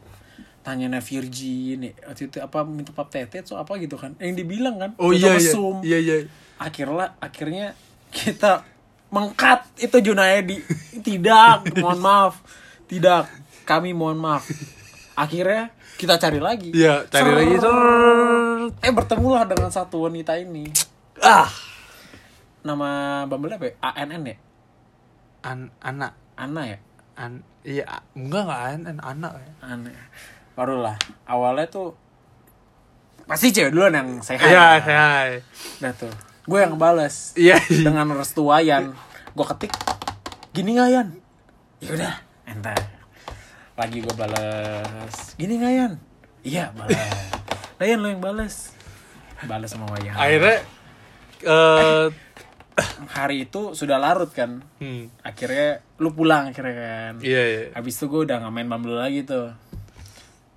tanyanya 0.61 1.01
virgin. 1.01 1.89
Waktu 2.05 2.29
itu 2.29 2.37
apa 2.37 2.61
minta 2.65 2.93
pap 2.93 3.09
tete 3.09 3.41
so 3.41 3.57
apa 3.57 3.77
gitu 3.81 3.97
kan 3.97 4.13
yang 4.21 4.37
dibilang 4.37 4.77
kan 4.77 4.91
Oh 5.01 5.09
iya 5.09 5.41
iya. 5.41 5.53
Iya 5.81 5.97
iya. 5.97 6.15
akhirnya 6.61 7.17
akhirnya 7.17 7.73
kita 8.13 8.61
mengkat. 9.15 9.63
Itu 9.79 10.03
Junaedi. 10.03 10.59
Tidak. 10.99 11.57
Mohon 11.81 11.99
maaf. 12.03 12.33
Tidak. 12.85 13.23
Kami 13.65 13.95
mohon 13.97 14.19
maaf. 14.21 14.45
Akhirnya 15.17 15.73
kita 15.95 16.19
cari 16.19 16.37
lagi. 16.37 16.69
Iya, 16.69 17.07
cari 17.07 17.29
Ser- 17.31 17.37
lagi. 17.39 17.55
Ser- 17.57 18.69
eh 18.83 18.91
bertemulah 18.93 19.47
dengan 19.47 19.71
satu 19.71 20.05
wanita 20.05 20.35
ini. 20.37 20.69
Ah. 21.23 21.47
nama 22.65 23.21
Bumble 23.29 23.55
apa 23.55 23.65
ya? 23.69 23.73
ANN 23.79 24.25
ya? 24.25 24.35
An 25.45 25.69
anak 25.79 26.17
Ana 26.33 26.65
ya? 26.65 26.79
An 27.13 27.45
iya 27.61 27.85
enggak 28.17 28.49
enggak 28.49 28.61
an, 28.73 28.81
an 28.89 28.97
anak 29.01 29.33
ya. 29.37 29.49
aneh 29.69 29.93
barulah. 30.57 30.97
Awalnya 31.29 31.69
tuh 31.69 31.93
pasti 33.25 33.53
cewek 33.53 33.69
duluan 33.69 33.93
yang 33.93 34.09
saya 34.21 34.41
Iya, 34.41 34.65
saya. 34.81 35.05
Udah 35.81 35.93
tuh 35.93 36.13
gue 36.45 36.57
yang 36.57 36.71
ngebales 36.71 37.33
Iya. 37.35 37.57
dengan 37.67 38.13
restu 38.13 38.45
Wayan. 38.45 38.93
Gue 39.33 39.45
ketik 39.49 39.73
gini 40.51 40.77
nggak 40.77 40.89
Yan? 40.89 41.07
Ya 41.81 41.89
udah. 41.91 42.13
Entar. 42.45 42.77
Lagi 43.75 43.97
gue 43.99 44.15
balas 44.15 45.35
gini 45.35 45.57
nggak 45.57 45.73
Yan? 45.73 45.93
Iya 46.45 46.69
balas 46.71 47.01
nah 47.77 47.85
Yan 47.85 47.99
lo 47.99 48.07
yang 48.07 48.21
balas 48.21 48.71
balas 49.43 49.73
sama 49.73 49.89
Wayan. 49.89 50.15
Akhirnya 50.15 50.57
eh 51.41 52.07
hari 53.09 53.45
itu 53.45 53.73
sudah 53.73 53.97
larut 53.97 54.29
kan? 54.29 54.61
Hmm, 54.77 55.09
akhirnya 55.21 55.81
lu 55.97 56.11
pulang 56.11 56.53
akhirnya 56.53 56.75
kan? 56.75 57.13
Iya 57.19 57.41
iya. 57.43 57.61
Habis 57.73 57.97
itu 57.97 58.05
gue 58.05 58.21
udah 58.23 58.37
gak 58.39 58.53
main 58.53 58.67
Bumble 58.67 58.95
lagi 58.95 59.25
tuh. 59.25 59.51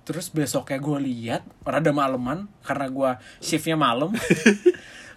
Terus 0.03 0.33
besoknya 0.33 0.81
gue 0.81 0.97
lihat 1.05 1.45
Rada 1.61 1.93
maleman 1.93 2.49
Karena 2.65 2.89
gue 2.89 3.11
shiftnya 3.45 3.77
malam 3.77 4.09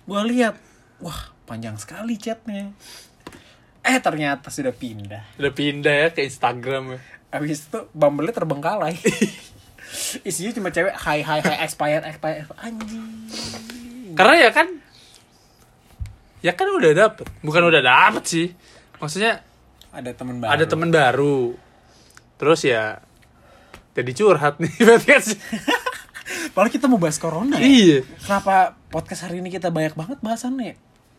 Gue 0.06 0.20
lihat 0.32 0.54
Wah 1.02 1.34
panjang 1.46 1.78
sekali 1.78 2.18
chatnya 2.18 2.70
Eh 3.82 3.98
ternyata 3.98 4.50
sudah 4.50 4.70
pindah 4.70 5.38
Udah 5.38 5.52
pindah 5.52 5.94
ya 5.94 6.08
ke 6.14 6.22
Instagram 6.22 6.96
ya. 6.96 6.98
Habis 7.34 7.66
itu 7.70 7.80
Bumble 7.94 8.30
terbengkalai 8.30 8.98
Isinya 10.28 10.52
cuma 10.54 10.68
cewek 10.70 10.94
Hai 10.94 11.20
hai 11.22 11.40
hai 11.42 11.56
expired 11.66 12.04
expired 12.06 12.46
Anjing 12.58 13.26
Karena 14.14 14.48
ya 14.48 14.50
kan 14.52 14.68
ya 16.42 16.52
kan 16.58 16.66
udah 16.66 16.90
dapet. 16.90 17.26
Bukan 17.40 17.62
udah 17.70 17.80
dapet 17.80 18.24
sih. 18.26 18.46
Maksudnya 18.98 19.40
Ada 19.94 20.10
temen 20.12 20.42
baru 20.42 20.50
ada 20.50 20.64
temen 20.66 20.90
baru. 20.90 21.54
Terus 22.36 22.60
ya 22.66 22.98
jadi 23.94 24.10
curhat 24.10 24.58
nih 24.58 24.74
podcast. 24.90 25.38
Padahal 26.52 26.70
kita 26.72 26.86
mau 26.88 27.00
bahas 27.00 27.16
corona 27.16 27.56
ya 27.58 27.66
iya. 27.66 27.98
Kenapa 28.22 28.76
podcast 28.88 29.28
hari 29.28 29.40
ini 29.40 29.48
kita 29.52 29.72
banyak 29.72 29.96
banget 29.96 30.18
bahasannya 30.20 30.76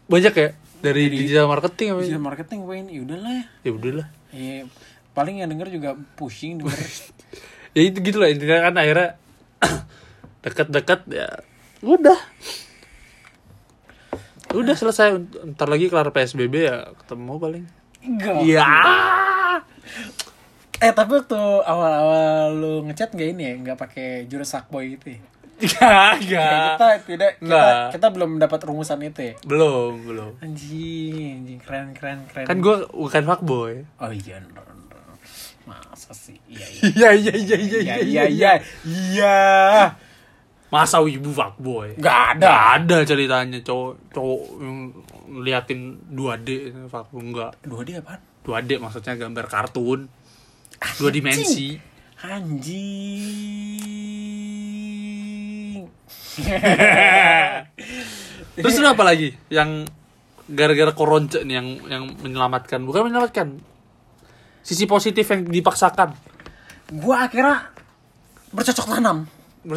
Banyak 0.09 0.33
ya 0.35 0.49
dari 0.83 1.07
digital 1.07 1.47
marketing 1.47 1.95
apa 1.95 1.99
Digital 2.03 2.23
marketing 2.23 2.59
Wayne 2.67 2.89
Ya 2.91 3.01
udahlah 3.01 3.31
ya 3.31 3.45
Ya 3.63 3.71
udahlah. 3.71 4.07
Iya, 4.33 4.65
paling 5.13 5.45
yang 5.45 5.49
denger 5.53 5.69
juga 5.69 5.89
pusing 6.17 6.61
denger. 6.61 6.73
Ya 7.73 7.89
itu 7.89 8.05
gitu 8.05 8.21
lah 8.21 8.29
intinya 8.29 8.69
kan 8.69 8.77
akhirnya 8.77 9.17
dekat-dekat 10.45 11.09
ya 11.09 11.41
udah. 11.81 12.19
Udah 14.53 14.75
selesai 14.77 15.17
ntar 15.57 15.65
lagi 15.73 15.89
kelar 15.89 16.13
PSBB 16.13 16.53
ya 16.69 16.93
ketemu 17.01 17.33
paling. 17.41 17.65
Enggak. 18.05 18.45
Iya. 18.45 18.61
Eh 20.83 20.91
tapi 20.91 21.15
waktu 21.15 21.39
awal-awal 21.63 22.51
lu 22.51 22.73
ngechat 22.83 23.15
nggak 23.15 23.29
ini 23.31 23.43
ya, 23.43 23.53
nggak 23.55 23.77
pakai 23.79 24.27
jurus 24.27 24.51
sakboy 24.51 24.99
gitu 24.99 25.15
ya? 25.15 25.21
Enggak, 25.63 25.79
Kayak 25.79 26.13
enggak. 26.19 26.51
kita 26.75 26.87
tidak 27.07 27.31
kita, 27.39 27.45
Nggak. 27.47 27.87
kita 27.95 28.07
belum 28.11 28.31
dapat 28.35 28.59
rumusan 28.67 28.99
itu 28.99 29.21
ya. 29.23 29.33
Belum, 29.47 29.91
belum. 30.03 30.31
Anjing, 30.43 31.39
anjing 31.39 31.59
keren 31.63 31.87
keren 31.95 32.19
keren. 32.27 32.43
Kan 32.43 32.57
gue 32.59 32.83
bukan 32.91 33.23
fuckboy. 33.23 33.73
Oh 33.95 34.11
iya, 34.11 34.43
masa 35.63 36.11
sih? 36.11 36.35
Iya 36.51 36.67
iya. 36.67 36.83
Iya, 36.83 37.09
iya, 37.15 37.33
iya, 37.37 37.57
iya, 37.57 37.79
Iya 37.79 37.95
iya 38.03 38.23
iya 38.27 38.51
iya. 38.83 39.37
Masa 40.67 40.99
wibu 40.99 41.31
fuckboy? 41.31 41.95
Nggak 41.95 42.17
ada. 42.35 42.43
Nggak 42.43 42.63
ada 42.75 42.97
ceritanya 43.05 43.59
cowok 43.61 43.91
cowok 44.11 44.41
yang 44.59 44.77
liatin 45.39 45.79
2D 46.11 46.49
fuckboy 46.91 47.21
enggak. 47.23 47.51
Dua 47.63 47.81
dia 47.87 48.03
apaan? 48.03 48.19
2D 48.43 48.83
maksudnya 48.83 49.15
gambar 49.15 49.45
kartun. 49.47 50.11
Dua 50.99 51.11
dimensi. 51.11 51.79
Anjing. 52.23 52.63
Terus 58.63 58.79
lu 58.79 58.87
apa 58.87 59.03
lagi 59.05 59.33
yang 59.49 59.85
gara-gara 60.49 60.91
koronce 60.95 61.43
nih 61.43 61.55
yang 61.59 61.67
yang 61.89 62.03
menyelamatkan? 62.21 62.85
Bukan 62.85 63.03
menyelamatkan. 63.09 63.59
Sisi 64.63 64.85
positif 64.87 65.27
yang 65.29 65.45
dipaksakan. 65.49 66.13
gua 66.93 67.25
akhirnya 67.25 67.73
bercocok 68.53 68.85
tanam 68.85 69.25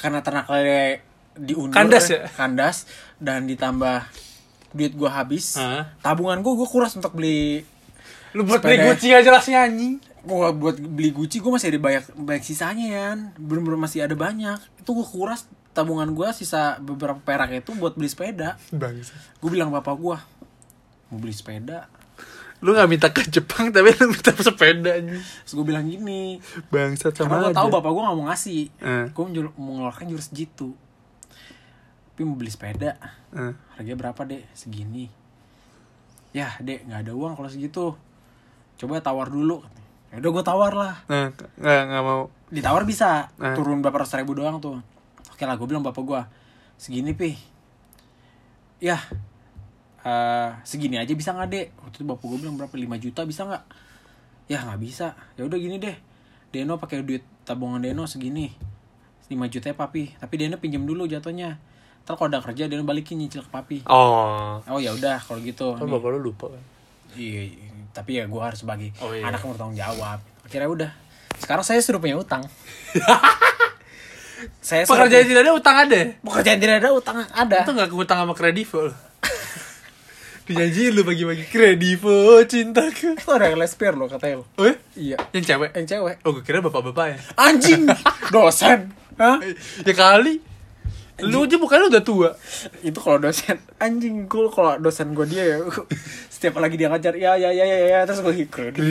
karena 0.00 0.20
ternak 0.20 0.44
lele 0.52 1.00
diundur 1.32 1.72
Kandas 1.72 2.12
ya? 2.12 2.28
kandas 2.36 2.84
dan 3.16 3.48
ditambah 3.48 4.04
duit 4.76 4.92
gue 4.92 5.08
habis 5.08 5.56
Hah? 5.56 5.88
tabungan 6.04 6.44
gue 6.44 6.52
gue 6.52 6.68
kuras 6.68 6.92
untuk 7.00 7.16
beli 7.16 7.64
Lu 8.32 8.42
buat 8.42 8.60
beli. 8.60 8.80
Gucci 8.82 9.08
aja 9.08 9.22
jelasnya 9.22 9.64
anjing. 9.64 9.96
gue 10.22 10.48
buat 10.54 10.78
beli 10.78 11.10
Gucci 11.10 11.36
gue 11.36 11.50
masih 11.50 11.68
ada 11.68 11.80
banyak 11.80 12.04
banyak 12.14 12.44
sisanya 12.44 12.86
ya 12.86 13.08
belum 13.34 13.66
belum 13.66 13.80
masih 13.80 14.02
ada 14.02 14.14
banyak 14.14 14.54
itu 14.76 14.90
gue 14.92 15.02
kuras 15.04 15.44
tabungan 15.72 16.06
gue 16.08 16.30
sisa 16.30 16.78
beberapa 16.78 17.18
perak 17.18 17.50
itu 17.50 17.74
buat 17.74 17.92
beli 17.92 18.06
sepeda 18.06 18.54
Bangsa. 18.70 19.18
gue 19.34 19.50
bilang 19.50 19.68
bapak 19.68 19.98
gue 19.98 20.16
mau 21.08 21.18
beli 21.18 21.34
sepeda 21.34 21.90
Lu 22.62 22.70
gak 22.70 22.86
minta 22.86 23.10
ke 23.10 23.26
Jepang 23.26 23.74
tapi 23.74 23.90
lu 23.92 24.06
minta 24.06 24.30
sepeda 24.32 24.94
anjing. 24.94 25.18
terus 25.18 25.52
gue 25.52 25.66
bilang 25.66 25.82
gini 25.82 26.38
Bangsat 26.68 27.18
karena 27.18 27.26
sama 27.26 27.34
gue 27.40 27.50
aja. 27.50 27.58
tahu 27.58 27.68
bapak 27.72 27.90
gue 27.90 28.02
gak 28.04 28.14
mau 28.14 28.26
ngasih 28.30 28.62
Eh. 28.78 29.04
gue 29.10 29.22
mau 29.26 29.74
mengeluarkan 29.74 30.06
jurus 30.06 30.30
jitu 30.30 30.70
tapi 32.08 32.22
mau 32.22 32.38
beli 32.38 32.54
sepeda 32.54 32.94
Eh. 33.34 33.50
harganya 33.74 33.98
berapa 33.98 34.22
dek 34.22 34.54
segini 34.54 35.10
ya 36.30 36.54
dek 36.58 36.86
nggak 36.86 37.00
ada 37.02 37.12
uang 37.12 37.34
kalau 37.34 37.50
segitu 37.50 37.98
coba 38.78 39.02
tawar 39.02 39.28
dulu. 39.28 39.62
Ya 40.12 40.20
udah 40.20 40.30
gue 40.30 40.44
tawar 40.44 40.72
lah. 40.76 40.94
Nah, 41.08 41.32
nggak 41.32 41.82
nggak 41.88 42.04
mau. 42.04 42.28
ditawar 42.52 42.84
bisa. 42.84 43.32
Eh. 43.40 43.56
turun 43.56 43.80
berapa 43.80 44.04
ratus 44.04 44.20
ribu 44.20 44.36
doang 44.36 44.60
tuh. 44.60 44.76
Oke 45.32 45.48
lah 45.48 45.56
gue 45.56 45.64
bilang 45.64 45.80
bapak 45.80 46.04
gue 46.04 46.20
segini 46.76 47.16
pi. 47.16 47.32
Ya 48.76 49.00
eh, 50.04 50.50
segini 50.68 51.00
aja 51.00 51.16
bisa 51.16 51.32
nggak 51.32 51.48
dek? 51.48 51.66
Waktu 51.80 51.96
itu 51.96 52.04
bapak 52.04 52.24
gue 52.28 52.38
bilang 52.44 52.60
berapa? 52.60 52.74
5 52.76 52.84
juta 53.00 53.24
bisa 53.24 53.48
nggak? 53.48 53.64
Ya 54.52 54.58
nggak 54.68 54.80
bisa. 54.84 55.16
Ya 55.40 55.48
udah 55.48 55.56
gini 55.56 55.80
deh. 55.80 55.96
Deno 56.52 56.76
pakai 56.76 57.00
duit 57.00 57.24
tabungan 57.48 57.80
Deno 57.80 58.04
segini. 58.04 58.52
5 59.32 59.32
juta 59.48 59.72
ya 59.72 59.76
papi. 59.80 60.12
Tapi 60.20 60.34
Deno 60.36 60.60
pinjam 60.60 60.84
dulu 60.84 61.08
jatuhnya. 61.08 61.56
Ntar 62.04 62.20
kalau 62.20 62.28
udah 62.28 62.44
kerja 62.44 62.68
Deno 62.68 62.84
balikin 62.84 63.16
nyicil 63.16 63.40
ke 63.40 63.48
papi. 63.48 63.88
Oh. 63.88 64.60
oh 64.60 64.76
ya 64.76 64.92
udah 64.92 65.16
kalau 65.24 65.40
gitu. 65.40 65.72
Kan 65.72 65.88
bapak 65.88 66.20
lu 66.20 66.28
lupa 66.28 66.52
kan. 66.52 66.62
Iya, 67.16 67.48
iya. 67.48 67.71
Tapi 67.92 68.16
ya 68.16 68.24
gue 68.24 68.40
harus 68.40 68.60
sebagai 68.60 68.90
Oh, 68.98 69.12
iya. 69.12 69.24
anak 69.24 69.40
yang 69.40 69.52
bertanggung 69.52 69.78
jawab. 69.78 70.18
Akhirnya 70.42 70.68
udah. 70.68 70.90
Sekarang 71.36 71.60
saya 71.62 71.78
sudah 71.78 71.98
punya 71.98 72.16
utang. 72.16 72.42
saya 74.60 74.82
Pekerjaan 74.84 75.22
punya- 75.22 75.28
tidak 75.28 75.42
ada 75.42 75.52
utang 75.54 75.76
ada. 75.78 76.00
pekerjaan 76.18 76.58
tidak 76.58 76.76
ada 76.78 76.90
utang 76.90 77.16
ada. 77.24 77.58
Itu 77.62 77.72
gak 77.72 77.90
utang 77.92 78.18
sama 78.20 78.32
kredivo 78.32 78.90
lu. 78.90 78.94
Dijanjiin 80.42 80.90
lu 80.92 81.02
bagi-bagi 81.02 81.46
kredivo 81.46 82.42
cintaku. 82.42 83.14
Itu 83.14 83.30
ada 83.30 83.46
yang 83.46 83.58
lesbian 83.58 83.94
loh 83.94 84.10
katanya 84.10 84.42
lo. 84.42 84.44
Oh 84.56 84.66
ya? 84.66 84.74
Iya. 84.94 85.16
Yang 85.30 85.44
cewek? 85.46 85.70
Yang 85.72 85.86
cewek. 85.88 86.16
Oh 86.22 86.30
gue 86.32 86.42
kira 86.42 86.58
bapak-bapak 86.58 87.06
ya. 87.06 87.18
Anjing. 87.38 87.86
Dosen. 88.34 88.90
Hah? 89.14 89.38
ya 89.80 89.94
kali. 89.94 90.42
Lu 91.22 91.46
aja 91.46 91.54
bukannya 91.54 91.86
udah 91.86 92.02
tua. 92.02 92.30
Itu 92.82 92.98
kalau 92.98 93.22
dosen 93.22 93.54
anjing 93.78 94.26
gue 94.26 94.50
kalau 94.50 94.74
dosen 94.80 95.14
gue 95.14 95.22
dia 95.24 95.44
ya 95.44 95.56
setiap 96.42 96.58
lagi 96.58 96.74
dia 96.74 96.90
ngajar 96.90 97.14
ya 97.14 97.38
ya 97.38 97.54
ya 97.54 97.62
ya 97.62 97.78
ya 97.86 97.98
terus 98.02 98.18
gue 98.18 98.34
ikut. 98.34 98.74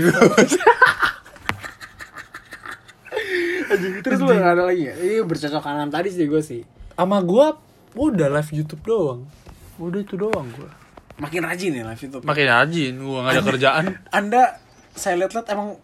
anjing 3.72 4.04
terus 4.04 4.20
lu 4.24 4.32
nggak 4.32 4.56
ada 4.56 4.64
lagi 4.72 4.88
ya? 4.88 4.96
Ini 4.96 5.28
bercocok 5.28 5.60
tanam 5.60 5.92
tadi 5.92 6.10
sih 6.16 6.32
gue 6.32 6.40
sih. 6.40 6.64
Sama 6.96 7.20
gua 7.20 7.60
udah 7.92 8.32
live 8.32 8.52
YouTube 8.56 8.84
doang. 8.88 9.28
Udah 9.76 10.00
itu 10.00 10.16
doang 10.16 10.48
gua. 10.56 10.72
Makin 11.20 11.44
rajin 11.44 11.76
ya 11.76 11.84
live 11.84 12.00
itu. 12.00 12.18
Makin 12.24 12.46
rajin 12.48 12.94
gua 13.04 13.18
gak 13.28 13.34
ada 13.36 13.44
kerjaan. 13.44 13.84
Anda 14.16 14.64
saya 14.96 15.20
lihat-lihat 15.20 15.48
emang 15.52 15.76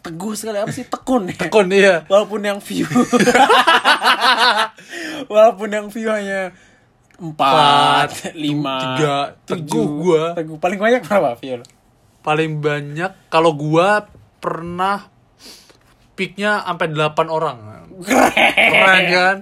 teguh 0.00 0.32
sekali 0.32 0.56
apa 0.56 0.72
sih 0.72 0.88
tekun 0.88 1.28
ya. 1.28 1.52
Kon 1.52 1.68
iya. 1.68 2.08
Walaupun 2.08 2.40
yang 2.40 2.64
view 2.64 2.88
Walaupun 5.32 5.68
yang 5.68 5.92
view 5.92 6.08
hanya 6.08 6.56
empat, 7.20 8.08
lima, 8.44 8.76
tiga. 8.96 9.16
tujuh. 9.44 9.60
Teguh 9.60 9.86
gua. 9.94 10.22
Teguh. 10.32 10.56
Paling 10.56 10.80
banyak 10.80 11.00
berapa 11.04 11.36
view 11.36 11.60
lo? 11.60 11.66
Paling 12.20 12.52
banyak 12.58 13.12
kalau 13.28 13.52
gua 13.52 14.08
pernah 14.40 15.04
peaknya 16.12 16.60
sampai 16.62 16.88
8 16.90 17.28
orang. 17.28 17.58
Keren 18.00 19.02
kan? 19.06 19.36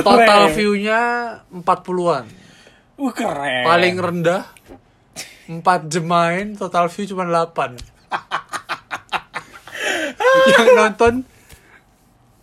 Total 0.00 0.20
Keren. 0.44 0.52
view-nya 0.52 1.00
40-an. 1.48 2.24
Uh 2.94 3.10
keren. 3.10 3.64
Paling 3.64 3.94
rendah 3.96 4.42
4 5.44 5.60
jam 5.88 6.04
main 6.04 6.52
total 6.54 6.88
view 6.88 7.04
cuma 7.06 7.24
8. 7.24 7.76
yang 10.46 10.68
nonton 10.74 11.14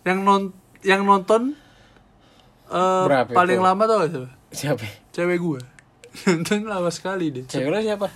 yang 0.02 0.18
non 0.20 0.42
yang 0.82 1.02
nonton 1.02 1.54
Berapa 2.68 3.30
paling 3.30 3.58
itu? 3.58 3.64
lama 3.64 3.82
tau 3.84 3.96
gak 4.00 4.10
siapa? 4.10 4.30
Siapa? 4.52 4.84
Cewek 5.10 5.38
gue. 5.38 5.60
nonton 6.28 6.64
lama 6.64 6.88
sekali 6.88 7.32
deh. 7.32 7.44
Cewek 7.44 7.68
lo 7.68 7.78
siapa? 7.80 8.08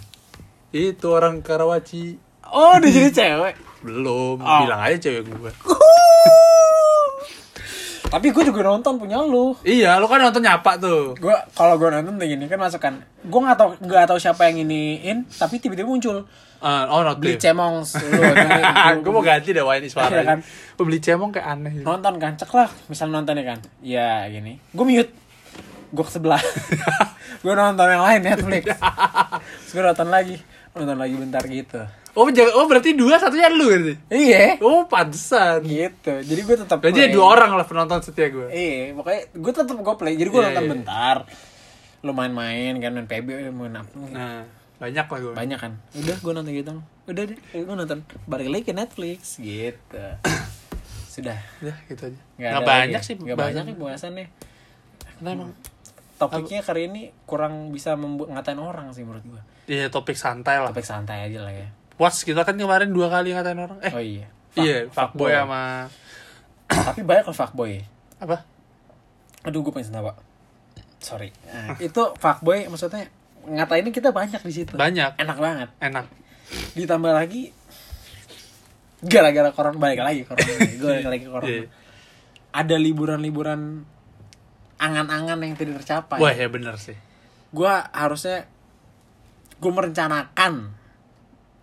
Itu 0.70 1.12
orang 1.12 1.40
Karawaci. 1.40 2.16
Oh, 2.46 2.78
dia 2.78 2.90
jadi 2.90 3.10
cewek. 3.10 3.54
Belum, 3.82 4.38
Oh. 4.38 4.58
bilang 4.62 4.80
aja 4.80 4.96
cewek 5.00 5.26
gue. 5.26 5.50
Tapi 8.06 8.30
gue 8.30 8.44
juga 8.46 8.62
nonton 8.62 9.02
punya 9.02 9.18
lu. 9.18 9.58
Iya, 9.66 9.98
lo 9.98 10.06
kan 10.06 10.22
nonton 10.22 10.38
nyapa 10.38 10.78
tuh. 10.78 11.18
Gue 11.18 11.34
kalau 11.52 11.74
gue 11.74 11.90
nonton 11.90 12.14
kayak 12.16 12.30
gini 12.38 12.44
kan 12.46 12.62
masukkan. 12.62 12.94
Gue 13.26 13.40
nggak 13.42 13.58
tahu 13.58 13.70
nggak 13.82 14.06
tahu 14.06 14.18
siapa 14.22 14.46
yang 14.46 14.62
iniin, 14.62 15.26
tapi 15.26 15.58
tiba-tiba 15.58 15.90
muncul 15.90 16.22
Ah, 16.56 16.88
oh, 16.88 17.04
not 17.04 17.20
beli. 17.20 17.36
Lu, 17.36 17.36
gue 19.04 19.12
mau 19.12 19.20
ganti 19.20 19.52
deh 19.52 19.60
wine 19.60 19.92
suara. 19.92 20.08
Iya 20.08 20.22
kan? 20.24 20.38
Beli 20.80 20.98
cemong 21.04 21.28
kayak 21.28 21.46
aneh. 21.52 21.72
gitu. 21.76 21.84
nonton 21.84 22.14
kan 22.16 22.32
cek 22.32 22.48
lah 22.48 22.70
misal 22.88 23.12
nonton 23.12 23.36
ya 23.36 23.44
kan 23.44 23.58
ya 23.82 24.08
gini 24.30 24.56
gue 24.72 24.84
mute 24.86 25.12
gue 25.96 26.04
ke 26.04 26.12
sebelah 26.12 26.42
gue 27.42 27.52
nonton 27.52 27.86
yang 27.86 28.02
lain 28.02 28.20
Netflix 28.22 28.64
Terus 29.62 29.72
gue 29.72 29.82
nonton 29.82 30.08
lagi 30.08 30.36
nonton 30.72 30.96
lagi 30.96 31.14
bentar 31.16 31.40
gitu 31.42 31.80
Oh, 32.12 32.28
jaga- 32.28 32.52
oh 32.54 32.64
berarti 32.64 32.92
dua 32.92 33.16
satunya 33.16 33.48
lu 33.50 33.64
berarti. 33.66 33.92
iya 34.08 34.56
Oh, 34.58 34.84
pantesan. 34.84 35.60
gitu 35.62 36.12
jadi 36.18 36.40
gue 36.42 36.56
tetap 36.58 36.80
ada 36.80 36.88
play. 36.90 37.08
dua 37.10 37.26
orang 37.30 37.52
lah 37.52 37.64
penonton 37.64 38.00
setia 38.00 38.28
gue. 38.28 38.48
iya 38.48 38.92
pokoknya 38.92 39.32
gue 39.32 39.52
tetap 39.54 39.72
gue 39.74 39.94
play 39.94 40.14
jadi 40.14 40.24
gue 40.26 40.36
Iya, 40.38 40.46
nonton 40.46 40.62
iya. 40.62 40.70
bentar 40.70 41.16
lu 41.98 42.12
main-main 42.12 42.72
kan 42.74 42.90
main 42.90 43.04
PB 43.04 43.28
main 43.50 43.74
apa 43.74 43.92
Nah, 44.06 44.44
banyak 44.76 45.06
lah 45.06 45.18
gue. 45.18 45.32
banyak 45.34 45.58
kan 45.58 45.72
udah 45.94 46.16
gue 46.18 46.32
nonton 46.32 46.52
gitu 46.54 46.72
udah 47.06 47.22
deh 47.26 47.38
gue 47.54 47.74
nonton 47.74 47.98
balik 48.24 48.48
lagi 48.48 48.64
ke 48.64 48.72
Netflix 48.72 49.36
gitu 49.36 50.04
sudah 51.12 51.36
Udah, 51.58 51.76
gitu 51.86 52.02
aja. 52.06 52.20
Nggak 52.34 52.62
banyak 52.62 52.96
lagi. 52.96 53.06
sih. 53.06 53.14
nggak 53.14 53.36
banyak 53.36 53.64
ya 53.66 53.74
bahasannya 53.74 54.26
Karena 55.14 55.28
emang 55.34 55.50
topiknya 56.16 56.60
kali 56.60 56.80
ini 56.86 57.02
kurang 57.22 57.68
bisa 57.68 57.92
membuat 57.92 58.32
ngatain 58.32 58.56
orang 58.56 58.88
sih 58.90 59.02
menurut 59.02 59.24
gua 59.26 59.42
Iya, 59.66 59.86
topik 59.86 60.14
santai 60.14 60.56
lah. 60.56 60.70
topik 60.70 60.82
santai 60.82 61.26
aja 61.26 61.40
lah 61.40 61.50
ya 61.50 61.68
Was, 61.96 62.20
kita 62.20 62.42
kan 62.42 62.52
kemarin 62.54 62.92
dua 62.92 63.08
kali 63.08 63.32
ngatain 63.32 63.56
orang. 63.56 63.78
Eh, 63.80 63.88
oh 63.90 64.00
iya 64.00 64.26
iya, 64.54 64.84
Fuck- 64.86 65.16
fuckboy 65.16 65.28
fuckboy. 65.28 65.32
sama... 65.34 65.62
tapi 66.66 67.00
banyak 67.02 67.24
loh 67.24 67.36
fuckboy 67.36 67.72
Apa? 68.18 68.36
aduh 69.42 69.60
gue 69.60 69.70
pengen 69.70 69.88
sendawa 69.90 70.12
sorry 70.98 71.30
nah, 71.46 71.76
itu 71.78 72.02
fuckboy 72.14 72.66
maksudnya 72.66 73.06
ngatainnya 73.44 73.90
kita 73.90 74.10
banyak 74.10 74.40
di 74.40 74.52
situ 74.52 74.74
Banyak. 74.74 75.16
enak 75.16 75.38
banget 75.38 75.68
Enak. 75.78 76.06
ditambah 76.74 77.12
lagi 77.12 77.52
gara-gara 78.98 79.52
koron 79.52 79.76
balik 79.76 80.00
lagi 80.00 80.24
koron 80.24 80.42
gue 80.80 80.92
lagi 81.02 81.26
koron 81.26 81.46
Iya. 81.46 81.64
ada 82.50 82.76
liburan-liburan 82.76 83.84
angan-angan 84.76 85.38
yang 85.38 85.54
tidak 85.54 85.80
tercapai. 85.80 86.18
Wah, 86.18 86.30
ya 86.30 86.46
bener 86.46 86.76
sih. 86.76 86.96
gue 87.46 87.72
harusnya 87.92 88.44
gue 89.56 89.72
merencanakan. 89.72 90.74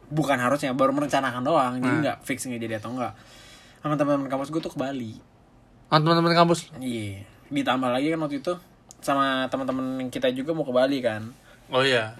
Bukan 0.09 0.37
harusnya 0.37 0.73
baru 0.73 0.89
merencanakan 0.91 1.41
doang. 1.41 1.73
Jadi 1.77 1.89
Hmm. 1.89 2.01
nggak 2.01 2.17
fix 2.21 2.45
nggak 2.45 2.61
jadi 2.61 2.75
atau 2.77 2.93
enggak 2.93 3.13
sama 3.79 3.93
teman-teman 3.93 4.25
kampus 4.27 4.49
gue 4.49 4.61
tuh 4.61 4.71
ke 4.71 4.79
Bali. 4.79 5.13
Sama 5.87 6.01
teman-teman 6.01 6.33
kampus. 6.33 6.71
iya. 6.79 7.21
Ditambah 7.47 7.89
lagi 7.89 8.09
kan 8.09 8.19
waktu 8.19 8.39
itu 8.39 8.53
sama 8.99 9.45
teman-teman 9.47 9.85
kita 10.07 10.31
juga 10.31 10.55
mau 10.55 10.63
ke 10.63 10.71
Bali 10.71 10.97
kan. 10.99 11.29
Oh 11.69 11.81
iya. 11.81 12.15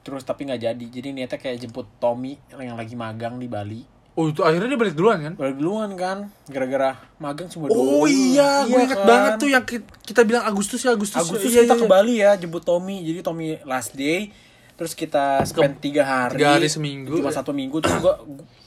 terus 0.00 0.22
tapi 0.22 0.46
nggak 0.46 0.62
jadi. 0.62 0.86
Jadi 0.86 1.08
niatnya 1.10 1.34
kayak 1.36 1.58
jemput 1.58 1.90
Tommy 1.98 2.38
yang 2.54 2.78
lagi 2.78 2.94
magang 2.94 3.36
di 3.36 3.50
Bali 3.50 3.82
Oh, 4.16 4.26
itu 4.26 4.40
akhirnya 4.40 4.64
dia 4.66 4.80
balik 4.80 4.96
duluan 4.96 5.20
kan? 5.20 5.32
balik 5.34 5.56
duluan 5.56 5.92
kan 5.92 6.18
gara-gara 6.46 6.90
magang 7.16 7.46
cuma 7.46 7.68
Oh 7.68 8.00
dua 8.00 8.08
iya, 8.08 8.64
gue 8.64 8.80
inget 8.82 8.96
kan? 8.96 9.04
banget 9.04 9.32
tuh 9.36 9.48
yang 9.48 9.60
ki- 9.62 9.84
kita 10.02 10.24
bilang 10.24 10.40
Agustus 10.42 10.80
ya 10.80 10.90
Agustus. 10.90 11.20
Agustus 11.20 11.46
Iya, 11.46 11.62
kita 11.62 11.74
iya, 11.74 11.76
ke 11.76 11.84
iya. 11.84 11.92
Bali 11.92 12.14
ya 12.16 12.30
jemput 12.34 12.62
Tommy 12.62 13.00
jadi 13.02 13.20
Tommy 13.20 13.60
last 13.62 13.92
day 13.92 14.32
terus 14.72 14.92
kita 14.92 15.40
spend 15.42 15.76
tiga 15.78 16.00
hari 16.02 16.36
tiga 16.36 16.52
hari 16.54 16.66
seminggu, 16.66 17.12
cuma 17.14 17.28
ya. 17.28 17.34
satu 17.34 17.52
minggu 17.52 17.76
terus 17.78 17.96
gua 17.98 18.20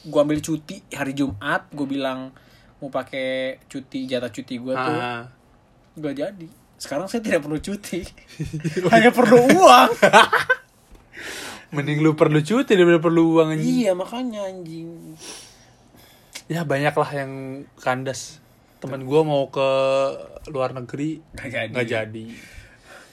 gua 0.03 0.21
ambil 0.23 0.37
cuti 0.39 0.85
hari 0.87 1.13
Jumat 1.13 1.65
gue 1.69 1.85
bilang 1.87 2.29
mau 2.77 2.89
pakai 2.89 3.57
cuti 3.63 4.05
jatah 4.05 4.27
cuti 4.27 4.53
gue 4.55 4.71
tuh 4.71 4.95
Ah. 4.95 5.29
gak 5.95 6.13
jadi 6.15 6.47
sekarang 6.75 7.05
saya 7.05 7.19
tidak 7.19 7.41
perlu 7.41 7.57
cuti 7.57 8.05
hanya 8.93 9.09
perlu 9.09 9.49
uang 9.51 9.89
Mending 11.69 11.99
lu 11.99 12.13
perlu 12.13 12.39
cuti 12.39 12.71
daripada 12.71 12.97
perlu 12.97 13.35
uang 13.35 13.47
anjing. 13.53 13.67
iya 13.79 13.91
makanya 13.93 14.43
anjing 14.43 15.13
Ya 16.45 16.63
banyak 16.63 16.91
lah 16.91 17.09
yang 17.13 17.31
kandas. 17.75 18.37
temen 18.79 19.01
gue 19.01 19.21
mau 19.21 19.47
ke 19.47 19.67
luar 20.47 20.71
negeri 20.71 21.19
Nggak 21.31 21.47
jadi. 21.47 21.69
nggak 21.69 21.87
jadi 21.87 22.25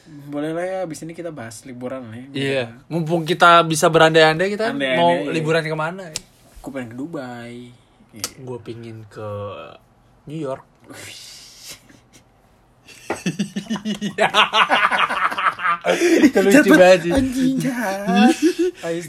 Boleh 0.07 0.51
lah 0.51 0.63
ya, 0.63 0.77
abis 0.83 1.03
ini 1.03 1.13
kita 1.13 1.29
bahas 1.29 1.61
liburan 1.63 2.07
lah 2.07 2.17
ya. 2.17 2.27
iya 2.33 2.63
mumpung 2.87 3.23
kita 3.23 3.61
bisa 3.63 3.87
berandai-andai 3.87 4.49
kita 4.49 4.71
Andai-andai, 4.71 4.97
mau 4.97 5.11
iya. 5.19 5.29
liburan 5.29 5.61
ke 5.61 5.75
mana 5.75 6.03
ya? 6.07 6.15
Aku 6.57 6.71
pengen 6.71 6.89
ke 6.89 6.95
Dubai. 6.97 7.71
Iya. 8.11 8.27
gue 8.41 8.59
pingin 8.61 9.05
ke 9.07 9.29
New 10.25 10.39
York 10.39 10.63
itu 16.27 16.39
lucu 16.39 16.71
banget 16.73 17.01
sih 17.03 17.13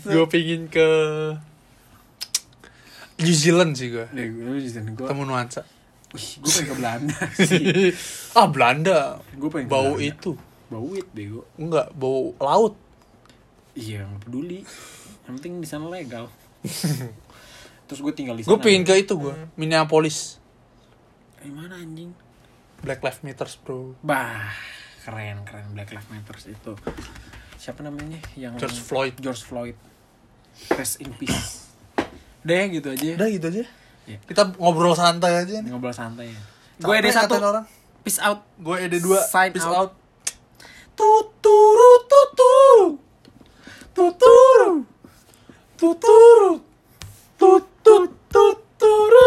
gue 0.12 0.26
pingin 0.28 0.68
ke 0.68 0.88
New 3.18 3.34
Zealand 3.34 3.74
sih 3.74 3.90
gue 3.90 4.06
Nih, 4.12 4.30
gue 4.30 4.58
di 4.58 4.70
sini 4.70 4.94
gue. 4.94 5.06
temu 5.06 5.24
nuansa 5.24 5.66
gue 6.10 6.22
pengen 6.46 6.66
ke 6.66 6.76
Belanda 6.76 7.18
sih. 7.50 7.92
ah 8.34 8.48
Belanda 8.48 9.20
Gue 9.34 9.50
pengen 9.50 9.68
bau 9.68 9.94
Belanda. 9.94 10.08
itu 10.08 10.32
Bau 10.68 10.84
wit 10.86 11.08
bego. 11.10 11.48
enggak 11.56 11.92
bau 11.94 12.36
laut 12.38 12.76
Iya, 13.72 14.04
nggak 14.04 14.22
peduli. 14.24 14.60
Yang 15.22 15.34
penting 15.38 15.54
di 15.58 15.68
sana 15.68 15.86
legal. 15.86 16.34
Terus 17.86 18.00
gue 18.00 18.10
tinggal 18.12 18.34
di 18.34 18.42
sana. 18.42 18.50
gue 18.50 18.60
pingin 18.60 18.82
ke 18.82 18.98
itu 18.98 19.14
gue 19.14 19.38
Minneapolis 19.54 20.42
Di 21.38 21.48
mana 21.48 21.78
anjing? 21.78 22.10
Black 22.80 23.00
Lives 23.00 23.22
Matter 23.22 23.46
bro 23.60 23.94
Bah, 24.02 24.50
keren 25.08 25.40
keren 25.48 25.72
Black 25.72 25.96
Lives 25.96 26.12
Matter 26.12 26.36
itu. 26.44 26.72
Siapa 27.56 27.80
namanya? 27.80 28.20
Yang 28.36 28.60
George 28.60 28.80
Floyd. 28.84 29.14
George 29.24 29.44
Floyd. 29.48 29.76
Rest 30.76 31.00
in 31.00 31.16
peace. 31.16 31.72
Deh 32.44 32.68
gitu 32.76 32.92
aja. 32.92 33.16
udah 33.16 33.30
gitu 33.32 33.48
aja 33.48 33.64
Iya. 34.08 34.24
kita 34.24 34.56
ngobrol 34.56 34.96
santai 34.96 35.36
aja 35.36 35.60
nih 35.60 35.68
Ngobrol 35.68 35.92
santai 35.92 36.32
ya. 36.32 36.42
Gue 36.80 36.96
ada 36.96 37.12
satu. 37.12 37.36
orang 37.40 37.68
Peace 38.04 38.24
out. 38.24 38.40
gue 38.56 38.76
ed 38.80 38.96
dua 39.00 39.20
Sign 39.20 39.52
peace 39.52 39.68
out. 39.68 39.76
out 39.76 39.92
Tuturu 40.96 41.92
tuturu. 42.08 42.88
Tuturu. 43.94 44.72
Tuturu. 45.78 46.52
Tutut 47.38 48.10
tuturu. 48.32 49.26